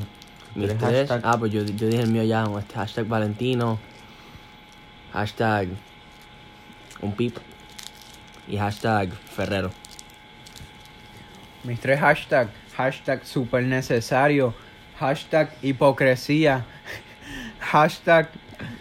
Mis 0.54 0.76
tres. 0.78 1.10
Ah, 1.22 1.36
pues 1.38 1.52
yo, 1.52 1.62
yo 1.62 1.86
dije 1.86 2.02
el 2.02 2.10
mío 2.10 2.22
ya. 2.24 2.44
Este 2.58 2.74
hashtag 2.74 3.06
Valentino. 3.06 3.78
Hashtag 5.12 5.68
un 7.02 7.12
pip. 7.12 7.36
Y 8.48 8.56
hashtag 8.56 9.12
Ferrero. 9.12 9.70
mis 11.64 11.78
tres 11.80 12.00
hashtags. 12.00 12.50
Hashtag 12.76 13.24
super 13.24 13.62
necesario. 13.62 14.54
Hashtag 14.98 15.50
hipocresía. 15.62 16.64
Hashtag 17.60 18.28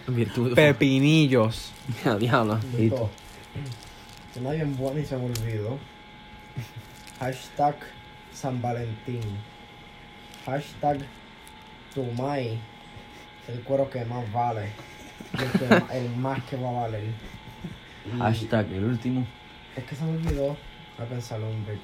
Virtud. 0.08 0.56
pepinillos. 0.56 1.72
Diablo. 2.20 2.60
Y 2.78 2.90
tú. 2.90 3.10
Suena 4.34 4.52
bien 4.52 4.76
bueno 4.78 5.00
y 5.00 5.06
se 5.06 5.18
me 5.18 5.26
olvidó. 5.26 5.78
Hashtag 7.20 7.76
San 8.34 8.62
Valentín. 8.62 9.22
Hashtag 10.46 11.00
Tumay. 11.94 12.60
El 13.48 13.62
cuero 13.64 13.90
que 13.90 14.06
más 14.06 14.32
vale. 14.32 14.70
El, 15.34 15.52
que 15.60 15.66
ma- 15.68 15.94
el 15.94 16.10
más 16.18 16.44
que 16.44 16.56
va 16.58 16.70
a 16.70 16.74
valer. 16.82 17.04
Y 18.06 18.18
Hashtag 18.20 18.72
el 18.74 18.86
último. 18.86 19.26
Es 19.76 19.84
que 19.84 19.96
se 19.96 20.04
me 20.04 20.12
olvidó. 20.12 20.48
Voy 20.98 21.06
a 21.06 21.10
pensarlo 21.10 21.50
un 21.50 21.66
break. 21.66 21.80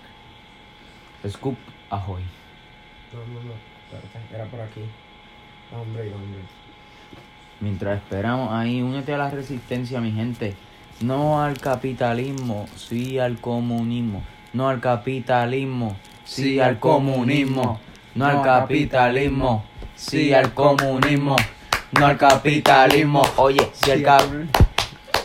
Scoop 1.29 1.57
ahoy. 1.89 2.21
No, 3.13 3.19
no, 3.19 3.39
no. 3.45 3.53
Espérate, 3.93 4.35
era 4.35 4.45
por 4.45 4.59
aquí. 4.61 4.81
No, 5.71 5.81
hombre, 5.81 6.09
no, 6.09 6.15
hombre. 6.15 6.39
Mientras 7.61 7.97
esperamos 7.97 8.51
ahí, 8.51 8.81
únete 8.81 9.13
a 9.13 9.17
la 9.17 9.29
resistencia, 9.29 10.01
mi 10.01 10.11
gente. 10.11 10.55
No 11.01 11.41
al 11.41 11.57
capitalismo, 11.59 12.65
sí 12.75 13.19
al 13.19 13.39
comunismo. 13.39 14.23
No 14.53 14.69
al 14.69 14.79
capitalismo, 14.79 15.97
sí, 16.23 16.59
al 16.59 16.79
comunismo. 16.79 17.79
No 18.15 18.25
al 18.25 18.41
capitalismo, 18.41 19.65
sí 19.95 20.33
al 20.33 20.53
comunismo. 20.53 21.35
No 21.99 22.05
al 22.07 22.17
capitalismo. 22.17 23.21
Oye, 23.37 23.71
si 23.73 23.91
el 23.91 24.03
cap... 24.03 24.21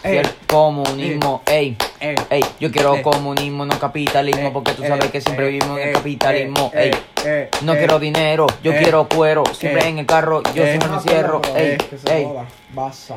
Si 0.02 0.16
el 0.16 0.26
comunismo, 0.46 1.42
ey, 1.44 1.76
Ey. 2.00 2.14
ey, 2.30 2.42
yo 2.58 2.70
quiero 2.70 2.94
Ey. 2.96 3.02
comunismo, 3.02 3.66
no 3.66 3.78
capitalismo, 3.78 4.48
Eh, 4.48 4.50
porque 4.50 4.72
tú 4.72 4.82
eh, 4.82 4.88
sabes 4.88 5.10
que 5.10 5.20
siempre 5.20 5.48
eh, 5.48 5.50
vivimos 5.50 5.78
en 5.78 5.84
eh, 5.84 5.88
el 5.90 5.94
capitalismo, 5.94 6.70
eh, 6.74 6.82
ey. 6.94 7.00
eh, 7.26 7.50
No 7.60 7.74
eh, 7.74 7.78
quiero 7.78 7.98
dinero, 7.98 8.46
yo 8.64 8.72
eh, 8.72 8.78
quiero 8.82 9.06
cuero, 9.06 9.44
siempre 9.52 9.84
eh, 9.84 9.88
en 9.90 9.98
el 9.98 10.06
carro, 10.06 10.42
yo 10.54 10.64
eh. 10.64 10.68
siempre 10.68 10.88
me 10.88 11.00
cierro, 11.00 11.42
ey, 11.54 11.76
ey. 12.06 12.26
Basa. 12.72 13.16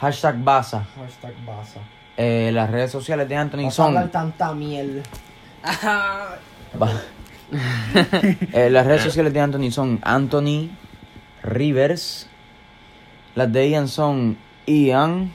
Hashtag 0.00 0.38
Baza. 0.42 0.86
Hashtag 0.96 1.34
Basa. 1.44 1.80
Eh, 2.16 2.50
las 2.54 2.70
redes 2.70 2.90
sociales 2.90 3.28
de 3.28 3.36
Anthony 3.36 3.64
Vas 3.64 3.74
a 3.74 3.76
son... 3.76 4.10
tanta 4.10 4.54
miel. 4.54 5.02
Eh, 8.52 8.68
las 8.70 8.86
redes 8.86 9.02
sociales 9.02 9.32
de 9.32 9.40
Anthony 9.40 9.70
son 9.70 9.98
Anthony 10.02 10.68
Rivers. 11.48 12.28
Las 13.34 13.52
de 13.52 13.68
Ian 13.70 13.88
son 13.88 14.36
Ian. 14.66 15.32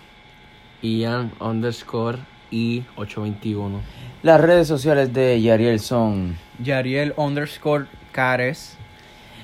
Ian 0.82 1.32
underscore 1.40 2.20
y 2.52 2.84
821. 2.98 3.80
Las 4.22 4.40
redes 4.42 4.68
sociales 4.68 5.14
de 5.14 5.42
Yariel 5.42 5.80
son... 5.80 6.38
Yariel 6.60 7.14
underscore 7.18 7.86
Cares. 8.12 8.78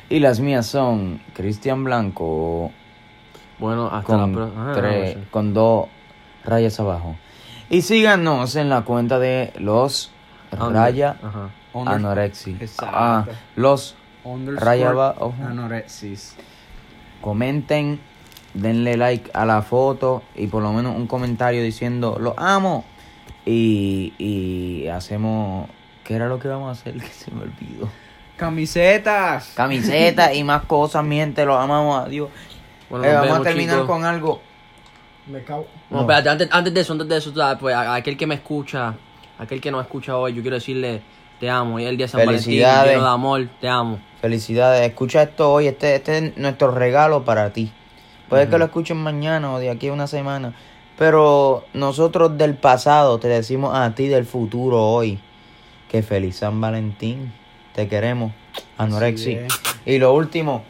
Y 0.10 0.20
las 0.20 0.40
mías 0.40 0.66
son 0.66 1.22
Cristian 1.34 1.84
Blanco 1.84 2.72
Bueno, 3.60 3.88
hasta 3.88 4.02
con, 4.04 4.32
la 4.32 4.38
próxima. 4.38 4.74
tres- 4.74 5.18
con 5.32 5.54
dos 5.54 5.88
rayas 6.44 6.80
abajo. 6.80 7.16
Y 7.70 7.82
síganos 7.84 8.56
en 8.56 8.70
la 8.70 8.82
cuenta 8.82 9.20
de 9.20 9.54
los 9.60 10.12
raya. 10.52 11.16
Under- 11.74 11.94
anorexia. 11.94 12.56
Exacto. 12.60 12.96
Ah, 12.98 13.26
los 13.56 13.96
raya 14.58 14.90
abajo. 14.90 15.36
Anorexis. 15.46 16.36
Comenten, 17.22 18.00
denle 18.54 18.98
like 18.98 19.30
a 19.34 19.46
la 19.46 19.62
foto 19.62 20.24
y 20.36 20.48
por 20.48 20.64
lo 20.64 20.72
menos 20.74 20.96
un 20.96 21.08
comentario 21.08 21.62
diciendo 21.64 22.18
lo 22.20 22.34
amo. 22.38 22.86
Y, 23.46 24.14
y 24.18 24.88
hacemos. 24.88 25.70
¿Qué 26.04 26.16
era 26.16 26.28
lo 26.28 26.40
que 26.40 26.48
vamos 26.48 26.70
a 26.70 26.72
hacer? 26.80 26.94
Que 27.00 27.08
se 27.08 27.32
me 27.32 27.44
olvidó. 27.44 27.90
Camisetas. 28.38 29.52
Camisetas 29.56 30.34
y 30.36 30.44
más 30.44 30.64
cosas, 30.66 31.04
miente, 31.04 31.46
lo 31.46 31.58
amamos 31.58 32.06
a 32.06 32.10
Dios. 32.10 32.30
Bueno, 32.90 33.06
Eh, 33.06 33.14
vamos 33.14 33.40
a 33.40 33.42
terminar 33.42 33.76
chicos. 33.76 33.88
con 33.88 34.06
algo. 34.06 34.42
Me 35.28 35.44
cago. 35.44 35.68
No, 35.90 36.02
espérate, 36.02 36.30
antes, 36.30 36.50
antes 36.52 36.74
de 36.74 36.82
eso, 36.82 36.94
antes 36.94 37.08
de 37.08 37.18
eso, 37.18 37.34
pues 37.60 37.76
a, 37.76 37.94
a 37.94 37.96
aquel 37.96 38.18
que 38.18 38.26
me 38.26 38.36
escucha, 38.36 38.88
a 39.38 39.44
aquel 39.44 39.62
que 39.62 39.70
no 39.72 39.80
escucha 39.80 40.18
hoy, 40.18 40.34
yo 40.34 40.42
quiero 40.42 40.56
decirle, 40.56 41.02
te 41.40 41.50
amo, 41.50 41.78
es 41.80 41.86
el 41.88 41.98
día 41.98 42.06
de 42.08 42.12
San 42.12 42.26
Valentín, 42.26 42.54
lleno 42.54 42.84
de 42.84 42.96
amor, 42.96 43.48
te 43.62 43.68
amo. 43.70 44.00
Felicidades. 44.22 44.88
Escucha 44.88 45.24
esto 45.24 45.52
hoy. 45.52 45.68
Este, 45.68 45.96
este 45.96 46.18
es 46.18 46.38
nuestro 46.38 46.72
regalo 46.72 47.24
para 47.24 47.52
ti. 47.52 47.72
Puede 48.28 48.48
que 48.48 48.58
lo 48.58 48.66
escuchen 48.66 48.98
mañana 48.98 49.54
o 49.54 49.60
de 49.60 49.70
aquí 49.70 49.88
a 49.88 49.94
una 49.94 50.08
semana. 50.08 50.54
Pero 50.98 51.64
nosotros 51.74 52.38
del 52.38 52.56
pasado 52.56 53.20
te 53.20 53.28
decimos 53.28 53.76
a 53.76 53.96
ti 53.96 54.08
del 54.08 54.26
futuro 54.26 54.84
hoy. 54.84 55.20
Que 55.90 56.04
feliz 56.04 56.38
San 56.38 56.62
Valentín. 56.62 57.34
Te 57.74 57.88
queremos. 57.88 58.34
Anorexia. 58.78 59.48
es. 59.48 59.54
Y 59.86 59.98
lo 59.98 60.14
último. 60.14 60.64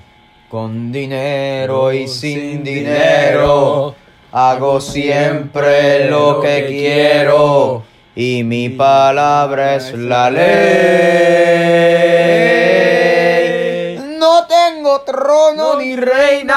Con 0.49 0.91
dinero 0.91 1.91
y 1.91 2.07
sin 2.07 2.63
dinero. 2.63 3.95
Hago 4.31 4.79
siempre 4.79 6.09
lo 6.09 6.39
que 6.39 6.65
quiero. 6.67 7.83
Y 8.15 8.43
mi 8.43 8.69
palabra 8.69 9.75
es 9.75 9.93
la 9.93 10.29
ley. 10.29 11.68
Trono 15.05 15.75
ni 15.79 15.95
reina. 15.95 16.47